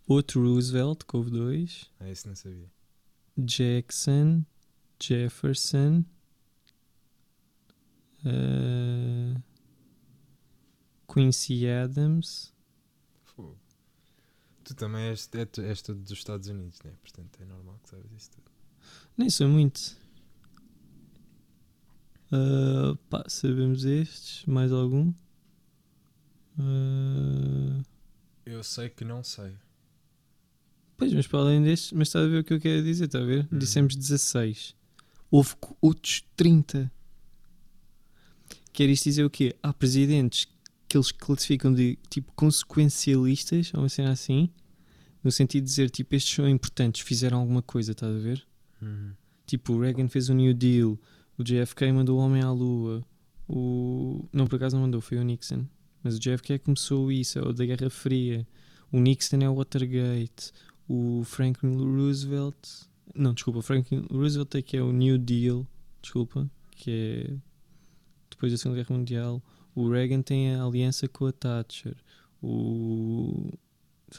outro 0.08 0.42
Roosevelt, 0.44 1.04
que 1.08 1.16
houve 1.16 1.32
dois. 1.32 1.90
Ah, 2.00 2.10
esse 2.10 2.28
não 2.28 2.36
sabia. 2.36 2.70
Jackson, 3.38 4.44
Jefferson, 5.02 6.04
eh, 8.26 9.34
Quincy 11.12 11.68
Adams. 11.68 12.54
Tu 14.64 14.76
também 14.76 15.04
és, 15.10 15.28
é, 15.34 15.46
tu- 15.46 15.62
és 15.62 15.82
todo 15.82 16.00
dos 16.00 16.12
Estados 16.12 16.48
Unidos, 16.48 16.80
né? 16.84 16.92
Portanto 17.02 17.40
é 17.42 17.46
normal 17.46 17.80
que 17.84 17.90
sabes 17.90 18.12
isso 18.16 18.30
tudo. 18.32 18.52
Nem 19.18 19.30
sou 19.30 19.48
muito. 19.48 19.98
Ah, 22.32 22.96
pá, 23.10 23.24
sabemos 23.28 23.84
estes. 23.84 24.46
Mais 24.46 24.72
algum? 24.72 25.14
Ah, 26.60 27.82
Eu 28.46 28.64
sei 28.64 28.90
que 28.90 29.04
não 29.06 29.24
sei. 29.24 29.56
pois, 30.98 31.14
mas 31.14 31.26
para 31.28 31.40
além 31.40 31.64
destes, 31.64 31.92
mas 31.94 32.08
está 32.10 32.20
a 32.20 32.28
ver 32.28 32.40
o 32.40 32.44
que 32.44 32.54
eu 32.54 32.60
quero 32.60 32.84
dizer, 32.84 33.06
está 33.06 33.20
a 33.20 33.26
ver? 33.26 33.48
Uhum. 33.52 33.58
Dissemos 33.60 33.96
16. 33.96 34.76
Houve 35.30 35.56
outros 35.82 36.24
30. 36.36 36.92
Quer 38.74 38.90
isto 38.90 39.06
dizer 39.06 39.24
o 39.26 39.30
quê? 39.30 39.56
Há 39.64 39.74
presidentes 39.74 40.48
que 40.92 40.98
eles 40.98 41.10
classificam 41.10 41.74
de 41.74 41.98
tipo 42.10 42.34
consequencialistas, 42.34 43.72
ou 43.74 43.80
uma 43.80 43.88
cena 43.88 44.12
assim, 44.12 44.50
no 45.24 45.32
sentido 45.32 45.64
de 45.64 45.70
dizer 45.70 45.90
tipo 45.90 46.14
estes 46.14 46.36
são 46.36 46.50
importantes, 46.50 47.00
fizeram 47.02 47.40
alguma 47.40 47.62
coisa, 47.62 47.94
estás 47.94 48.14
a 48.14 48.20
ver? 48.20 48.46
Uhum. 48.82 49.14
Tipo, 49.46 49.72
o 49.72 49.80
Reagan 49.80 50.10
fez 50.10 50.28
o 50.28 50.34
New 50.34 50.54
Deal, 50.54 51.00
o 51.38 51.44
JFK 51.44 51.94
mandou 51.94 52.20
o 52.20 52.22
homem 52.22 52.42
à 52.42 52.52
lua, 52.52 53.02
o. 53.48 54.28
Não, 54.34 54.46
por 54.46 54.58
acaso 54.58 54.76
não 54.76 54.84
mandou, 54.84 55.00
foi 55.00 55.18
o 55.18 55.24
Nixon. 55.24 55.66
Mas 56.04 56.18
o 56.18 56.20
JFK 56.20 56.60
começou 56.60 57.10
isso, 57.10 57.40
é 57.40 57.42
o 57.42 57.54
da 57.54 57.66
Guerra 57.66 57.90
Fria. 57.90 58.46
O 58.92 59.00
Nixon 59.00 59.38
é 59.38 59.50
o 59.50 59.56
Watergate. 59.56 60.52
O 60.90 61.24
Franklin 61.24 61.78
Roosevelt. 61.78 62.58
Não, 63.16 63.34
desculpa, 63.34 63.60
o 63.60 63.62
Franklin 63.62 64.06
Roosevelt 64.12 64.56
é 64.56 64.62
que 64.62 64.76
é 64.76 64.82
o 64.82 64.92
New 64.92 65.18
Deal, 65.18 65.66
desculpa, 66.02 66.52
que 66.72 66.92
é 66.92 67.34
depois 68.30 68.52
da 68.52 68.58
Segunda 68.58 68.82
Guerra 68.82 68.98
Mundial. 68.98 69.42
O 69.76 69.90
Reagan 69.90 70.22
tem 70.22 70.56
a 70.56 70.64
aliança 70.64 71.08
com 71.08 71.26
a 71.26 71.32
Thatcher. 71.32 71.96
O. 72.42 73.52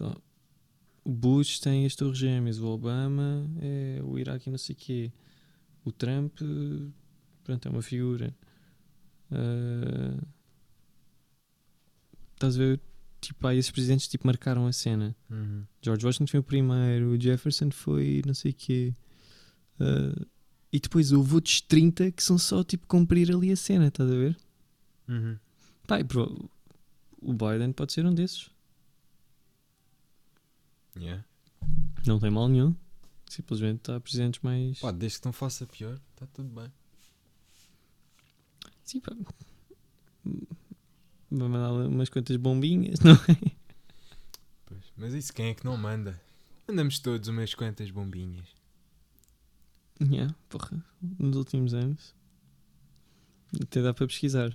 lá, 0.01 0.17
o 1.05 1.11
Bush 1.11 1.59
tem 1.59 1.85
as 1.85 1.95
Torres 1.95 2.19
Gêmeas. 2.19 2.59
O 2.59 2.67
Obama 2.67 3.47
é 3.61 4.01
o 4.03 4.19
Iraque 4.19 4.49
e 4.49 4.51
não 4.51 4.59
sei 4.59 4.75
o 4.75 4.79
quê. 4.79 5.13
O 5.85 5.91
Trump, 5.91 6.39
pronto, 7.43 7.69
é 7.69 7.71
uma 7.71 7.83
figura. 7.83 8.35
Ah, 9.31 10.23
estás 12.35 12.57
a 12.57 12.59
ver? 12.59 12.81
Tipo, 13.21 13.47
há 13.47 13.55
esses 13.55 13.71
presidentes 13.71 14.09
tipo, 14.09 14.27
marcaram 14.27 14.67
a 14.67 14.73
cena. 14.73 15.15
Uhum. 15.31 15.65
George 15.81 16.05
Washington 16.05 16.27
foi 16.27 16.41
o 16.41 16.43
primeiro, 16.43 17.11
o 17.11 17.21
Jefferson 17.21 17.71
foi 17.71 18.23
não 18.27 18.35
sei 18.35 18.53
o 18.53 18.55
quê. 18.55 18.95
Ah, 19.81 20.27
e 20.73 20.81
depois 20.81 21.13
houve 21.13 21.35
outros 21.35 21.61
30 21.61 22.11
que 22.13 22.23
são 22.23 22.39
só 22.39 22.65
tipo 22.65 22.87
cumprir 22.87 23.31
ali 23.31 23.53
a 23.53 23.57
cena, 23.57 23.89
estás 23.89 24.11
a 24.11 24.15
ver? 24.15 24.37
Uhum. 25.13 25.39
Pá, 25.87 26.01
e 26.01 26.05
pro- 26.05 26.49
o 27.21 27.33
Biden 27.33 27.73
pode 27.73 27.93
ser 27.93 28.07
um 28.07 28.15
desses. 28.15 28.51
Yeah. 30.97 31.25
Não 32.07 32.19
tem 32.19 32.31
mal 32.31 32.49
nenhum. 32.49 32.75
Simplesmente 33.29 33.91
há 33.91 34.01
presidentes 34.01 34.41
mais. 34.43 34.79
Pá, 34.79 34.91
desde 34.91 35.21
que 35.21 35.27
não 35.27 35.33
faça 35.33 35.67
pior, 35.67 35.99
está 36.15 36.27
tudo 36.27 36.49
bem. 36.49 36.71
Sim, 38.85 39.01
pá. 39.01 39.13
Vai 41.31 41.49
mandar 41.49 41.73
umas 41.73 42.09
quantas 42.11 42.37
bombinhas, 42.37 42.99
não 43.05 43.13
é? 43.13 43.53
Pois. 44.67 44.83
Mas 44.97 45.15
isso 45.15 45.33
quem 45.33 45.47
é 45.51 45.55
que 45.55 45.65
não 45.65 45.77
manda? 45.77 46.21
Mandamos 46.69 46.99
todos 46.99 47.29
umas 47.29 47.55
quantas 47.55 47.91
bombinhas. 47.91 48.47
Yeah, 50.01 50.35
porra. 50.49 50.85
Nos 51.19 51.37
últimos 51.37 51.75
anos. 51.75 52.15
Até 53.63 53.81
dá 53.83 53.95
para 53.95 54.07
pesquisar. 54.07 54.55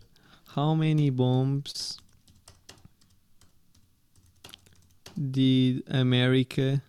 How 0.56 0.74
many 0.74 1.10
bombs 1.12 2.00
did 5.16 5.84
America 5.88 6.82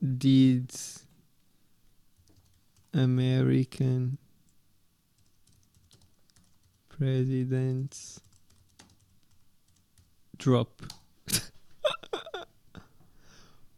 did 0.00 0.70
American 2.92 4.18
presidents 6.88 8.20
drop? 10.36 10.82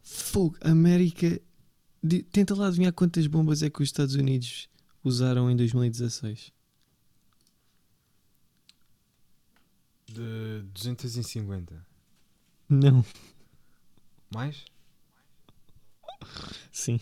Fogo, 0.03 0.57
América. 0.61 1.39
Tenta 2.31 2.53
lá 2.53 2.67
adivinhar 2.67 2.93
quantas 2.93 3.25
bombas 3.25 3.63
é 3.63 3.69
que 3.69 3.81
os 3.81 3.87
Estados 3.89 4.15
Unidos 4.15 4.69
usaram 5.03 5.49
em 5.49 5.55
2016. 5.55 6.54
De 10.15 10.61
250. 10.73 11.85
Não. 12.69 13.03
Mais? 14.33 14.63
Sim. 16.71 17.01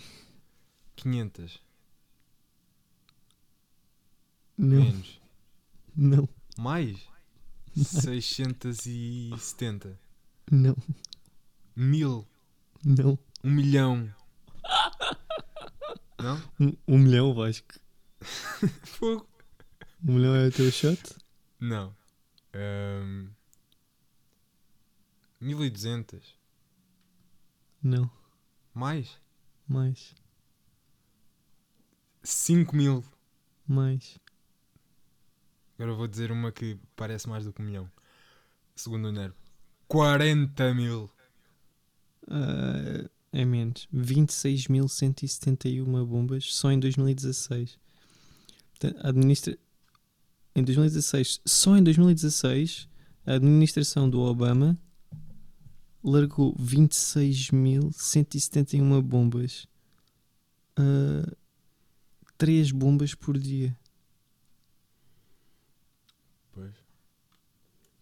500. 0.96 1.62
Não. 4.58 4.84
Menos. 4.84 5.22
Não. 5.96 6.28
Mais? 6.58 7.08
670. 7.76 10.00
Não. 10.50 10.76
Mil. 11.76 12.28
Não. 12.84 13.20
Um 13.44 13.52
milhão. 13.52 14.12
Não? 16.18 16.42
Um, 16.60 16.76
um 16.88 16.98
milhão, 16.98 17.32
Vasco. 17.36 17.76
Fogo. 18.86 19.30
Um 20.04 20.14
milhão 20.14 20.36
é 20.36 20.48
o 20.48 20.52
teu 20.52 20.72
shot? 20.72 21.00
Não. 21.60 21.96
Ahm, 22.54 23.30
1200. 25.40 26.38
Não. 27.82 28.12
Mais? 28.74 29.18
Mais. 29.68 30.16
5 32.24 32.76
mil. 32.76 33.04
Mais. 33.68 34.20
Agora 35.78 35.94
vou 35.94 36.08
dizer 36.08 36.32
uma 36.32 36.52
que 36.52 36.80
parece 36.96 37.28
mais 37.28 37.44
do 37.44 37.52
que 37.52 37.62
um 37.62 37.66
milhão. 37.66 37.92
Segundo 38.76 39.10
o 39.10 39.12
Nero. 39.12 39.36
40 39.88 40.74
mil. 40.74 41.12
Ah, 42.30 43.10
é 43.32 43.44
menos. 43.44 43.88
26.171 43.94 46.06
bombas 46.06 46.54
só 46.54 46.72
em 46.72 46.80
2016. 46.80 47.78
Portanto, 48.72 49.06
a 49.06 49.10
administra... 49.10 49.58
Em 50.56 50.64
2016, 50.64 51.42
só 51.46 51.76
em 51.76 51.84
2016, 51.84 52.88
a 53.26 53.34
administração 53.34 54.10
do 54.10 54.22
Obama 54.22 54.80
largou 56.04 56.56
26.171 56.56 59.02
bombas. 59.02 59.68
Ah, 60.76 61.32
3 62.38 62.72
bombas 62.72 63.16
por 63.16 63.38
dia. 63.38 63.78
Pois. 66.52 66.76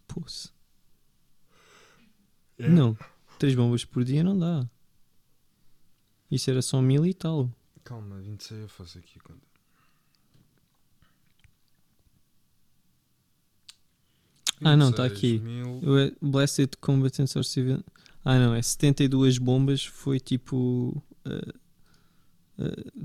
Poça. 0.08 0.50
É. 2.58 2.68
Não, 2.68 2.98
3 3.38 3.54
bombas 3.54 3.84
por 3.84 4.02
dia 4.04 4.22
não 4.22 4.38
dá. 4.38 4.68
Isso 6.30 6.50
era 6.50 6.60
só 6.60 6.82
mil 6.82 7.06
e 7.06 7.14
tal. 7.14 7.50
Calma, 7.84 8.20
26 8.20 8.62
eu 8.62 8.68
faço 8.68 8.98
aqui 8.98 9.18
a 9.18 9.22
Ah, 14.64 14.76
não, 14.76 14.92
tá 14.92 15.04
aqui. 15.04 15.38
26.000. 15.38 15.80
Eu 15.82 15.98
é 15.98 16.12
Blessed 16.20 16.76
Combatants 16.80 17.34
or 17.36 17.44
Civil. 17.44 17.82
Ah, 18.24 18.38
não, 18.38 18.54
é 18.54 18.62
72 18.62 19.38
bombas. 19.38 19.84
Foi 19.84 20.20
tipo. 20.20 21.02
ah, 21.24 21.52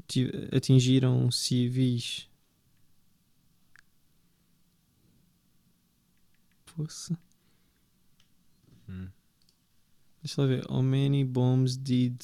ti- 0.08 0.32
atingiram 0.56 1.30
civis. 1.32 2.28
Poça. 6.76 7.17
Hum. 8.88 9.08
Deixa 10.22 10.41
lá 10.41 10.48
ver. 10.48 10.63
How 10.70 10.82
many 10.82 11.24
bombs 11.24 11.76
did 11.78 12.22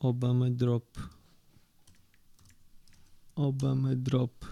Obama 0.00 0.50
drop? 0.50 0.86
Obama 3.36 3.94
drop. 3.94 4.44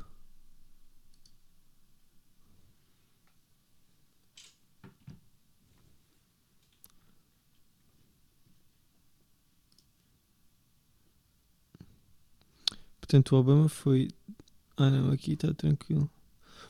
Portanto, 13.10 13.32
o 13.34 13.40
Obama 13.40 13.68
foi. 13.68 14.08
Ah, 14.76 14.88
não, 14.88 15.10
aqui 15.10 15.32
está 15.32 15.52
tranquilo. 15.52 16.08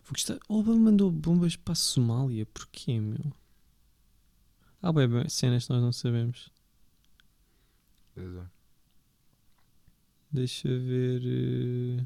Vou 0.04 0.12
gostar. 0.14 0.38
O 0.48 0.58
Obama 0.60 0.90
mandou 0.90 1.10
bombas 1.10 1.54
para 1.54 1.72
a 1.72 1.76
Somália. 1.76 2.46
Porquê, 2.46 2.98
meu? 2.98 3.30
Há 4.80 4.90
bem, 4.90 5.06
bem 5.06 5.28
cenas 5.28 5.66
que 5.66 5.72
nós 5.74 5.82
não 5.82 5.92
sabemos. 5.92 6.50
Pois 8.14 8.34
é. 8.34 8.46
Deixa 10.32 10.66
ver. 10.66 11.20
eh, 11.26 12.04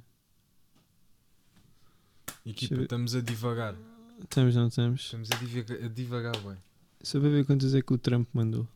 Equipa, 2.44 2.74
ver. 2.74 2.82
estamos 2.82 3.14
a 3.14 3.20
divagar. 3.20 3.76
Estamos, 4.20 4.56
não 4.56 4.66
estamos? 4.66 5.00
Estamos 5.00 5.30
a 5.30 5.36
divagar, 5.36 5.78
a 5.84 5.88
divagar 5.88 6.36
bem. 6.40 6.56
Só 7.04 7.20
para 7.20 7.28
ver 7.28 7.46
quantas 7.46 7.72
é 7.72 7.80
que 7.80 7.92
o 7.94 7.98
Trump 7.98 8.28
mandou. 8.32 8.66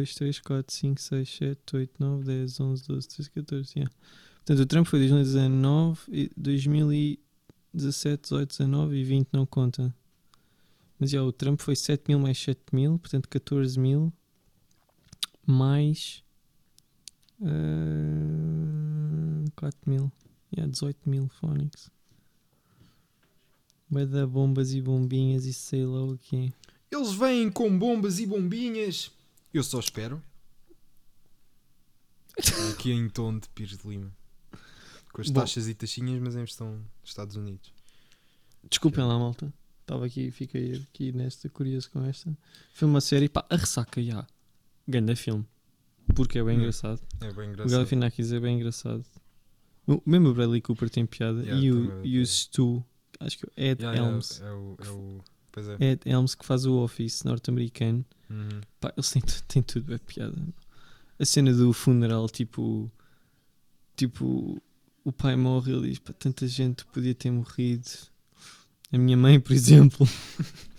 2, 0.00 0.14
3, 0.14 0.40
4, 0.40 0.74
5, 0.74 1.00
6, 1.00 1.28
7, 1.28 1.76
8, 1.76 1.92
9, 1.98 2.24
10, 2.24 2.60
11, 2.60 2.86
12, 2.86 3.08
13, 3.08 3.30
14. 3.30 3.72
Yeah. 3.76 3.94
Portanto, 4.36 4.60
o 4.60 4.66
Trump 4.66 4.86
foi 4.86 4.98
2019, 5.00 6.00
e 6.08 6.30
2017, 6.36 8.22
18, 8.22 8.50
19 8.50 8.96
e 8.96 9.04
20 9.04 9.28
não 9.32 9.44
conta. 9.44 9.94
Mas 10.98 11.10
já, 11.10 11.22
o 11.22 11.32
Trump 11.32 11.60
foi 11.60 11.76
7 11.76 12.04
mil 12.08 12.18
mais 12.18 12.38
7 12.38 12.60
mil, 12.72 12.98
portanto 12.98 13.28
14 13.28 13.78
mil 13.78 14.12
mais 15.46 16.22
uh, 17.40 19.50
4 19.56 19.78
mil. 19.86 20.10
Yeah, 20.54 20.70
18 20.70 21.08
mil 21.08 21.28
Phonics. 21.28 21.90
Vai 23.88 24.06
dar 24.06 24.26
bombas 24.26 24.72
e 24.72 24.80
bombinhas 24.80 25.46
e 25.46 25.52
sei 25.52 25.84
lá 25.84 26.04
o 26.04 26.18
quê. 26.18 26.52
Eles 26.90 27.12
vêm 27.12 27.50
com 27.50 27.78
bombas 27.78 28.18
e 28.18 28.26
bombinhas. 28.26 29.10
Eu 29.52 29.62
só 29.62 29.80
espero. 29.80 30.22
Aqui 32.72 32.92
em 32.92 33.08
tom 33.08 33.38
de 33.38 33.48
Pires 33.50 33.76
de 33.76 33.88
Lima. 33.88 34.12
Com 35.12 35.20
as 35.20 35.28
Bom. 35.28 35.40
taxas 35.40 35.68
e 35.68 35.74
taxinhas, 35.74 36.20
mas 36.22 36.36
em 36.36 36.44
estão 36.44 36.80
Estados 37.02 37.36
Unidos. 37.36 37.72
Desculpem 38.68 39.04
lá, 39.04 39.18
malta. 39.18 39.52
Estava 39.80 40.06
aqui, 40.06 40.30
fiquei 40.30 40.76
aqui 40.92 41.10
nesta, 41.12 41.48
curioso 41.48 41.90
com 41.90 42.04
esta. 42.04 42.36
Foi 42.72 42.86
uma 42.86 43.00
série, 43.00 43.28
pá, 43.28 43.44
a 43.50 43.56
ressaca, 43.56 44.00
já. 44.02 44.24
Ganda 44.86 45.16
filme. 45.16 45.44
Porque 46.14 46.38
é 46.38 46.44
bem 46.44 46.56
Hum. 46.56 46.60
engraçado. 46.60 47.00
É 47.20 47.32
bem 47.32 47.48
O 47.48 47.52
engraçado. 47.52 47.70
Galifianakis 47.72 48.32
é 48.32 48.40
bem 48.40 48.56
engraçado. 48.56 49.04
O- 49.86 50.00
Mesmo 50.06 50.28
o 50.28 50.34
Bradley 50.34 50.60
Cooper 50.60 50.88
tem 50.88 51.04
piada. 51.06 51.40
Yeah, 51.42 51.60
e, 51.60 51.72
o, 51.72 52.06
e 52.06 52.20
o. 52.20 52.26
Stu, 52.26 52.84
acho 53.18 53.38
que 53.38 53.46
é 53.56 53.70
Ed 53.70 53.82
Yeah, 53.82 53.98
yeah, 53.98 54.12
Helms. 54.12 54.40
É, 54.40 54.52
o, 54.52 54.76
é 54.84 54.90
o. 54.90 55.24
Pois 55.50 55.68
é. 55.68 55.76
Ed 55.80 56.02
Helms 56.08 56.34
que 56.36 56.46
faz 56.46 56.64
o 56.66 56.74
Office 56.78 57.24
norte-americano. 57.24 58.04
Uhum. 58.30 58.60
Pá, 58.80 58.92
eles 58.96 59.10
têm, 59.10 59.22
têm 59.48 59.62
tudo 59.62 59.94
a 59.94 59.98
piada. 59.98 60.36
A 61.18 61.24
cena 61.24 61.52
do 61.52 61.72
funeral, 61.72 62.28
tipo. 62.28 62.90
Tipo. 63.96 64.62
O 65.04 65.12
pai 65.12 65.34
morre 65.34 65.72
e 65.72 65.74
ele 65.74 65.88
diz: 65.88 65.98
pá, 65.98 66.12
tanta 66.12 66.46
gente 66.46 66.84
podia 66.86 67.14
ter 67.14 67.30
morrido. 67.30 67.90
A 68.92 68.98
minha 68.98 69.16
mãe, 69.16 69.40
por 69.40 69.52
exemplo. 69.52 70.06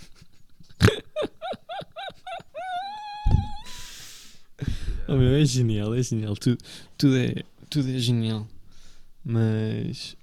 Oh, 5.08 5.18
meu, 5.18 5.36
é 5.36 5.44
genial, 5.44 5.94
é 5.94 6.02
genial. 6.02 6.38
Tudo, 6.38 6.58
tudo, 6.98 7.18
é, 7.18 7.44
tudo 7.70 7.90
é 7.90 8.00
genial. 8.00 8.48
Mas. 9.26 10.16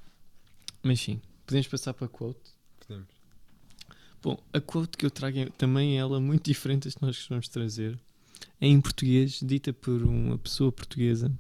Mas 0.83 0.99
sim, 0.99 1.21
podemos 1.45 1.67
passar 1.69 1.93
para 1.93 2.07
a 2.07 2.09
quote. 2.09 2.58
Bom, 4.23 4.37
a 4.53 4.61
quote 4.61 4.97
que 4.97 5.07
eu 5.07 5.11
trago 5.11 5.39
é 5.39 5.47
também 5.51 5.99
ela 5.99 6.21
muito 6.21 6.45
diferente 6.45 6.85
das 6.85 6.95
que 6.95 7.03
nós 7.03 7.17
costumamos 7.17 7.49
trazer. 7.49 7.99
É 8.61 8.67
em 8.67 8.81
português, 8.81 9.41
dita 9.43 9.73
por 9.73 10.03
uma 10.03 10.37
pessoa 10.39 10.73
portuguesa. 10.73 11.33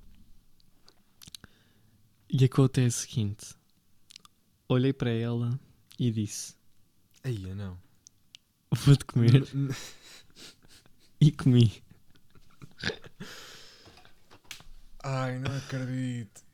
E 2.30 2.44
a 2.44 2.48
quote 2.48 2.80
é 2.80 2.86
a 2.86 2.90
seguinte: 2.90 3.54
Olhei 4.68 4.92
para 4.92 5.10
ela 5.10 5.58
e 5.98 6.10
disse: 6.10 6.54
Aí, 7.24 7.38
não. 7.54 7.78
Vou-te 8.70 9.04
comer. 9.04 9.44
E 11.20 11.32
comi. 11.32 11.82
Ai, 15.02 15.36
não 15.40 15.56
acredito. 15.56 16.44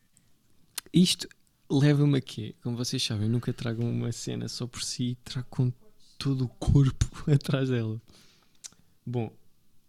Isto 0.91 1.29
leva-me 1.69 2.17
a 2.17 2.21
quê? 2.23 2.55
Como 2.63 2.75
vocês 2.75 3.03
sabem, 3.03 3.27
eu 3.27 3.31
nunca 3.31 3.53
trago 3.53 3.85
uma 3.85 4.11
cena 4.11 4.49
só 4.49 4.67
por 4.67 4.83
si, 4.83 5.19
trago 5.23 5.49
todo 6.25 6.45
o 6.45 6.49
corpo 6.49 7.07
atrás 7.31 7.69
dela. 7.69 8.01
Bom, 9.07 9.31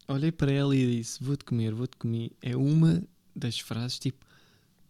olhei 0.07 0.31
para 0.31 0.51
ela 0.51 0.75
e 0.75 0.97
disse: 0.97 1.23
Vou-te 1.23 1.45
comer, 1.45 1.73
vou-te 1.73 1.95
comer. 1.97 2.31
É 2.41 2.55
uma 2.57 3.01
das 3.35 3.57
frases 3.59 3.97
tipo 3.99 4.25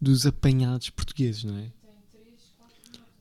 dos 0.00 0.26
apanhados 0.26 0.90
portugueses, 0.90 1.44
não 1.44 1.56
é? 1.56 1.72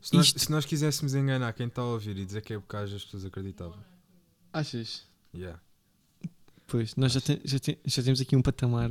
Se 0.01 0.13
nós, 0.13 0.25
Isto- 0.27 0.39
se 0.39 0.51
nós 0.51 0.65
quiséssemos 0.65 1.15
enganar 1.15 1.51
quem 1.53 1.67
está 1.67 1.81
a 1.81 1.85
ouvir 1.85 2.17
e 2.17 2.25
dizer 2.25 2.41
que 2.41 2.53
é 2.53 2.57
bocage, 2.57 2.95
as 2.95 3.03
pessoas 3.05 3.25
acreditavam. 3.25 3.77
Achas? 4.53 5.07
Yeah. 5.33 5.59
Pois, 6.67 6.95
nós 6.95 7.11
já, 7.11 7.21
te- 7.21 7.41
já, 7.43 7.59
te- 7.59 7.79
já 7.85 8.03
temos 8.03 8.21
aqui 8.21 8.35
um 8.35 8.41
patamar, 8.41 8.89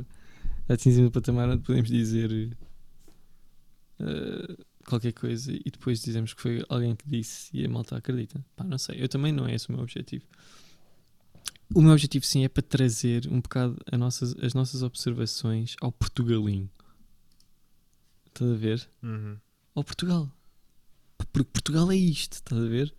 já 0.67 0.73
atingimos 0.75 1.07
um 1.09 1.11
patamar 1.11 1.49
onde 1.49 1.63
podemos 1.63 1.89
dizer 1.89 2.57
eh, 3.99 4.57
qualquer 4.85 5.11
coisa 5.13 5.51
e 5.51 5.69
depois 5.71 6.01
dizemos 6.01 6.33
que 6.33 6.41
foi 6.41 6.63
alguém 6.69 6.95
que 6.95 7.07
disse 7.07 7.49
e 7.53 7.65
a 7.65 7.69
malta 7.69 7.97
acredita. 7.97 8.43
Pá, 8.55 8.63
não 8.63 8.77
sei, 8.77 9.01
eu 9.01 9.09
também 9.09 9.31
não 9.31 9.47
é 9.47 9.55
esse 9.55 9.69
o 9.69 9.71
meu 9.73 9.81
objetivo. 9.81 10.25
O 11.73 11.81
meu 11.81 11.91
objetivo 11.93 12.25
sim 12.25 12.43
é 12.43 12.49
para 12.49 12.61
trazer 12.61 13.27
um 13.27 13.41
bocado 13.41 13.77
a 13.91 13.97
nossas, 13.97 14.35
as 14.41 14.53
nossas 14.53 14.83
observações 14.83 15.75
ao 15.81 15.91
Portugalinho. 15.91 16.69
Estás 18.27 18.51
a 18.51 18.55
ver? 18.55 18.89
Uhum. 19.01 19.37
Ao 19.73 19.83
Portugal. 19.83 20.31
Porque 21.17 21.49
Portugal 21.51 21.91
é 21.91 21.95
isto, 21.95 22.33
estás 22.33 22.61
a 22.61 22.67
ver? 22.67 22.93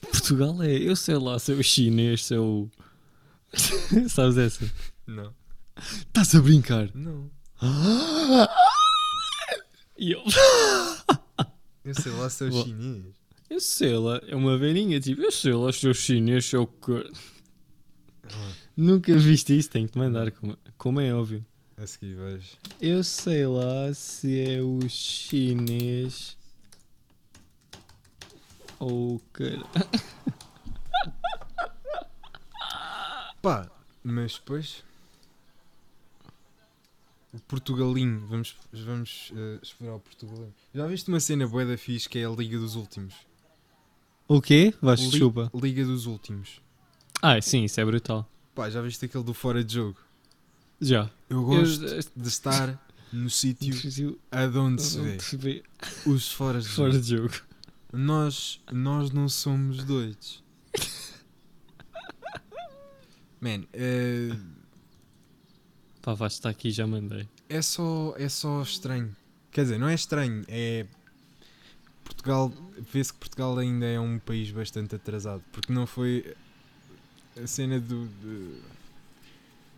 Portugal 0.00 0.62
é, 0.62 0.76
eu 0.76 0.94
sei 0.94 1.16
lá, 1.16 1.38
se 1.38 1.52
é 1.52 1.54
o 1.54 1.62
chinês, 1.62 2.26
se 2.26 2.34
é 2.34 2.38
o. 2.38 2.68
Sabes 4.08 4.36
essa? 4.36 4.70
Não. 5.06 5.34
Estás 5.76 6.34
a 6.34 6.40
brincar? 6.40 6.90
Não. 6.94 7.30
E 9.96 10.12
eu, 10.12 10.22
Eu 11.84 11.94
sei 11.94 12.12
lá 12.12 12.28
se 12.30 12.44
é 12.44 12.48
o 12.48 12.50
Boa. 12.50 12.64
chinês. 12.64 13.04
eu 13.50 13.60
sei 13.60 13.96
lá, 13.96 14.20
é 14.26 14.34
uma 14.34 14.56
velhinha 14.58 14.98
tipo, 15.00 15.20
eu 15.22 15.30
sei 15.32 15.52
lá, 15.52 15.72
se 15.72 15.86
é 15.86 15.90
o 15.90 15.94
chinês, 15.94 16.46
se 16.46 16.56
é 16.56 16.58
o 16.58 16.66
que. 16.66 17.10
Ah, 18.24 18.52
Nunca 18.76 19.16
viste 19.16 19.56
isso, 19.56 19.70
tenho 19.70 19.86
que 19.86 19.92
te 19.92 19.98
mandar, 19.98 20.30
como, 20.32 20.56
como 20.78 21.00
é 21.00 21.14
óbvio. 21.14 21.44
a 21.76 21.86
seguir 21.86 22.14
vejo. 22.16 22.56
Eu 22.80 23.04
sei 23.04 23.46
lá 23.46 23.92
se 23.94 24.40
é 24.40 24.60
o 24.62 24.80
chinês 24.88 26.36
ou 28.80 29.16
o 29.16 29.20
cara. 29.32 29.62
Pá, 33.42 33.70
mas 34.02 34.34
depois. 34.34 34.82
O 37.34 37.40
Portugalinho. 37.40 38.20
Vamos, 38.28 38.54
vamos 38.72 39.32
eh, 39.36 39.58
explorar 39.62 39.96
o 39.96 40.00
Portugalinho. 40.00 40.54
Já 40.74 40.86
viste 40.86 41.08
uma 41.08 41.18
cena 41.20 41.46
boa 41.48 41.64
da 41.66 41.76
fixe 41.76 42.08
que 42.08 42.18
é 42.20 42.24
a 42.26 42.30
Liga 42.30 42.56
dos 42.58 42.76
Últimos? 42.76 43.14
O 44.28 44.40
quê? 44.40 44.72
Vais, 44.80 45.00
Li- 45.00 45.10
desculpa. 45.10 45.50
Liga 45.54 45.84
dos 45.84 46.06
Últimos. 46.06 46.60
Ah, 47.20 47.40
sim, 47.42 47.64
isso 47.64 47.78
é 47.80 47.84
brutal. 47.84 48.26
Pá, 48.54 48.70
já 48.70 48.80
viste 48.80 49.04
aquele 49.04 49.24
do 49.24 49.34
fora 49.34 49.62
de 49.64 49.74
jogo? 49.74 49.98
Já. 50.80 51.10
Eu 51.28 51.44
gosto 51.44 51.84
de 52.16 52.28
estar 52.28 52.80
no 53.12 53.28
sítio 53.30 53.74
Eu, 54.00 54.18
aonde 54.30 54.80
se 54.82 54.98
vê 55.00 55.18
vê. 55.36 55.62
os 56.06 56.30
fora 56.32 56.60
de 56.60 56.68
Fora 56.68 56.92
jogo. 56.92 57.04
de 57.04 57.10
jogo. 57.16 57.34
Nós, 57.92 58.60
nós 58.72 59.10
não 59.10 59.28
somos 59.28 59.82
doidos. 59.84 60.42
Man, 63.40 63.64
eh, 63.72 64.30
Pá, 66.04 66.12
vais 66.14 66.34
estar 66.34 66.50
aqui 66.50 66.70
já 66.70 66.86
mandei. 66.86 67.26
é 67.48 67.62
só, 67.62 68.14
é 68.18 68.28
só 68.28 68.60
estranho. 68.62 69.14
Quer 69.50 69.62
dizer, 69.62 69.78
não 69.78 69.88
é 69.88 69.94
estranho, 69.94 70.44
é. 70.48 70.86
Portugal, 72.04 72.52
vê-se 72.92 73.12
que 73.12 73.18
Portugal 73.18 73.56
ainda 73.58 73.86
é 73.86 73.98
um 73.98 74.18
país 74.18 74.50
bastante 74.50 74.94
atrasado, 74.94 75.42
porque 75.52 75.72
não 75.72 75.86
foi 75.86 76.36
a 77.42 77.46
cena 77.46 77.80
do, 77.80 78.06
de- 78.06 78.60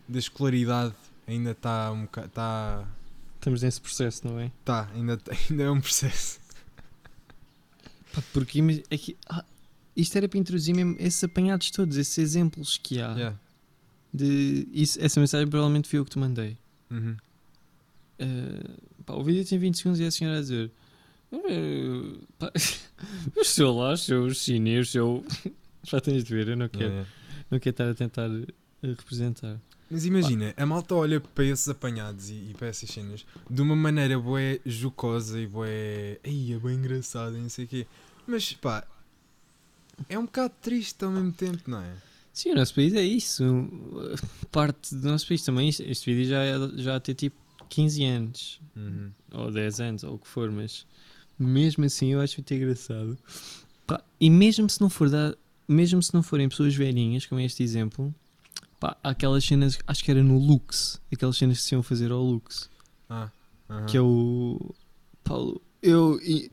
da 0.09 0.19
escolaridade 0.19 0.93
ainda 1.25 1.51
está 1.51 1.91
um 1.91 2.01
bocado. 2.03 2.27
Tá, 2.29 2.85
Estamos 3.35 3.61
nesse 3.61 3.79
processo, 3.79 4.27
não 4.27 4.39
é? 4.39 4.51
tá, 4.65 4.89
ainda, 4.93 5.17
ainda 5.49 5.63
é 5.63 5.71
um 5.71 5.79
processo. 5.79 6.39
Pá, 8.13 8.21
porque 8.33 8.83
é 8.89 8.97
que, 8.97 9.15
ah, 9.29 9.45
isto 9.95 10.17
era 10.17 10.27
para 10.27 10.39
introduzir 10.39 10.75
mesmo 10.75 10.95
esses 10.99 11.23
apanhados 11.23 11.71
todos, 11.71 11.95
esses 11.95 12.17
exemplos 12.17 12.77
que 12.77 12.99
há. 12.99 13.13
Yeah. 13.13 13.39
De, 14.17 14.67
isso, 14.71 14.97
essa 15.01 15.19
mensagem 15.19 15.47
provavelmente 15.47 15.87
foi 15.87 15.99
eu 15.99 16.05
que 16.05 16.11
te 16.11 16.19
mandei. 16.19 16.57
Uhum. 16.91 17.15
Uh, 18.19 18.87
Pá, 19.05 19.13
o 19.13 19.23
vídeo 19.23 19.45
tem 19.45 19.57
20 19.57 19.77
segundos 19.77 19.99
e 19.99 20.05
a 20.05 20.11
senhora 20.11 20.37
a 20.37 20.41
dizer. 20.41 20.71
"Eh, 21.31 22.17
pá, 22.37 22.51
O 23.37 23.43
seu 23.45 23.73
lá, 23.73 23.93
o 23.93 23.97
seu 23.97 24.29
chinês, 24.33 24.89
o 24.89 24.91
seu. 24.91 25.25
Já 25.83 26.01
tens 26.01 26.23
de 26.23 26.33
ver, 26.35 26.49
eu 26.49 26.57
não 26.57 26.67
quero, 26.67 26.91
É. 26.91 27.05
não 27.49 27.59
quero 27.59 27.73
estar 27.73 27.89
a 27.89 27.93
tentar 27.93 28.27
eh, 28.29 28.47
representar. 28.83 29.57
Mas 29.89 30.03
imagina, 30.05 30.53
a 30.57 30.65
malta 30.65 30.93
olha 30.95 31.21
para 31.21 31.45
esses 31.45 31.69
apanhados 31.69 32.29
e, 32.29 32.33
e 32.49 32.53
para 32.57 32.67
essas 32.67 32.89
cenas 32.89 33.25
de 33.49 33.61
uma 33.61 33.73
maneira 33.75 34.19
bué 34.19 34.59
jocosa 34.65 35.39
e 35.39 35.47
bué. 35.47 36.19
Ai, 36.25 36.51
é 36.53 36.59
bem 36.59 36.75
engraçada 36.75 37.37
e 37.37 37.41
não 37.41 37.47
sei 37.49 37.63
o 37.63 37.67
quê. 37.69 37.87
Mas 38.27 38.51
pá, 38.53 38.85
é 40.09 40.19
um 40.19 40.25
bocado 40.25 40.53
triste 40.61 41.05
ao 41.05 41.11
mesmo 41.11 41.31
tempo, 41.31 41.69
não 41.69 41.81
é? 41.81 41.93
Sim, 42.37 42.51
o 42.51 42.55
nosso 42.55 42.75
país 42.75 42.93
é 42.93 43.01
isso. 43.01 43.43
Parte 44.51 44.93
do 44.93 45.07
nosso 45.09 45.27
país 45.27 45.41
também. 45.43 45.69
Este, 45.69 45.83
este 45.89 46.13
vídeo 46.13 46.29
já, 46.29 46.43
é- 46.43 46.77
já 46.77 46.99
tem 46.99 47.15
tipo 47.15 47.35
15 47.67 48.03
anos, 48.05 48.61
Uhum. 48.75 49.09
ou 49.33 49.51
10 49.51 49.79
anos, 49.81 50.03
ou 50.03 50.13
o 50.13 50.19
que 50.19 50.27
for, 50.27 50.51
mas 50.51 50.85
mesmo 51.39 51.83
assim 51.83 52.13
eu 52.13 52.21
acho 52.21 52.37
muito 52.37 52.53
engraçado. 52.53 53.17
Pá, 53.87 54.03
e 54.21 54.29
mesmo 54.29 54.69
se 54.69 54.79
não 54.79 54.87
for 54.89 55.09
da, 55.09 55.35
mesmo 55.67 56.01
se 56.03 56.13
não 56.13 56.21
forem 56.21 56.47
pessoas 56.47 56.75
velhinhas, 56.75 57.25
como 57.25 57.41
este 57.41 57.63
exemplo, 57.63 58.13
pá, 58.79 58.95
há 59.03 59.09
aquelas 59.09 59.43
cenas, 59.43 59.79
acho 59.87 60.03
que 60.03 60.11
era 60.11 60.21
no 60.21 60.37
Lux, 60.37 61.01
aquelas 61.11 61.37
cenas 61.37 61.57
que 61.57 61.63
se 61.63 61.73
iam 61.73 61.81
fazer 61.81 62.11
ao 62.11 62.21
Lux, 62.23 62.69
Ah, 63.09 63.31
aham. 63.67 63.85
que 63.87 63.97
é 63.97 64.01
o 64.01 64.75
Paulo, 65.23 65.59
eu 65.81 66.19
e- 66.21 66.51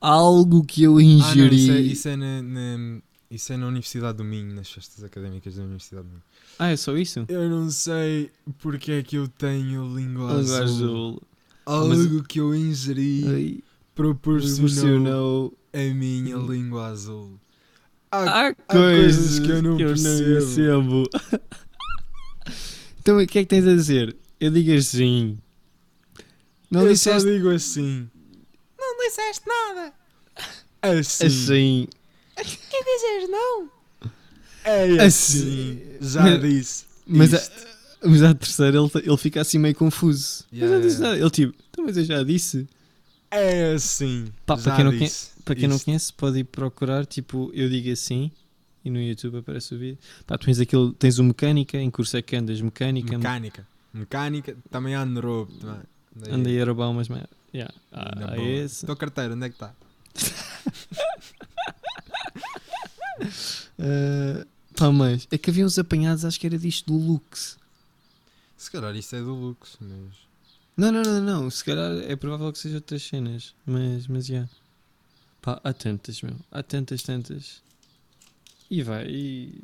algo 0.00 0.64
que 0.64 0.82
eu 0.82 0.92
Ah, 0.92 1.02
não, 1.02 1.02
ingeri. 1.02 1.56
isso, 1.56 1.70
é, 1.72 1.80
isso, 1.80 2.08
é 2.08 2.16
na, 2.16 2.40
na- 2.42 3.02
isso 3.30 3.52
é 3.52 3.56
na 3.56 3.68
Universidade 3.68 4.18
do 4.18 4.24
Minho, 4.24 4.52
nas 4.52 4.70
festas 4.70 5.04
académicas 5.04 5.54
da 5.54 5.62
Universidade 5.62 6.02
do 6.02 6.10
Minho. 6.10 6.22
Ah, 6.58 6.70
é 6.70 6.76
só 6.76 6.96
isso? 6.96 7.24
Eu 7.28 7.48
não 7.48 7.70
sei 7.70 8.30
porque 8.58 8.90
é 8.90 9.02
que 9.02 9.16
eu 9.16 9.28
tenho 9.28 9.96
língua 9.96 10.32
azul. 10.32 10.62
azul. 10.62 11.22
Algo 11.64 12.24
que 12.24 12.40
eu 12.40 12.52
ingeri 12.52 13.24
Ai, 13.28 13.64
proporcionou 13.94 14.68
proporcionou 14.68 15.58
a 15.72 15.94
minha 15.94 16.36
língua 16.36 16.86
azul. 16.88 17.38
Há 18.10 18.48
Há 18.48 18.54
coisas 18.54 19.38
que 19.38 19.48
eu 19.48 19.62
não 19.62 19.76
percebo. 19.76 21.08
então, 22.98 23.18
o 23.18 23.26
que 23.28 23.38
é 23.38 23.42
que 23.42 23.48
tens 23.48 23.64
a 23.64 23.74
dizer? 23.74 24.16
Eu 24.40 24.50
digo 24.50 24.72
assim. 24.72 25.38
Não 26.68 26.82
eu 26.82 26.92
disseste 26.92 27.20
só 27.20 27.26
digo 27.26 27.48
assim. 27.50 28.10
Não 28.76 28.98
disseste 29.06 29.46
nada. 29.46 29.94
Assim. 30.82 31.26
assim. 31.26 31.88
Quer 32.44 32.84
dizer 32.84 33.28
não? 33.28 33.68
É 34.64 35.04
assim. 35.04 35.80
Assim. 35.80 35.82
Já 36.00 36.22
Mas- 36.22 36.40
disse. 36.40 36.84
Mas, 37.06 37.34
a, 37.34 37.36
isto. 37.38 37.66
mas 38.04 38.22
à 38.22 38.34
terceira 38.34 38.78
ele, 38.78 38.90
ele 39.06 39.16
fica 39.16 39.40
assim 39.40 39.58
meio 39.58 39.74
confuso. 39.74 40.44
Yeah, 40.52 40.72
mas 40.74 40.80
não 40.82 40.88
disse 40.88 41.00
nada. 41.02 41.16
Ele 41.18 41.30
tipo, 41.30 41.54
então, 41.70 41.84
mas 41.84 41.96
eu 41.96 42.04
já 42.04 42.22
disse. 42.22 42.68
É 43.30 43.72
assim. 43.72 44.26
Pá, 44.46 44.56
Já 44.56 44.62
para 44.62 44.76
quem 44.76 44.84
não 44.84 44.96
disse. 44.96 45.30
Para 45.44 45.54
quem 45.54 45.68
não 45.68 45.78
conhece, 45.78 46.12
pode 46.12 46.38
ir 46.40 46.44
procurar, 46.44 47.06
tipo, 47.06 47.50
eu 47.54 47.68
digo 47.68 47.90
assim. 47.90 48.30
E 48.84 48.90
no 48.90 49.00
YouTube 49.00 49.38
aparece 49.38 49.74
o 49.74 49.78
vídeo. 49.78 49.98
Pá, 50.26 50.38
tu 50.38 50.46
tens 50.46 50.60
aquele, 50.60 50.92
tens 50.94 51.18
o 51.18 51.24
mecânica, 51.24 51.76
em 51.78 51.90
curso 51.90 52.16
é 52.16 52.22
que 52.22 52.36
andas 52.36 52.60
mecânica, 52.60 53.16
Mecânica. 53.18 53.66
Mecânica. 53.92 54.56
Também 54.70 54.94
ando 54.94 55.14
no 55.14 55.20
roubo. 55.20 55.52
aí 56.46 56.60
a 56.60 56.64
roubar 56.64 56.90
umas 56.90 57.08
merdas. 57.08 57.30
Yeah. 57.52 57.74
Ah, 57.92 58.36
é 58.36 58.42
esse. 58.64 58.86
Tua 58.86 58.96
carteira, 58.96 59.34
onde 59.34 59.46
é 59.46 59.48
que 59.48 59.56
está? 59.56 59.74
Ah, 63.78 64.46
pá, 64.76 64.90
mas 64.92 65.26
é 65.30 65.38
que 65.38 65.50
havia 65.50 65.64
uns 65.64 65.78
apanhados, 65.78 66.24
acho 66.24 66.38
que 66.38 66.46
era 66.46 66.58
disto 66.58 66.92
do 66.92 66.98
Lux. 66.98 67.58
Se 68.56 68.70
calhar 68.70 68.94
isto 68.94 69.16
é 69.16 69.20
do 69.20 69.34
Lux, 69.34 69.76
mas. 69.80 70.30
Não, 70.76 70.92
não, 70.92 71.02
não, 71.02 71.20
não. 71.20 71.50
Se 71.50 71.64
calhar 71.64 71.92
é 72.08 72.16
provável 72.16 72.52
que 72.52 72.58
seja 72.58 72.76
outras 72.76 73.02
cenas. 73.02 73.54
Mas, 73.66 74.06
mas 74.06 74.26
já. 74.26 74.48
Pá, 75.40 75.60
há 75.64 75.72
tantas, 75.72 76.22
meu. 76.22 76.36
Há 76.50 76.62
tantas, 76.62 77.02
tantas. 77.02 77.62
E 78.70 78.82
vai. 78.82 79.06
E... 79.08 79.62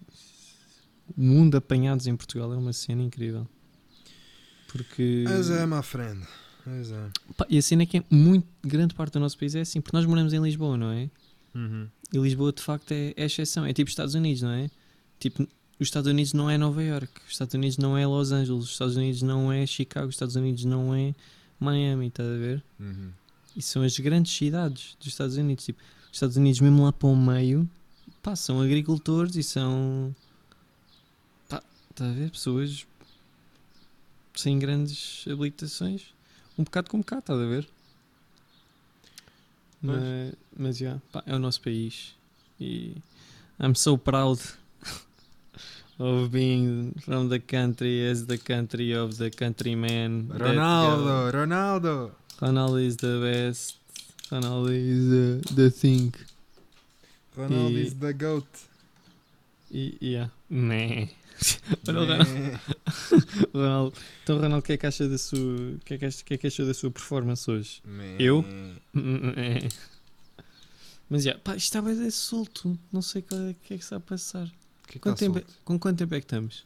O 1.17 1.21
mundo 1.23 1.57
apanhados 1.57 2.07
em 2.07 2.17
Portugal 2.17 2.53
é 2.53 2.57
uma 2.57 2.73
cena 2.73 3.03
incrível. 3.03 3.47
Porque. 4.69 5.25
Mas 5.27 5.51
é, 5.51 5.65
my 5.65 5.83
friend. 5.83 6.27
Mas 6.65 6.91
é. 6.91 7.11
Pá, 7.37 7.47
e 7.49 7.59
a 7.59 7.63
cena 7.63 7.85
é 7.85 7.87
que 7.87 7.99
é 7.99 8.05
muito 8.11 8.49
grande 8.63 8.95
parte 8.95 9.13
do 9.13 9.21
nosso 9.21 9.39
país 9.39 9.55
é 9.55 9.61
assim. 9.61 9.81
Porque 9.81 9.97
nós 9.97 10.05
moramos 10.07 10.33
em 10.33 10.43
Lisboa, 10.43 10.77
não 10.77 10.91
é? 10.91 11.09
Uhum. 11.55 11.89
E 12.13 12.19
Lisboa 12.19 12.53
de 12.53 12.63
facto 12.63 12.93
é, 12.93 13.13
é 13.17 13.25
exceção. 13.25 13.65
É 13.65 13.73
tipo 13.73 13.91
Estados 13.91 14.15
Unidos, 14.15 14.43
não 14.43 14.51
é? 14.51 14.71
Tipo, 15.19 15.43
os 15.79 15.89
Estados 15.89 16.11
Unidos 16.11 16.33
não 16.33 16.49
é 16.49 16.57
Nova 16.57 16.83
York, 16.83 17.13
os 17.27 17.33
Estados 17.33 17.55
Unidos 17.55 17.79
não 17.79 17.97
é 17.97 18.07
Los 18.07 18.33
Angeles, 18.33 18.65
os 18.65 18.71
Estados 18.71 18.97
Unidos 18.97 19.23
não 19.23 19.53
é 19.53 19.67
Chicago, 19.67 20.09
os 20.09 20.15
Estados 20.15 20.37
Unidos 20.37 20.65
não 20.65 20.95
é 20.95 21.15
Miami, 21.61 22.07
estás 22.07 22.29
a 22.29 22.37
ver? 22.37 22.63
Uhum. 22.81 23.11
E 23.55 23.63
são 23.63 23.83
as 23.83 23.99
grandes 23.99 24.35
cidades 24.35 24.97
dos 24.99 25.09
Estados 25.09 25.37
Unidos. 25.37 25.65
Tipo, 25.65 25.81
os 26.11 26.17
Estados 26.17 26.37
Unidos, 26.37 26.61
mesmo 26.61 26.85
lá 26.85 26.93
para 26.93 27.09
o 27.09 27.17
meio, 27.17 27.69
pá, 28.23 28.37
são 28.37 28.61
agricultores 28.61 29.37
e 29.37 29.43
são. 29.43 30.15
pá, 31.49 31.63
estás 31.91 32.11
a 32.11 32.15
ver? 32.15 32.31
Pessoas 32.31 32.87
sem 34.35 34.59
grandes 34.59 35.25
habilitações. 35.27 36.15
Um 36.59 36.65
bocado 36.65 36.91
com 36.91 36.99
um 36.99 37.01
bocado, 37.01 37.21
estás 37.21 37.41
a 37.41 37.47
ver? 37.47 37.69
Mas, 39.83 40.35
mas 40.57 40.79
já, 40.79 40.99
pá, 41.12 41.22
é 41.27 41.35
o 41.35 41.39
nosso 41.39 41.61
país. 41.61 42.14
E 42.61 42.97
I'm 43.61 43.74
so 43.74 43.97
proud 43.99 44.41
of 45.99 46.29
being 46.31 46.93
from 47.01 47.29
the 47.29 47.39
country 47.39 48.09
as 48.11 48.27
the 48.27 48.39
country 48.39 48.93
of 48.95 49.16
the 49.18 49.31
countryman. 49.31 50.29
Ronaldo, 50.31 51.31
Ronaldo. 51.33 52.12
Ronaldo 52.41 52.79
is 52.87 52.97
the 52.97 53.20
best. 53.20 53.77
Ronaldo 54.31 54.70
is 54.72 55.09
the, 55.11 55.55
the 55.55 55.70
thing. 55.70 56.12
Ronaldo 57.37 57.70
E- 57.70 57.83
is 57.87 57.95
the 57.95 58.12
GOAT. 58.12 58.47
E, 59.70 59.97
yeah. 60.01 60.29
Meh. 60.51 61.07
Olha 61.89 61.99
o 62.01 62.05
Ronaldo. 62.05 62.61
Ronaldo. 63.53 63.99
Então, 64.22 64.37
Ronaldo, 64.37 64.59
o 64.59 64.62
que 64.62 64.72
é 64.72 64.76
que 64.76 64.87
acha 64.87 65.09
da 65.09 65.18
sua, 65.18 65.76
que 65.84 65.95
é 65.95 65.99
que, 65.99 66.05
acha- 66.07 66.24
que 66.24 66.34
é 66.34 66.39
que 66.39 66.47
achou 66.47 66.66
da 66.66 66.74
sua 66.74 66.91
performance 66.91 67.51
hoje? 67.51 67.82
Eu? 68.18 68.45
Mas 71.09 71.22
já, 71.22 71.39
pá, 71.39 71.55
isto 71.57 71.66
está 71.66 71.80
bem 71.82 71.95
de 71.97 72.11
solto. 72.11 72.76
Não 72.93 73.01
sei 73.03 73.22
é, 73.30 73.34
o 73.51 73.55
que 73.55 73.74
é 73.74 73.78
que 73.78 73.84
está 73.84 73.97
a 73.97 74.01
passar. 74.01 74.51
Que 74.89 74.99
Quanto 74.99 75.16
tá 75.16 75.20
tempo 75.20 75.39
é- 75.39 75.43
solto? 75.43 75.55
com 75.64 75.78
quanto 75.78 75.99
tempo 75.99 76.14
é 76.14 76.20
que 76.20 76.24
estamos? 76.26 76.64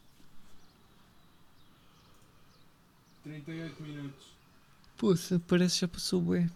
38 3.23 3.83
minutos. 3.83 4.25
Poxa, 4.97 5.39
parece 5.47 5.75
que 5.75 5.81
já 5.81 5.87
passou 5.87 6.21
bué. 6.21 6.49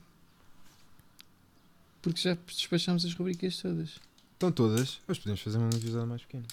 Porque 2.01 2.21
já 2.21 2.35
despachámos 2.47 3.05
as 3.05 3.13
rubricas 3.13 3.57
todas. 3.57 3.99
Estão 4.33 4.51
todas, 4.51 4.99
mas 5.07 5.17
podemos 5.19 5.41
fazer 5.41 5.57
uma 5.57 5.69
episódio 5.69 6.07
mais 6.07 6.21
pequena. 6.23 6.45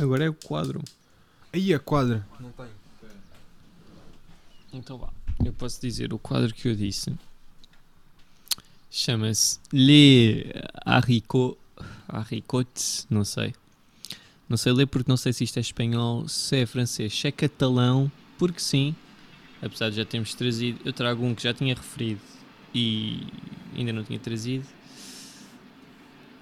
Agora 0.00 0.24
é 0.24 0.28
o 0.28 0.34
quadro. 0.34 0.82
Aí 1.52 1.72
a 1.72 1.78
quadra. 1.78 2.26
Não 2.40 2.50
tenho. 2.50 2.70
Então 4.72 4.98
vá. 4.98 5.12
Eu 5.44 5.52
posso 5.52 5.80
dizer 5.80 6.12
o 6.12 6.18
quadro 6.18 6.52
que 6.52 6.68
eu 6.68 6.74
disse. 6.74 7.12
Chama-se 8.90 9.58
Les 9.72 10.46
Haricots. 10.84 11.58
Haricots, 12.08 13.06
não 13.10 13.24
sei. 13.24 13.54
Não 14.48 14.56
sei 14.56 14.72
ler 14.72 14.86
porque 14.86 15.10
não 15.10 15.16
sei 15.16 15.32
se 15.32 15.44
isto 15.44 15.56
é 15.58 15.60
espanhol, 15.60 16.28
se 16.28 16.56
é 16.56 16.66
francês, 16.66 17.12
se 17.12 17.26
é 17.26 17.32
catalão, 17.32 18.10
porque 18.38 18.60
sim. 18.60 18.94
Apesar 19.60 19.90
de 19.90 19.96
já 19.96 20.04
termos 20.04 20.34
trazido, 20.34 20.80
eu 20.84 20.92
trago 20.92 21.24
um 21.24 21.34
que 21.34 21.42
já 21.42 21.52
tinha 21.52 21.74
referido 21.74 22.20
e 22.74 23.26
ainda 23.76 23.92
não 23.92 24.04
tinha 24.04 24.18
trazido. 24.18 24.66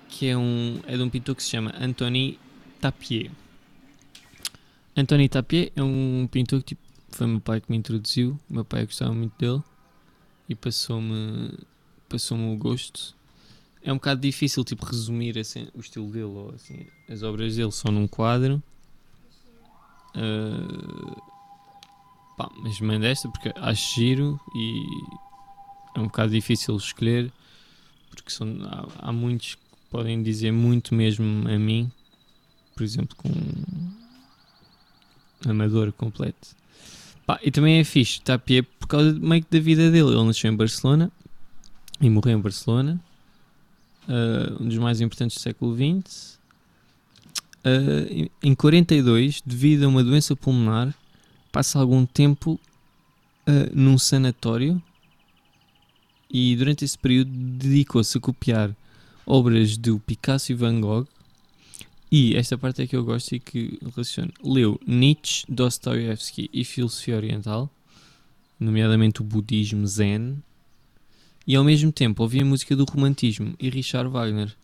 Que 0.09 0.29
é, 0.29 0.37
um, 0.37 0.81
é 0.87 0.97
de 0.97 1.03
um 1.03 1.09
pintor 1.09 1.35
que 1.35 1.43
se 1.43 1.51
chama 1.51 1.75
Antony 1.81 2.39
Tapier. 2.81 3.31
Antony 4.97 5.29
Tapier 5.29 5.73
é 5.75 5.83
um 5.83 6.29
pintor 6.31 6.61
que 6.63 6.77
tipo, 6.77 6.83
foi 7.09 7.27
meu 7.27 7.41
pai 7.41 7.61
que 7.61 7.71
me 7.71 7.77
introduziu. 7.77 8.39
Meu 8.49 8.65
pai 8.65 8.85
gostava 8.87 9.13
muito 9.13 9.37
dele 9.39 9.63
e 10.49 10.55
passou-me 10.55 11.53
passou-me 12.09 12.55
o 12.55 12.57
gosto. 12.57 13.17
É 13.83 13.93
um 13.93 13.97
bocado 13.97 14.21
difícil 14.21 14.65
tipo, 14.65 14.87
resumir 14.87 15.39
assim, 15.39 15.69
o 15.75 15.81
estilo 15.81 16.11
dele 16.11 16.25
ou 16.25 16.55
assim, 16.55 16.87
as 17.09 17.23
obras 17.23 17.57
dele 17.57 17.73
só 17.73 17.91
num 17.91 18.07
quadro. 18.07 18.63
Ah, 20.15 21.21
pá, 22.37 22.51
mas 22.63 22.81
manda 22.81 23.07
esta 23.07 23.29
porque 23.29 23.53
acho 23.57 23.95
giro 23.97 24.41
e 24.55 24.85
é 25.97 26.01
um 26.01 26.05
bocado 26.05 26.33
difícil 26.33 26.77
escolher 26.77 27.33
porque 28.11 28.31
são, 28.31 28.49
há, 28.63 29.09
há 29.09 29.13
muitos 29.13 29.57
que 29.57 29.63
podem 29.91 30.23
dizer 30.23 30.53
muito 30.53 30.95
mesmo 30.95 31.49
a 31.49 31.59
mim. 31.59 31.91
Por 32.77 32.83
exemplo, 32.85 33.17
com 33.17 33.31
amador 35.49 35.93
completo. 35.93 36.49
Pá, 37.27 37.39
e 37.43 37.51
também 37.51 37.79
é 37.79 37.85
fixe, 37.85 38.21
Tapie 38.21 38.63
por 38.63 38.87
causa 38.87 39.13
meio 39.19 39.43
que 39.43 39.51
da 39.59 39.63
vida 39.63 39.91
dele. 39.91 40.09
Ele 40.15 40.25
nasceu 40.25 40.53
em 40.53 40.57
Barcelona 40.57 41.11
e 42.01 42.11
morreu 42.11 42.39
em 42.39 42.41
Barcelona, 42.41 43.01
ah, 44.09 44.57
um 44.61 44.69
dos 44.69 44.79
mais 44.79 45.01
importantes 45.01 45.37
do 45.37 45.41
século 45.41 45.75
XX. 45.75 46.39
Ah, 47.65 48.07
em- 48.11 48.31
em 48.43 48.55
42, 48.55 49.41
devido 49.45 49.85
a 49.85 49.89
uma 49.89 50.05
doença 50.05 50.37
pulmonar, 50.37 50.95
passa 51.51 51.79
algum 51.79 52.05
tempo 52.05 52.61
ah, 53.47 53.71
num 53.73 53.97
sanatório 53.97 54.83
e 56.31 56.57
durante 56.57 56.85
esse 56.85 56.99
período 56.99 57.31
dedicou-se 57.31 58.17
a 58.19 58.21
copiar 58.21 58.75
obras 59.27 59.77
do 59.77 59.99
Picasso 60.01 60.53
e 60.53 60.55
Van 60.55 60.81
Gogh. 60.81 61.07
E 62.17 62.37
esta 62.37 62.57
parte 62.57 62.81
é 62.81 62.87
que 62.87 62.95
eu 62.95 63.05
gosto 63.05 63.35
e 63.35 63.41
que 63.41 63.77
relaciono. 63.83 64.33
Leu 64.41 64.81
Nietzsche, 64.87 65.45
Dostoevsky 65.49 66.49
e 66.53 66.65
filosofia 66.65 67.17
oriental, 67.17 67.69
nomeadamente 68.61 69.21
o 69.21 69.25
budismo 69.25 69.85
zen, 69.85 70.41
e 71.45 71.57
ao 71.57 71.65
mesmo 71.65 71.91
tempo 71.91 72.23
ouvia 72.23 72.45
música 72.45 72.77
do 72.77 72.85
romantismo 72.85 73.57
e 73.59 73.69
Richard 73.69 74.09
Wagner. 74.11 74.55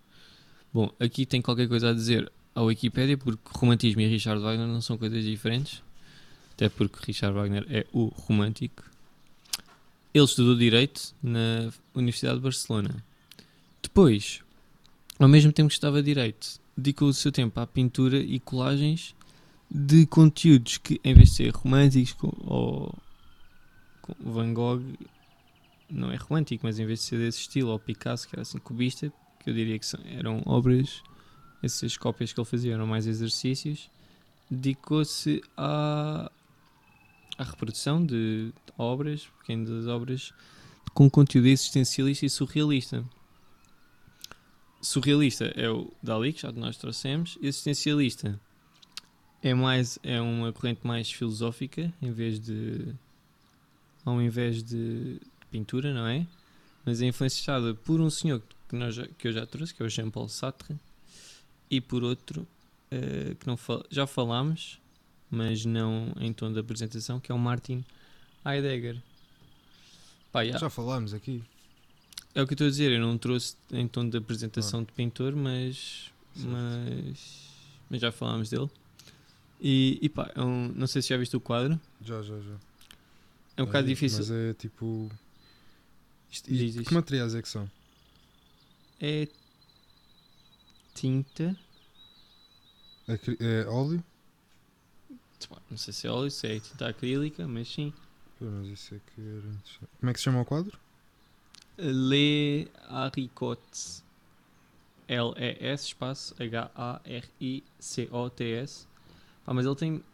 Bom, 0.73 0.93
aqui 1.01 1.27
tem 1.27 1.43
qualquer 1.43 1.67
coisa 1.67 1.91
a 1.91 1.93
dizer 1.93 2.31
à 2.55 2.63
Wikipédia, 2.63 3.19
porque 3.19 3.43
romantismo 3.49 4.01
e 4.01 4.07
Richard 4.07 4.41
Wagner 4.41 4.69
não 4.69 4.81
são 4.81 4.97
coisas 4.97 5.25
diferentes, 5.25 5.83
até 6.53 6.69
porque 6.69 7.05
Richard 7.05 7.37
Wagner 7.37 7.67
é 7.69 7.85
o 7.93 8.13
romântico. 8.15 8.85
Ele 10.15 10.25
estudou 10.25 10.55
Direito 10.55 11.13
na 11.21 11.73
Universidade 11.97 12.37
de 12.37 12.43
Barcelona. 12.45 13.05
Depois, 13.83 14.41
ao 15.19 15.27
mesmo 15.27 15.51
tempo 15.51 15.67
que 15.67 15.75
estava 15.75 16.01
Direito, 16.01 16.60
dedicou 16.81 17.09
o 17.09 17.15
seu 17.15 17.31
tempo 17.31 17.61
à 17.61 17.67
pintura 17.67 18.19
e 18.19 18.41
colagens 18.41 19.15
de 19.71 20.07
conteúdos 20.07 20.79
que, 20.79 21.01
em 21.05 21.15
vez 21.15 21.31
de 21.31 21.37
ser 21.37 21.51
românticos 21.51 22.33
ou 22.41 22.93
Van 24.19 24.53
Gogh, 24.53 24.83
não 25.89 26.11
é 26.11 26.17
romântico, 26.17 26.67
mas 26.67 26.79
em 26.79 26.87
vez 26.87 27.01
de 27.01 27.05
ser 27.05 27.19
desse 27.19 27.41
estilo, 27.41 27.71
ou 27.71 27.79
Picasso, 27.79 28.29
que 28.29 28.35
era 28.35 28.43
assim 28.43 28.59
cubista, 28.59 29.13
que 29.39 29.51
eu 29.51 29.55
diria 29.55 29.79
que 29.79 29.87
são, 29.87 30.01
eram 30.07 30.43
obras, 30.47 31.03
essas 31.63 31.97
cópias 31.97 32.33
que 32.33 32.41
ele 32.41 32.49
fazia 32.49 32.75
eram 32.75 32.87
mais 32.87 33.07
exercícios, 33.07 33.91
dedicou-se 34.51 35.43
à, 35.57 36.31
à 37.39 37.45
reprodução 37.45 38.05
de 38.05 38.53
obras, 38.77 39.29
pequenas 39.41 39.87
obras, 39.87 40.33
com 40.93 41.09
conteúdo 41.09 41.47
existencialista 41.47 42.27
e 42.27 42.31
surrealista. 42.31 43.05
Surrealista 44.81 45.47
é 45.57 45.69
o 45.69 45.93
Dali, 46.03 46.33
que 46.33 46.43
já 46.43 46.53
nós 46.53 46.77
trouxemos, 46.77 47.39
existencialista 47.43 48.39
é 49.43 49.55
mais 49.55 49.99
é 50.03 50.21
uma 50.21 50.53
corrente 50.53 50.87
mais 50.87 51.11
filosófica 51.11 51.93
em 52.01 52.13
vez 52.13 52.39
de 52.39 52.95
ao 54.05 54.21
invés 54.21 54.63
de 54.63 55.21
pintura, 55.51 55.93
não 55.93 56.07
é? 56.07 56.27
Mas 56.85 57.03
é 57.03 57.07
influenciada 57.07 57.75
por 57.75 58.01
um 58.01 58.09
senhor 58.09 58.43
que, 58.69 58.77
nós 58.77 58.97
que 59.19 59.29
eu 59.29 59.33
já 59.33 59.47
trouxe, 59.47 59.75
que 59.75 59.83
é 59.83 59.87
o 59.87 59.89
Jean-Paul 59.89 60.29
Sartre, 60.29 60.77
e 61.71 61.81
por 61.81 62.03
outro 62.03 62.47
uh, 62.93 63.35
que 63.35 63.47
não 63.47 63.57
fal 63.57 63.85
já 63.91 64.07
falámos, 64.07 64.81
mas 65.31 65.65
não 65.65 66.13
em 66.19 66.33
tom 66.33 66.53
de 66.53 66.59
apresentação, 66.59 67.21
que 67.21 67.31
é 67.31 67.35
o 67.35 67.39
Martin 67.39 67.85
Heidegger. 68.45 69.01
Pá. 70.33 70.45
Já 70.45 70.71
falámos 70.71 71.13
aqui. 71.13 71.43
É 72.35 72.43
o 72.43 72.47
que 72.47 72.53
eu 72.53 72.55
estou 72.55 72.67
a 72.67 72.71
dizer, 72.71 72.93
eu 72.93 73.01
não 73.01 73.19
trouxe 73.19 73.57
em 73.73 73.89
tom 73.89 74.09
de 74.09 74.17
apresentação 74.17 74.85
de 74.85 74.93
pintor, 74.93 75.35
mas, 75.35 76.13
mas, 76.37 77.49
mas 77.89 78.01
já 78.01 78.13
falámos 78.13 78.51
dele. 78.51 78.71
E, 79.61 79.99
e 80.01 80.09
pá, 80.09 80.31
é 80.35 80.41
um, 80.41 80.69
não 80.69 80.87
sei 80.87 81.03
se 81.03 81.09
já 81.09 81.17
viste 81.17 81.37
o 81.37 81.41
quadro. 81.41 81.79
Já, 82.01 82.23
já, 82.23 82.41
já. 82.41 82.57
É 83.57 83.63
um 83.63 83.67
bocado 83.67 83.89
difícil. 83.89 84.21
Mas 84.21 84.31
é 84.31 84.55
tipo. 84.55 85.11
Isto, 86.31 86.51
diz, 86.51 86.87
que 86.87 86.95
materiais 86.95 87.35
é 87.35 87.43
que 87.43 87.49
são? 87.49 87.69
É 89.01 89.27
tinta. 90.95 91.57
É, 93.09 93.67
óleo? 93.67 94.03
Não 95.69 95.77
sei 95.77 95.93
se 95.93 96.07
é 96.07 96.11
óleo, 96.11 96.31
se 96.31 96.47
é 96.47 96.61
tinta 96.61 96.89
acrílica, 96.89 97.47
mas 97.49 97.69
sim. 97.69 97.93
mas 98.39 98.67
isso 98.69 98.95
é 98.95 98.99
que 98.99 99.21
era... 99.21 99.89
Como 99.99 100.11
é 100.11 100.13
que 100.13 100.19
se 100.21 100.25
chama 100.25 100.41
o 100.41 100.45
quadro? 100.45 100.79
Le 101.81 102.69
Haricots. 102.89 104.05
L-E-S 105.09 105.87
espaço 105.87 106.35
H-A-R-I-C-O-T-S. 106.39 106.87
Ah, 109.47 109.53
mas 109.53 109.67
ele 109.67 109.75
tem 109.75 110.05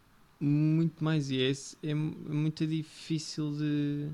muito 0.41 1.05
mais 1.05 1.31
e 1.31 1.43
é, 1.43 1.53
é 1.83 1.95
muito 1.95 2.67
difícil 2.67 3.53
de. 3.53 4.09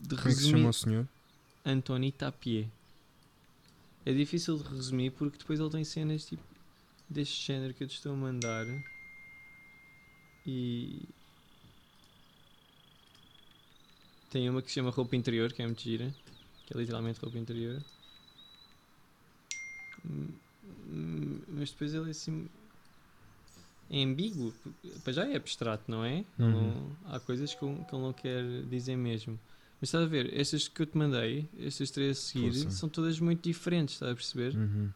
de 0.00 0.16
Como 0.16 0.22
resumir. 0.22 0.30
é 0.30 0.34
que 0.34 0.34
se 0.34 0.50
chama 0.50 0.68
o 0.68 0.72
senhor? 0.72 1.06
Antoni 1.64 2.10
Tapier. 2.10 2.66
É 4.04 4.12
difícil 4.12 4.56
de 4.56 4.64
resumir 4.64 5.10
porque 5.10 5.38
depois 5.38 5.60
ele 5.60 5.70
tem 5.70 5.84
cenas 5.84 6.24
tipo 6.24 6.42
deste 7.08 7.46
género 7.46 7.74
que 7.74 7.84
eu 7.84 7.88
te 7.88 7.96
estou 7.96 8.12
a 8.14 8.16
mandar 8.16 8.66
e 10.46 11.02
tem 14.32 14.48
uma 14.48 14.62
que 14.62 14.68
se 14.68 14.74
chama 14.74 14.90
roupa 14.90 15.14
interior 15.14 15.52
que 15.52 15.62
é 15.62 15.66
muito 15.66 15.82
gira 15.82 16.12
que 16.66 16.74
é 16.74 16.78
literalmente 16.78 17.20
roupa 17.20 17.38
interior 17.38 17.82
mas 21.48 21.70
depois 21.70 21.94
ele 21.94 22.08
é 22.08 22.10
assim 22.10 22.48
é 23.90 24.02
ambíguo 24.02 24.54
para 25.04 25.12
já 25.12 25.26
é 25.26 25.36
abstrato 25.36 25.90
não 25.90 26.04
é? 26.04 26.24
Uhum. 26.38 26.50
Não, 26.50 26.96
há 27.04 27.20
coisas 27.20 27.52
que, 27.52 27.60
que 27.60 27.94
ele 27.94 28.02
não 28.02 28.12
quer 28.12 28.62
dizer 28.64 28.96
mesmo 28.96 29.38
mas 29.82 29.88
estás 29.88 30.04
a 30.04 30.06
ver, 30.06 30.32
estas 30.38 30.68
que 30.68 30.80
eu 30.80 30.86
te 30.86 30.96
mandei, 30.96 31.48
estas 31.58 31.90
três 31.90 32.16
a 32.16 32.20
seguir, 32.20 32.52
Força. 32.52 32.70
são 32.70 32.88
todas 32.88 33.18
muito 33.18 33.42
diferentes, 33.42 33.96
estás 33.96 34.12
a 34.12 34.14
perceber? 34.14 34.54
Uhum. 34.54 34.92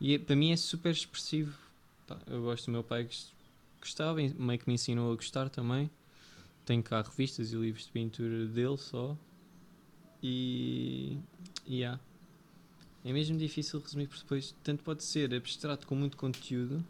E 0.00 0.14
é, 0.14 0.18
para 0.18 0.34
mim 0.34 0.50
é 0.50 0.56
super 0.56 0.90
expressivo. 0.90 1.56
Pá, 2.04 2.18
eu 2.26 2.42
gosto 2.42 2.66
do 2.66 2.72
meu 2.72 2.82
pai 2.82 3.04
que 3.04 3.16
gostava, 3.80 4.16
meio 4.16 4.58
que 4.58 4.66
me 4.66 4.74
ensinou 4.74 5.12
a 5.12 5.14
gostar 5.14 5.48
também. 5.48 5.88
Tenho 6.64 6.82
cá 6.82 7.02
revistas 7.02 7.52
e 7.52 7.56
livros 7.56 7.84
de 7.84 7.92
pintura 7.92 8.46
dele 8.46 8.76
só. 8.76 9.16
E. 10.22 11.18
e 11.66 11.76
yeah. 11.76 12.00
É 13.04 13.12
mesmo 13.12 13.36
difícil 13.36 13.80
resumir, 13.80 14.06
porque 14.06 14.22
depois 14.22 14.54
tanto 14.62 14.82
pode 14.82 15.04
ser 15.04 15.34
abstrato 15.34 15.86
com 15.86 15.94
muito 15.94 16.16
conteúdo. 16.16 16.82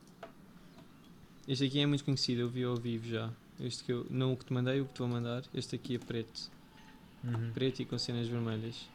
Este 1.49 1.64
aqui 1.64 1.81
é 1.81 1.87
muito 1.87 2.05
conhecido, 2.05 2.43
eu 2.43 2.49
vi 2.49 2.62
ao 2.62 2.77
vivo 2.77 3.09
já. 3.09 3.33
Este 3.59 3.83
que 3.83 3.93
eu, 3.93 4.07
não 4.09 4.33
o 4.33 4.37
que 4.37 4.45
te 4.45 4.53
mandei, 4.53 4.81
o 4.81 4.87
que 4.87 4.95
te 4.95 4.99
vou 5.01 5.09
mandar. 5.09 5.43
Este 5.53 5.75
aqui 5.75 5.97
é 5.97 5.99
preto 5.99 6.55
uhum. 7.25 7.51
preto 7.53 7.81
e 7.81 7.85
com 7.85 7.99
cenas 7.99 8.29
vermelhas. 8.29 8.89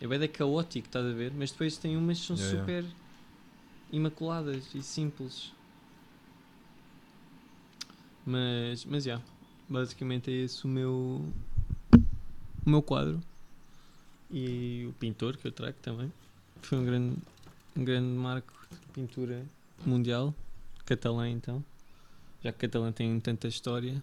É 0.00 0.06
bem 0.06 0.18
da 0.18 0.28
caótico, 0.28 0.86
estás 0.86 1.06
a 1.06 1.12
ver? 1.12 1.32
Mas 1.32 1.50
depois 1.52 1.76
tem 1.78 1.96
umas 1.96 2.20
que 2.20 2.26
são 2.26 2.36
yeah, 2.36 2.58
super 2.58 2.84
yeah. 2.84 2.98
imaculadas 3.92 4.74
e 4.74 4.82
simples. 4.82 5.52
Mas, 8.24 8.84
mas 8.84 9.04
já, 9.04 9.12
yeah, 9.12 9.24
basicamente 9.68 10.30
é 10.30 10.34
esse 10.34 10.64
o 10.64 10.68
meu, 10.68 11.24
o 12.64 12.70
meu 12.70 12.82
quadro. 12.82 13.20
E 14.30 14.86
o 14.88 14.92
pintor 14.94 15.36
que 15.36 15.46
eu 15.46 15.52
trago 15.52 15.76
também. 15.80 16.12
Foi 16.62 16.78
um 16.78 16.84
grande, 16.84 17.16
um 17.76 17.84
grande 17.84 18.08
marco 18.08 18.52
de 18.70 18.86
pintura 18.92 19.44
mundial. 19.84 20.34
Catalã 20.84 21.28
então. 21.28 21.64
Já 22.42 22.52
que 22.52 22.58
Catalã 22.58 22.92
tem 22.92 23.18
tanta 23.20 23.48
história. 23.48 24.02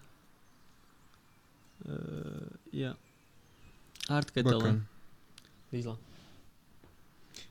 Uh, 1.86 2.58
yeah. 2.74 2.98
Arte 4.08 4.32
catalã. 4.32 4.82
Diz 5.72 5.86
lá. 5.86 5.98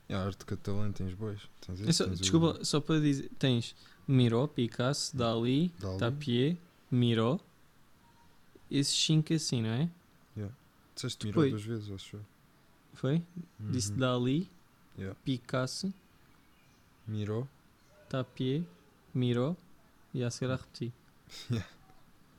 É, 0.09 0.15
a 0.15 0.25
arte 0.25 0.45
catalã 0.45 0.93
tens 0.93 1.15
bois. 1.15 1.41
Tens 1.61 1.81
esse, 1.81 1.93
só, 1.95 2.05
tens 2.07 2.21
desculpa, 2.21 2.59
o... 2.61 2.65
só 2.65 2.81
para 2.81 3.01
dizer: 3.01 3.31
tens 3.39 3.75
Miró, 4.07 4.47
Picasso, 4.47 5.17
Dali, 5.17 5.73
Dali. 5.79 5.99
Tapier, 5.99 6.57
Miró. 6.91 7.41
Esses 8.73 8.97
cinco 8.97 9.35
assim, 9.35 9.61
não 9.61 9.69
é? 9.69 9.91
Yeah. 10.35 10.57
Disseste 10.95 11.27
Miró 11.27 11.43
duas 11.47 11.63
vezes, 11.63 11.91
acho 11.91 12.17
eu. 12.17 12.25
Foi? 12.95 13.17
Uhum. 13.61 13.71
Disse 13.71 13.93
Dali, 13.93 14.51
yeah. 14.97 15.15
Picasso, 15.23 15.93
Miró, 17.07 17.47
Tapier, 18.09 18.63
Miró 19.13 19.55
e 20.15 20.25
a 20.25 20.31
seguir 20.31 20.51
a 20.51 20.57
repetir. 20.57 20.93
Yeah. 21.51 21.69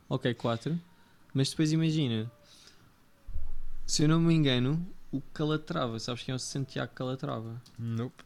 Ok, 0.10 0.34
quatro. 0.36 0.80
Mas 1.34 1.50
depois 1.50 1.72
imagina, 1.72 2.32
se 3.88 4.04
eu 4.04 4.10
não 4.10 4.20
me 4.20 4.34
engano, 4.34 4.86
o 5.12 5.20
Calatrava, 5.34 6.00
sabes 6.00 6.24
quem 6.24 6.34
é 6.34 6.36
o 6.36 6.40
Santiago 6.40 6.94
Calatrava? 6.94 7.62
Nope. 7.78 8.24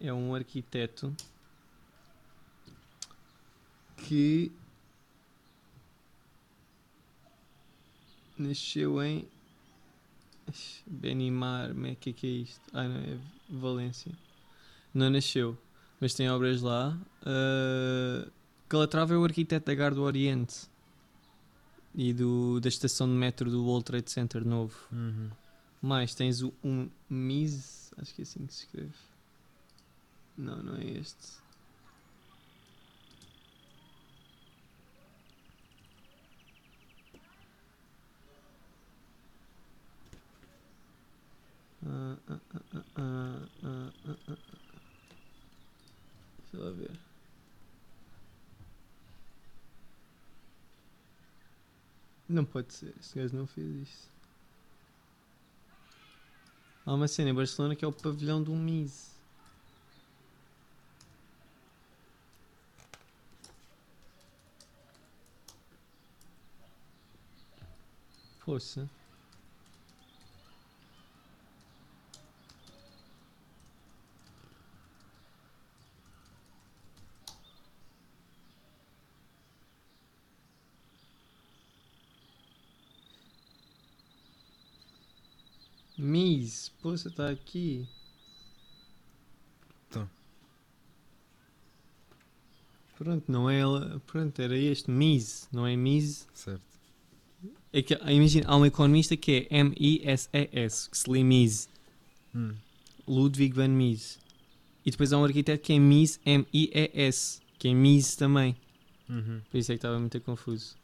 É 0.00 0.12
um 0.12 0.34
arquiteto 0.34 1.14
que 3.98 4.50
nasceu 8.42 9.02
em 9.02 9.26
Benimar, 10.86 11.70
o 11.70 11.96
que 11.96 12.10
é 12.10 12.12
que 12.12 12.26
é 12.26 12.30
isto? 12.30 12.60
Ah, 12.72 12.88
não, 12.88 12.96
é 12.96 13.18
Valência. 13.48 14.12
Não 14.92 15.08
nasceu, 15.10 15.56
mas 16.00 16.14
tem 16.14 16.28
obras 16.30 16.60
lá. 16.62 16.98
Uh, 17.22 18.30
Calatrava 18.68 19.14
é 19.14 19.16
o 19.16 19.24
arquiteto 19.24 19.66
da 19.66 19.74
Garda 19.74 19.96
do 19.96 20.02
Oriente 20.02 20.68
e 21.94 22.12
do, 22.12 22.60
da 22.60 22.68
estação 22.68 23.06
de 23.06 23.14
metro 23.14 23.50
do 23.50 23.64
World 23.64 23.84
Trade 23.84 24.10
Center 24.10 24.44
novo. 24.44 24.76
Uhum. 24.90 25.30
Mais 25.80 26.14
tens 26.14 26.42
o 26.42 26.52
um 26.62 26.88
Miz, 27.08 27.92
acho 27.98 28.14
que 28.14 28.22
é 28.22 28.24
assim 28.24 28.46
que 28.46 28.54
se 28.54 28.64
escreve. 28.64 28.94
Não, 30.36 30.62
não 30.62 30.76
é 30.76 30.84
este. 30.84 31.41
Uh, 41.84 42.16
Deixa 46.52 46.66
eu 46.66 46.74
ver. 46.74 46.90
Não 52.28 52.44
pode 52.44 52.72
ser, 52.72 52.94
este 52.98 53.18
gajo 53.18 53.36
não 53.36 53.46
fez 53.46 53.88
isso. 53.88 54.08
Há 56.86 56.94
uma 56.94 57.08
cena 57.08 57.30
em 57.30 57.34
Barcelona 57.34 57.76
que 57.76 57.84
é 57.84 57.88
o 57.88 57.92
pavilhão 57.92 58.42
do 58.42 58.54
Mise. 58.54 59.10
Força. 68.40 68.88
Você 87.02 87.10
tá 87.10 87.28
aqui? 87.28 87.86
Tô. 89.90 90.06
Pronto, 92.96 93.30
não 93.30 93.50
é 93.50 93.58
ela. 93.58 94.00
Pronto, 94.06 94.40
era 94.40 94.56
este, 94.56 94.90
Miss, 94.90 95.48
não 95.52 95.66
é 95.66 95.74
Miss? 95.74 96.28
Certo. 96.32 96.62
É 97.72 97.82
que, 97.82 97.94
imagina, 97.94 98.46
há 98.48 98.56
um 98.56 98.66
economista 98.66 99.16
que 99.16 99.48
é 99.50 99.56
M-I-S-E-S, 99.58 100.90
que 100.90 100.98
se 100.98 101.10
lê 101.10 101.24
Mises, 101.24 101.68
Hum. 102.34 102.54
Ludwig 103.06 103.54
van 103.54 103.68
Mises. 103.68 104.18
E 104.86 104.90
depois 104.90 105.12
há 105.12 105.18
um 105.18 105.24
arquiteto 105.24 105.62
que 105.62 105.72
é 105.72 105.78
Mises, 105.78 106.20
M-I-E-S, 106.24 107.40
que 107.58 107.68
é 107.68 107.74
Mises 107.74 108.14
também. 108.16 108.56
Uhum. 109.08 109.40
Por 109.50 109.58
isso 109.58 109.72
é 109.72 109.74
que 109.74 109.78
estava 109.78 109.98
muito 109.98 110.20
confuso. 110.20 110.76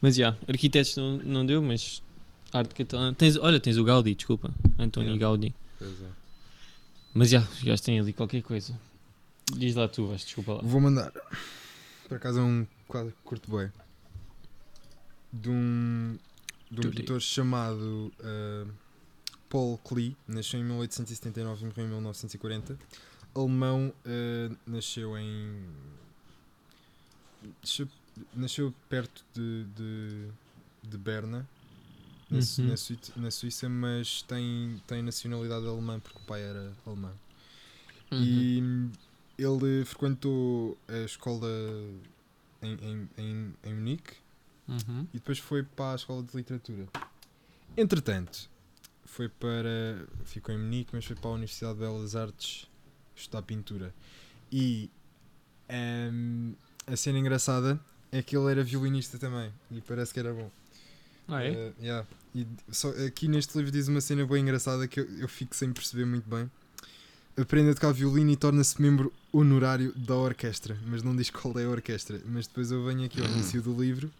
Mas 0.00 0.16
já, 0.16 0.36
arquitetos 0.48 0.96
não, 0.96 1.18
não 1.18 1.46
deu, 1.46 1.60
mas 1.60 2.02
arte 2.52 2.74
catalã. 2.74 3.12
Tens, 3.14 3.36
olha, 3.36 3.60
tens 3.60 3.76
o 3.76 3.84
Gaudí, 3.84 4.14
desculpa, 4.14 4.52
António 4.78 5.10
Yeah. 5.10 5.20
Gaudí. 5.20 5.54
Pois 5.78 6.02
é. 6.02 6.08
Mas 7.14 7.30
já, 7.30 7.40
os 7.40 7.62
gajos 7.62 7.80
têm 7.80 7.98
ali 8.00 8.12
qualquer 8.12 8.42
coisa. 8.42 8.78
Diz 9.56 9.74
lá 9.74 9.88
tu, 9.88 10.06
vais, 10.06 10.24
desculpa 10.24 10.54
lá. 10.54 10.60
Vou 10.62 10.80
mandar. 10.80 11.12
Por 12.06 12.16
acaso 12.16 12.40
é 12.40 12.42
um 12.42 12.66
quadro 12.86 13.12
que 13.12 13.22
curto 13.24 13.50
bem. 13.50 13.70
De 15.32 15.50
um, 15.50 16.18
de 16.70 16.86
um 16.86 16.90
pintor 16.90 17.20
chamado 17.20 18.12
ah, 18.22 18.66
Paul 19.48 19.78
Klee. 19.78 20.16
Nasceu 20.26 20.60
em 20.60 20.64
1879 20.64 21.62
e 21.62 21.66
morreu 21.66 21.84
em 21.86 21.88
1940. 21.88 22.78
Alemão, 23.34 23.92
ah, 24.04 24.56
nasceu 24.66 25.16
em. 25.18 25.64
Nasceu, 27.62 27.88
nasceu 28.34 28.74
perto 28.88 29.24
de, 29.32 29.64
de, 29.76 30.28
de 30.82 30.98
Berna, 30.98 31.48
na, 32.30 32.38
Uhum. 32.38 32.68
na, 32.70 32.76
Suí- 32.76 32.98
na 33.16 33.30
Suíça, 33.30 33.68
mas 33.68 34.22
tem, 34.22 34.82
tem 34.86 35.02
nacionalidade 35.02 35.66
alemã 35.66 35.98
porque 36.00 36.18
o 36.18 36.22
pai 36.22 36.42
era 36.42 36.72
alemão. 36.86 37.14
Uhum. 38.10 38.90
E 39.36 39.42
ele 39.42 39.84
frequentou 39.84 40.78
a 40.88 40.98
escola 41.04 41.48
em, 42.62 42.72
em, 42.74 43.08
em, 43.18 43.54
em 43.64 43.74
Munique 43.74 44.14
Uhum. 44.66 45.06
e 45.14 45.18
depois 45.18 45.38
foi 45.38 45.62
para 45.62 45.92
a 45.92 45.96
escola 45.96 46.22
de 46.22 46.36
literatura. 46.36 46.86
Entretanto, 47.76 48.50
foi 49.04 49.28
para. 49.28 50.06
ficou 50.24 50.54
em 50.54 50.58
Munique, 50.58 50.90
mas 50.92 51.04
foi 51.06 51.16
para 51.16 51.30
a 51.30 51.32
Universidade 51.34 51.74
de 51.74 51.80
Belas 51.80 52.14
Artes 52.16 52.66
estudar 53.16 53.42
pintura. 53.42 53.94
E 54.52 54.90
ehm, 55.68 56.52
a 56.86 56.96
cena 56.96 57.18
engraçada 57.18 57.80
é 58.12 58.22
que 58.22 58.36
ele 58.36 58.50
era 58.50 58.62
violinista 58.64 59.18
também 59.18 59.52
e 59.70 59.80
parece 59.80 60.12
que 60.12 60.20
era 60.20 60.32
bom. 60.32 60.50
Ah, 61.28 61.42
é? 61.42 61.52
Eh, 61.52 61.72
yeah. 61.80 62.06
E 62.34 62.46
só, 62.70 62.88
aqui 63.06 63.28
neste 63.28 63.56
livro 63.56 63.70
diz 63.70 63.88
uma 63.88 64.00
cena 64.00 64.26
bem 64.26 64.42
engraçada 64.42 64.88
que 64.88 65.00
eu, 65.00 65.04
eu 65.18 65.28
fico 65.28 65.54
sem 65.54 65.72
perceber 65.72 66.06
muito 66.06 66.28
bem. 66.28 66.50
Aprende 67.36 67.70
a 67.70 67.74
tocar 67.74 67.92
violino 67.92 68.30
e 68.30 68.36
torna-se 68.36 68.80
membro 68.80 69.12
honorário 69.32 69.92
da 69.96 70.16
orquestra, 70.16 70.76
mas 70.86 71.02
não 71.02 71.14
diz 71.14 71.30
qual 71.30 71.56
é 71.58 71.64
a 71.64 71.68
orquestra. 71.68 72.20
Mas 72.26 72.46
depois 72.46 72.70
eu 72.70 72.84
venho 72.84 73.04
aqui 73.04 73.20
ao 73.20 73.26
início 73.28 73.62
do 73.62 73.80
livro 73.80 74.10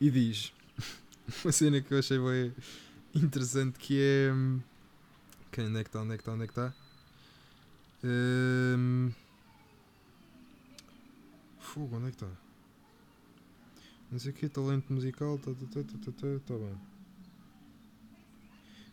e 0.00 0.10
diz 0.10 0.52
uma 1.44 1.52
cena 1.52 1.80
que 1.80 1.92
eu 1.92 1.98
achei 1.98 2.18
bem 2.18 2.52
interessante 3.14 3.78
que 3.78 3.98
é. 4.00 4.32
hum, 4.32 4.60
que 5.50 5.60
onde 5.60 5.78
é 5.78 5.82
que 5.82 5.88
está? 5.88 6.00
Onde 6.00 6.14
é 6.14 6.16
que 6.16 6.22
está? 6.22 6.32
Onde 6.32 6.44
é 6.44 6.46
que 6.46 6.52
está? 6.52 6.74
Hum, 8.04 9.12
Fogo, 11.60 11.96
onde 11.96 12.08
é 12.08 12.10
que 12.10 12.16
está? 12.16 12.41
Não 14.12 14.18
sei 14.18 14.30
o 14.30 14.34
que, 14.34 14.48
talento 14.48 14.92
musical, 14.92 15.38
tá, 15.38 15.50
tá, 15.52 15.66
tá, 15.72 15.82
tá, 15.82 15.98
tá, 16.04 16.12
tá, 16.12 16.40
tá 16.46 16.54
bem. 16.54 16.74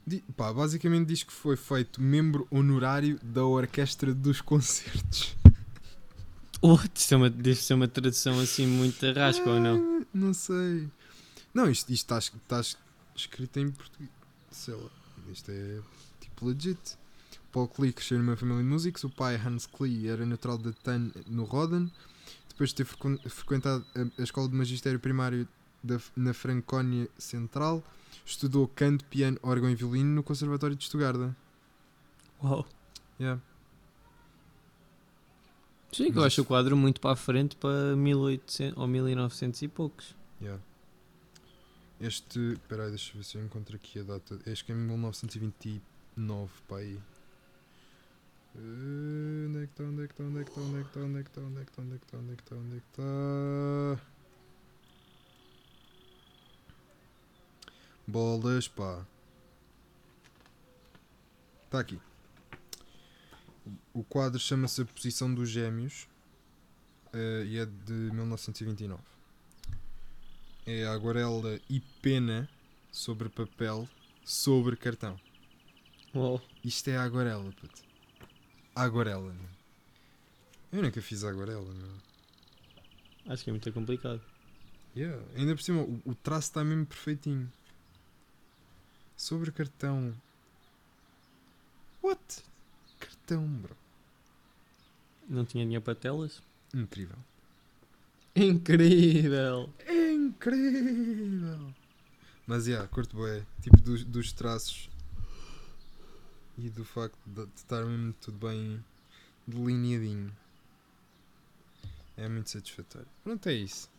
Di- 0.08 0.24
pá, 0.36 0.52
basicamente 0.54 1.08
diz 1.08 1.24
que 1.24 1.34
foi 1.34 1.56
feito 1.56 2.02
membro 2.02 2.48
honorário 2.50 3.20
da 3.22 3.46
orquestra 3.46 4.14
dos 4.14 4.42
concertos. 4.42 5.36
Oh, 6.62 6.78
isto 6.94 7.14
é 7.14 7.16
uma, 7.16 7.30
deve 7.30 7.56
ser 7.56 7.74
uma 7.74 7.88
tradução 7.88 8.38
assim 8.38 8.68
muito 8.68 9.06
arrasca 9.06 9.50
ou 9.50 9.62
não? 9.62 10.02
Ah, 10.02 10.06
Não 10.14 10.34
sei. 10.34 10.90
Não, 11.54 11.70
isto 11.72 11.90
está 11.94 12.18
es- 12.18 12.34
está 12.36 12.60
es- 12.60 12.78
escrito 13.16 13.62
em 13.62 13.72
português. 13.72 14.10
Sei 14.52 14.74
lá. 14.74 14.90
Isto 15.32 15.52
é 15.52 15.80
tipo 16.20 16.46
legit. 16.46 16.98
Paul 17.50 17.70
Klee 17.70 17.94
cresceu 17.94 18.18
numa 18.20 18.36
família 18.36 18.62
de 18.62 18.68
músicos. 18.68 19.06
O 19.06 19.10
pai, 19.10 19.38
Hans 19.38 19.68
Klee, 19.68 20.10
era 20.10 20.26
natural 20.26 20.58
de 20.58 20.74
Tann, 20.74 21.12
no 21.28 21.46
Roden. 21.46 21.90
Depois 22.60 22.72
de 22.72 22.76
ter 22.76 22.84
frequen- 22.84 23.18
frequentado 23.30 23.86
a, 23.96 24.22
escola 24.22 24.50
de 24.50 24.54
magistério 24.54 25.00
primário 25.00 25.48
da, 25.82 25.98
na 26.14 26.34
Francónia 26.34 27.08
Central, 27.18 27.82
estudou 28.26 28.68
canto, 28.68 29.06
piano, 29.06 29.40
órgão 29.42 29.70
e 29.70 29.76
violino 29.76 30.14
no 30.14 30.22
Conservatório 30.22 30.76
de 30.76 30.84
Estugarda. 30.84 31.34
Uau. 32.44 32.68
Yeah. 33.18 33.42
Sim, 35.94 36.12
que 36.12 36.18
eu 36.18 36.24
acho 36.26 36.42
o 36.42 36.46
quadro 36.46 36.76
muito 36.76 37.00
para 37.00 37.12
a 37.12 37.16
frente 37.16 37.56
para 37.56 37.96
1800 37.96 38.78
ou 38.78 38.86
1900 38.86 39.62
e 39.62 39.68
poucos. 39.70 40.14
Yeah. 40.42 40.62
Este. 41.98 42.40
Espera 42.40 42.84
aí, 42.84 42.90
deixa 42.90 43.14
eu 43.14 43.20
ver 43.20 43.24
se 43.24 43.38
eu 43.38 43.46
encontro 43.46 43.78
aqui 43.78 44.00
a 44.00 44.04
data. 44.04 44.38
Acho 44.46 44.66
que 44.66 44.74
é 44.74 44.76
1929, 44.76 46.52
pá 46.68 46.80
aí. 46.80 47.00
Onde 48.62 49.64
é 49.64 49.66
que 49.66 49.72
está? 49.72 49.84
Onde 49.86 50.04
é 50.04 50.08
que 50.08 50.14
está? 50.14 50.24
Onde 50.24 50.40
é 50.40 50.44
que 50.44 50.50
está? 50.50 50.62
Onde 50.62 50.80
é 50.80 50.84
que 50.84 50.90
está? 50.90 51.02
Onde 51.02 51.20
é 51.20 51.24
que 51.24 51.30
está? 51.30 51.42
Onde 51.42 51.60
é 51.60 51.64
que 51.64 51.72
está? 51.72 51.82
Onde 51.82 51.94
é 51.94 51.96
que 51.96 52.04
está? 52.04 52.18
Onde 52.18 52.34
é 52.34 52.36
que 52.36 52.44
está? 52.44 52.56
Onde 52.56 52.76
é 52.76 52.80
que 52.80 52.86
está? 52.88 54.20
Bolas, 58.06 58.68
pá. 58.68 59.06
Está 61.66 61.80
aqui. 61.80 62.00
O 63.94 64.04
quadro 64.04 64.40
chama-se 64.40 64.82
A 64.82 64.86
Posição 64.86 65.34
dos 65.34 65.50
Gêmeos 65.50 66.08
eh, 67.14 67.44
e 67.46 67.58
é 67.60 67.66
de 67.66 67.94
1929. 67.94 69.02
É 70.66 70.86
aguarela 70.86 71.60
e 71.70 71.80
pena 72.02 72.50
sobre 72.92 73.30
papel 73.30 73.88
sobre 74.26 74.76
cartão. 74.76 75.20
Uau. 76.14 76.42
Isto 76.64 76.90
é 76.90 76.98
aguarela, 76.98 77.52
puto. 77.54 77.89
Aguarela. 78.80 79.36
Eu 80.72 80.82
nunca 80.82 81.02
fiz 81.02 81.24
aguarela, 81.24 81.74
meu. 81.74 81.92
Acho 83.28 83.44
que 83.44 83.50
é 83.50 83.54
muito 83.54 83.72
complicado. 83.74 84.22
Yeah. 84.96 85.22
Ainda 85.36 85.54
por 85.54 85.62
cima, 85.62 85.82
o, 85.82 86.02
o 86.06 86.16
traço 86.16 86.48
está 86.48 86.64
mesmo 86.64 86.86
perfeitinho. 86.86 87.52
Sobre 89.18 89.52
cartão. 89.52 90.14
What? 92.02 92.44
Cartão, 93.00 93.46
bro. 93.46 93.76
Não 95.28 95.44
tinha 95.44 95.66
dinheiro 95.66 95.84
para 95.84 95.96
telas? 95.96 96.42
Incrível. 96.74 97.18
Incrível! 98.36 99.70
Incrível! 99.88 101.74
Mas, 102.48 102.68
yeah, 102.68 102.88
curto 102.88 103.18
bué. 103.18 103.46
Tipo, 103.62 103.82
dos, 103.82 104.04
dos 104.06 104.32
traços 104.32 104.90
e 106.62 106.70
do 106.70 106.84
facto 106.84 107.18
de, 107.26 107.48
estar 107.56 107.86
mesmo 107.86 108.14
tudo 108.22 108.48
bem 108.48 108.84
delineadinho. 109.48 110.36
É 112.18 112.28
muito 112.28 112.50
satisfatório. 112.50 113.08
Pronto, 113.24 113.48
é 113.48 113.54
isso. 113.54 113.90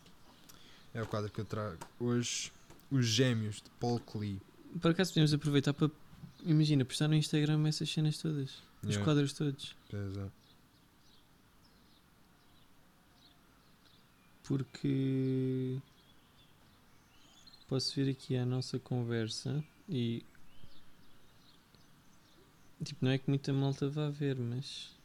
É 0.92 1.02
o 1.02 1.06
quadro 1.06 1.30
que 1.30 1.40
eu 1.40 1.44
trago 1.44 1.78
hoje. 1.98 2.52
Os 2.90 3.06
Gêmeos 3.06 3.56
de 3.56 3.70
Paul 3.78 4.00
Klee. 4.00 4.40
Por 4.80 4.90
acaso 4.90 5.10
podemos 5.12 5.32
aproveitar 5.32 5.72
para. 5.72 5.90
Imagina, 6.44 6.84
postar 6.84 7.08
no 7.08 7.14
Instagram 7.14 7.66
essas 7.68 7.88
cenas 7.90 8.18
todas. 8.18 8.50
Os 8.82 8.90
Yeah, 8.90 9.04
quadros 9.04 9.32
todos. 9.32 9.76
pois 9.88 10.16
é. 10.16 10.26
Porque. 14.44 15.78
Posso 17.68 17.94
ver 17.94 18.10
aqui 18.10 18.36
a 18.36 18.44
nossa 18.44 18.78
conversa 18.78 19.62
e. 19.88 20.24
Tipo, 22.82 23.04
não 23.04 23.12
é 23.12 23.18
que 23.18 23.28
muita 23.28 23.52
malta 23.52 23.88
vá 23.88 24.08
ver, 24.08 24.36
mas. 24.38 24.96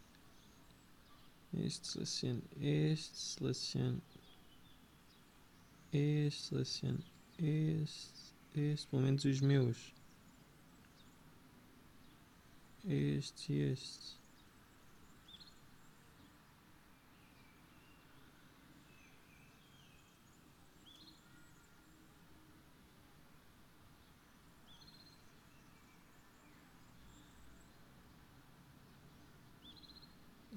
Este 1.53 1.87
selecione. 1.87 2.43
Este 2.59 3.17
selecione. 3.17 4.01
Este 5.91 6.41
selecione. 6.41 7.03
Este, 7.37 8.33
este, 8.53 8.87
pelo 8.87 9.01
menos 9.01 9.25
os 9.25 9.41
meus. 9.41 9.93
Este 12.85 13.53
e 13.53 13.71
este. 13.73 14.24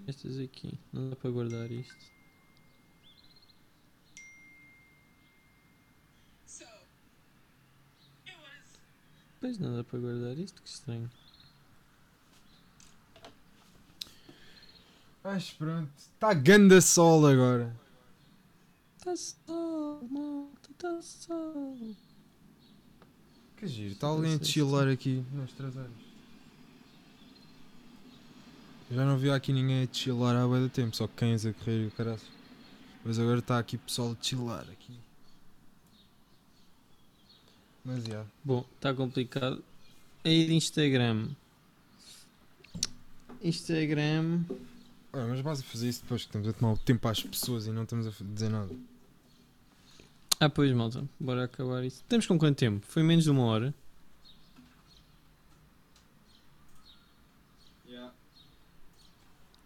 Estas 0.09 0.39
aqui, 0.39 0.73
não 0.91 1.11
dá 1.11 1.17
para 1.17 1.31
guardar 1.31 1.71
isto. 1.71 1.95
Pois 9.39 9.59
não 9.59 9.77
dá 9.77 9.85
para 9.85 9.99
guardar 9.99 10.39
isto, 10.39 10.63
que 10.63 10.69
estranho. 10.69 11.11
Mas 15.23 15.51
pronto. 15.51 15.93
Está 15.99 16.33
ganda 16.33 16.81
sol 16.81 17.27
agora. 17.27 17.79
Tá 19.05 19.15
sol, 19.15 20.09
malta, 20.11 20.71
tá 20.79 21.03
sol. 21.03 21.95
Que 23.59 23.67
giro. 23.67 23.93
Está 23.93 24.07
alguém 24.07 24.37
a 24.37 24.43
chilar 24.43 24.89
aqui 24.89 25.23
nas 25.35 25.53
traseiras. 25.53 26.08
Já 28.91 29.05
não 29.05 29.19
vi 29.19 29.31
aqui 29.31 29.53
ninguém 29.53 29.83
a 29.83 29.89
chilar 29.95 30.35
há 30.35 30.47
bué 30.47 30.61
de 30.61 30.71
tempo, 30.71 30.97
só 30.97 31.07
cães 31.07 31.45
a 31.45 31.53
correr 31.53 31.85
e 31.85 31.87
o 31.89 31.91
caraças. 31.91 32.29
Mas 33.05 33.19
agora 33.19 33.39
está 33.39 33.59
aqui 33.59 33.77
pessoal 33.77 34.17
a 34.19 34.25
chilar 34.25 34.67
aqui. 34.71 34.93
Mas 37.85 38.05
já. 38.05 38.25
Bom, 38.43 38.65
está 38.77 38.95
complicado. 38.95 39.63
Aí 40.25 40.47
de 40.47 40.55
Instagram. 40.55 41.29
Instagram. 43.43 44.43
Olha, 45.13 45.27
mas 45.27 45.41
vais 45.41 45.61
a 45.61 45.63
fazer 45.63 45.89
isso 45.89 46.03
depois 46.03 46.23
que 46.23 46.29
estamos 46.29 46.49
a 46.49 46.53
tomar 46.53 46.73
o 46.73 46.79
tempo 46.79 47.07
às 47.09 47.23
pessoas 47.23 47.67
e 47.67 47.71
não 47.71 47.85
estamos 47.85 48.07
a 48.07 48.25
dizer 48.25 48.49
nada. 48.49 48.75
Ah, 50.41 50.49
pois, 50.49 50.73
malta. 50.73 51.05
Bora 51.19 51.45
acabar 51.45 51.85
isso. 51.85 52.03
Estamos 52.03 52.27
com 52.27 52.39
quanto 52.39 52.57
tempo? 52.57 52.87
Foi 52.87 53.03
menos 53.03 53.25
de 53.25 53.31
uma 53.31 53.43
hora. 53.45 53.75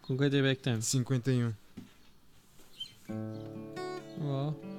Com 0.03 0.17
quanto 0.17 0.35
é 0.35 0.41
que 0.41 0.59
estamos? 0.59 0.85
51. 0.85 1.53
Ó. 4.21 4.72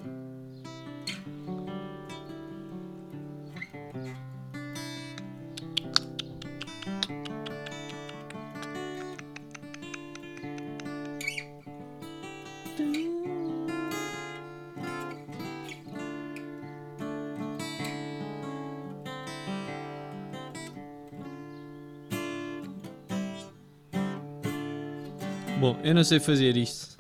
Eu 25.85 25.95
não 25.95 26.03
sei 26.03 26.19
fazer 26.19 26.57
isto. 26.57 26.97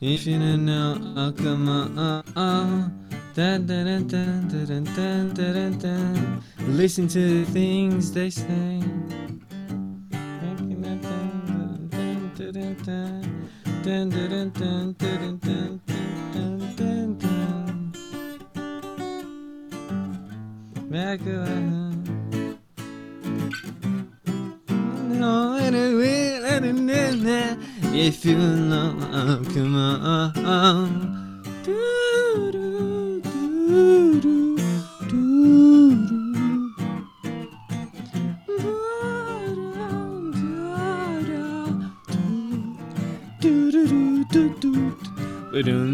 Infinite 0.00 0.58
now, 0.58 0.96
I'll 1.16 1.32
come 1.32 1.68
out. 1.68 2.23
listen 6.96 7.08
to 7.08 7.44
the 7.44 7.50
things 7.50 8.12
they 8.12 8.30
say. 8.30 8.80
If 27.96 28.24
you 28.24 28.36
love, 28.36 29.48
come 29.52 29.74
on. 29.74 31.13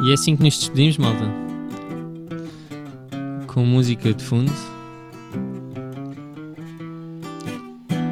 E 0.00 0.10
é 0.10 0.14
assim 0.14 0.36
que 0.36 0.42
nos 0.44 0.58
despedimos, 0.58 0.96
malta. 0.98 1.32
Com 3.46 3.64
música 3.64 4.14
de 4.14 4.22
fundo. 4.22 4.52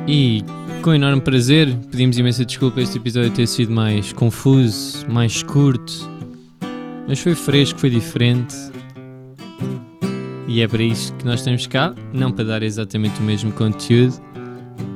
E 0.09 0.43
com 0.83 0.95
enorme 0.95 1.21
prazer, 1.21 1.77
pedimos 1.91 2.19
imensa 2.19 2.45
desculpa 2.45 2.81
este 2.81 2.99
episódio 2.99 3.31
ter 3.31 3.47
sido 3.47 3.73
mais 3.73 4.13
confuso, 4.13 5.07
mais 5.09 5.43
curto. 5.43 5.93
Mas 7.07 7.21
foi 7.21 7.35
fresco, 7.35 7.79
foi 7.79 7.91
diferente. 7.91 8.55
E 10.49 10.61
é 10.61 10.67
para 10.69 10.83
isso 10.83 11.13
que 11.15 11.25
nós 11.25 11.41
estamos 11.41 11.67
cá. 11.67 11.95
Não 12.13 12.33
para 12.33 12.45
dar 12.45 12.63
exatamente 12.63 13.21
o 13.21 13.23
mesmo 13.23 13.53
conteúdo, 13.53 14.15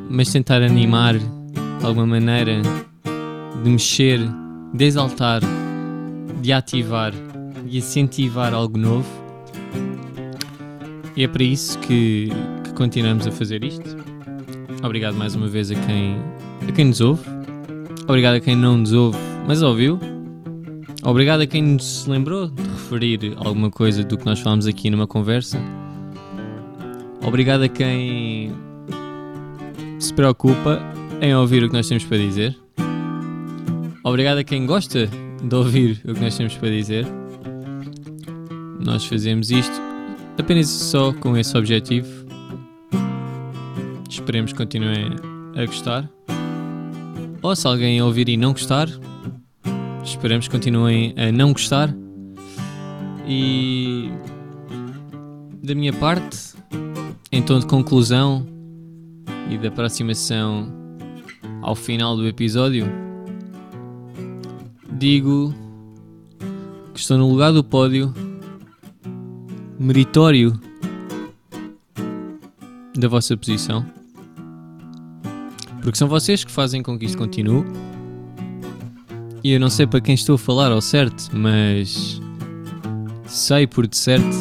mas 0.08 0.32
tentar 0.32 0.62
animar 0.62 1.18
de 1.18 1.86
alguma 1.86 2.06
maneira, 2.06 2.60
de 3.62 3.70
mexer, 3.70 4.20
de 4.74 4.84
exaltar 4.84 5.40
de 6.40 6.52
ativar 6.52 7.12
e 7.66 7.78
incentivar 7.78 8.52
algo 8.54 8.78
novo. 8.78 9.08
E 11.16 11.24
é 11.24 11.28
para 11.28 11.42
isso 11.42 11.78
que, 11.80 12.30
que 12.64 12.72
continuamos 12.74 13.26
a 13.26 13.30
fazer 13.30 13.62
isto. 13.64 13.96
Obrigado 14.82 15.14
mais 15.14 15.34
uma 15.34 15.48
vez 15.48 15.70
a 15.70 15.74
quem, 15.74 16.16
a 16.66 16.72
quem 16.72 16.86
nos 16.86 17.00
ouve. 17.00 17.22
Obrigado 18.04 18.36
a 18.36 18.40
quem 18.40 18.56
não 18.56 18.78
nos 18.78 18.92
ouve, 18.92 19.18
mas 19.46 19.62
ouviu. 19.62 19.98
Obrigado 21.02 21.42
a 21.42 21.46
quem 21.46 21.62
nos 21.62 22.06
lembrou 22.06 22.48
de 22.48 22.62
referir 22.62 23.34
alguma 23.36 23.70
coisa 23.70 24.02
do 24.04 24.16
que 24.16 24.24
nós 24.24 24.40
falamos 24.40 24.66
aqui 24.66 24.90
numa 24.90 25.06
conversa. 25.06 25.58
Obrigado 27.26 27.62
a 27.62 27.68
quem 27.68 28.52
se 29.98 30.12
preocupa 30.14 30.80
em 31.20 31.34
ouvir 31.34 31.62
o 31.62 31.68
que 31.68 31.74
nós 31.74 31.86
temos 31.86 32.04
para 32.04 32.16
dizer. 32.18 32.56
Obrigado 34.02 34.38
a 34.38 34.44
quem 34.44 34.64
gosta 34.64 35.08
de 35.42 35.54
ouvir 35.54 36.00
o 36.04 36.14
que 36.14 36.20
nós 36.20 36.36
temos 36.36 36.56
para 36.56 36.70
dizer. 36.70 37.06
Nós 38.78 39.04
fazemos 39.04 39.50
isto 39.50 39.90
apenas 40.38 40.68
só 40.68 41.12
com 41.12 41.36
esse 41.36 41.56
objetivo. 41.56 42.08
Esperemos 44.08 44.52
que 44.52 44.58
continuem 44.58 45.16
a 45.56 45.66
gostar. 45.66 46.10
Ou 47.42 47.54
se 47.54 47.66
alguém 47.66 48.02
ouvir 48.02 48.28
e 48.28 48.36
não 48.36 48.52
gostar, 48.52 48.88
esperamos 50.02 50.48
que 50.48 50.54
continuem 50.54 51.14
a 51.16 51.30
não 51.30 51.52
gostar. 51.52 51.94
E 53.26 54.10
da 55.62 55.74
minha 55.74 55.92
parte, 55.92 56.54
em 57.30 57.42
tom 57.42 57.58
de 57.60 57.66
conclusão 57.66 58.46
e 59.50 59.56
de 59.56 59.66
aproximação 59.68 60.72
ao 61.62 61.74
final 61.74 62.16
do 62.16 62.26
episódio, 62.26 62.86
digo 65.00 65.54
que 66.92 67.00
estou 67.00 67.16
no 67.16 67.26
lugar 67.26 67.54
do 67.54 67.64
pódio 67.64 68.12
meritório 69.78 70.60
da 72.98 73.08
vossa 73.08 73.34
posição. 73.34 73.82
Porque 75.82 75.96
são 75.96 76.06
vocês 76.06 76.44
que 76.44 76.52
fazem 76.52 76.82
com 76.82 76.98
que 76.98 77.06
isto 77.06 77.16
continue. 77.16 77.64
E 79.42 79.52
eu 79.52 79.58
não 79.58 79.70
sei 79.70 79.86
para 79.86 80.02
quem 80.02 80.14
estou 80.14 80.34
a 80.34 80.38
falar 80.38 80.70
ao 80.70 80.82
certo, 80.82 81.30
mas 81.32 82.20
sei 83.24 83.66
por 83.66 83.86
de 83.86 83.96
certo 83.96 84.36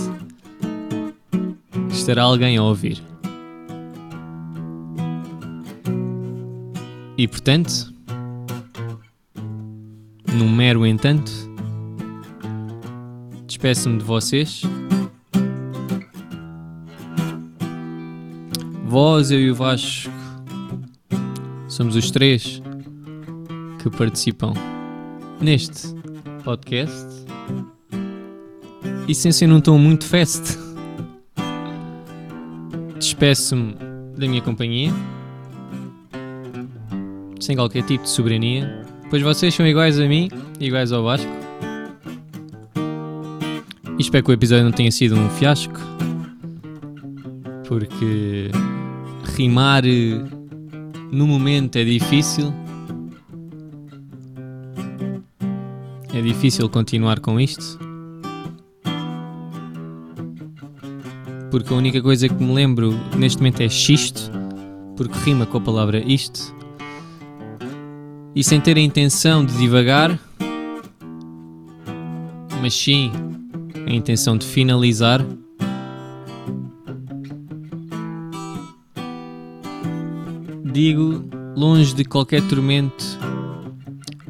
que 1.88 1.96
estará 1.96 2.24
alguém 2.24 2.58
a 2.58 2.64
ouvir. 2.64 3.02
E 7.18 7.26
portanto, 7.30 7.94
num 10.40 10.50
mero 10.50 10.86
entanto, 10.86 11.30
despeço-me 13.46 13.98
de 13.98 14.06
vocês. 14.06 14.62
Vós, 18.86 19.32
eu 19.32 19.40
e 19.40 19.52
o 19.52 19.56
Vasco 19.56 20.10
somos 21.68 21.98
os 21.98 22.10
três 22.10 22.62
que 23.84 23.90
participam 23.90 24.54
neste 25.42 25.94
podcast 26.46 27.06
e 29.10 29.14
sem 29.14 29.34
ser 29.34 29.48
num 29.48 29.60
tom 29.60 29.78
muito 29.78 30.06
fest. 30.06 30.58
Despeço-me 32.98 33.76
da 34.18 34.26
minha 34.26 34.42
companhia 34.42 34.94
sem 37.42 37.58
qualquer 37.58 37.84
tipo 37.84 38.04
de 38.04 38.10
soberania, 38.10 38.86
pois 39.10 39.22
vocês 39.22 39.54
são 39.54 39.66
iguais 39.66 40.00
a 40.00 40.06
mim, 40.08 40.30
iguais 40.60 40.92
ao 40.92 41.04
Vasco. 41.04 41.32
E 43.98 44.02
espero 44.02 44.24
que 44.24 44.32
o 44.32 44.34
episódio 44.34 44.64
não 44.64 44.72
tenha 44.72 44.92
sido 44.92 45.16
um 45.16 45.30
fiasco, 45.30 45.80
porque 47.68 48.50
rimar 49.36 49.86
eh, 49.86 50.24
no 51.12 51.28
momento 51.28 51.78
é 51.78 51.84
difícil. 51.84 52.54
É 56.14 56.22
difícil 56.22 56.70
continuar 56.70 57.20
com 57.20 57.40
isto. 57.40 57.80
Porque 61.52 61.74
a 61.74 61.78
única 61.78 62.02
coisa 62.02 62.30
que 62.30 62.44
me 62.44 62.54
lembro 62.54 62.94
neste 63.18 63.40
momento 63.40 63.62
é 63.62 63.70
xisto, 63.70 64.32
porque 64.96 65.18
rima 65.20 65.46
com 65.46 65.58
a 65.58 65.62
palavra 65.62 66.00
isto. 66.00 66.54
E 68.36 68.44
sem 68.44 68.62
ter 68.62 68.78
a 68.78 68.80
intenção 68.80 69.44
de 69.44 69.58
divagar, 69.58 70.18
mas 72.62 72.74
sim 72.74 73.12
a 73.88 73.92
intenção 73.92 74.38
de 74.38 74.46
finalizar. 74.46 75.26
Digo, 80.72 81.26
longe 81.56 81.94
de 81.94 82.06
qualquer 82.06 82.42
tormento, 82.48 83.06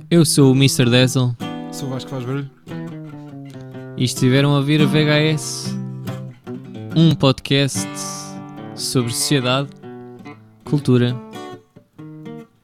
eu 0.10 0.26
sou 0.26 0.52
o 0.52 0.56
Mr. 0.56 0.90
Dazzle 0.90 1.36
Sou 1.72 1.88
o 1.88 1.92
Vasco 1.92 2.10
faz 2.10 2.26
barulho. 2.26 2.50
e 3.96 4.04
estiveram 4.04 4.54
a 4.54 4.58
ouvir 4.58 4.82
a 4.82 4.86
VHS, 4.86 5.76
um 6.96 7.14
podcast 7.14 7.88
sobre 8.76 9.12
sociedade, 9.12 9.70
cultura, 10.66 11.16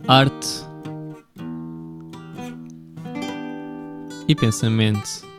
arte 0.07 0.64
e 4.28 4.36
pensamento. 4.36 5.34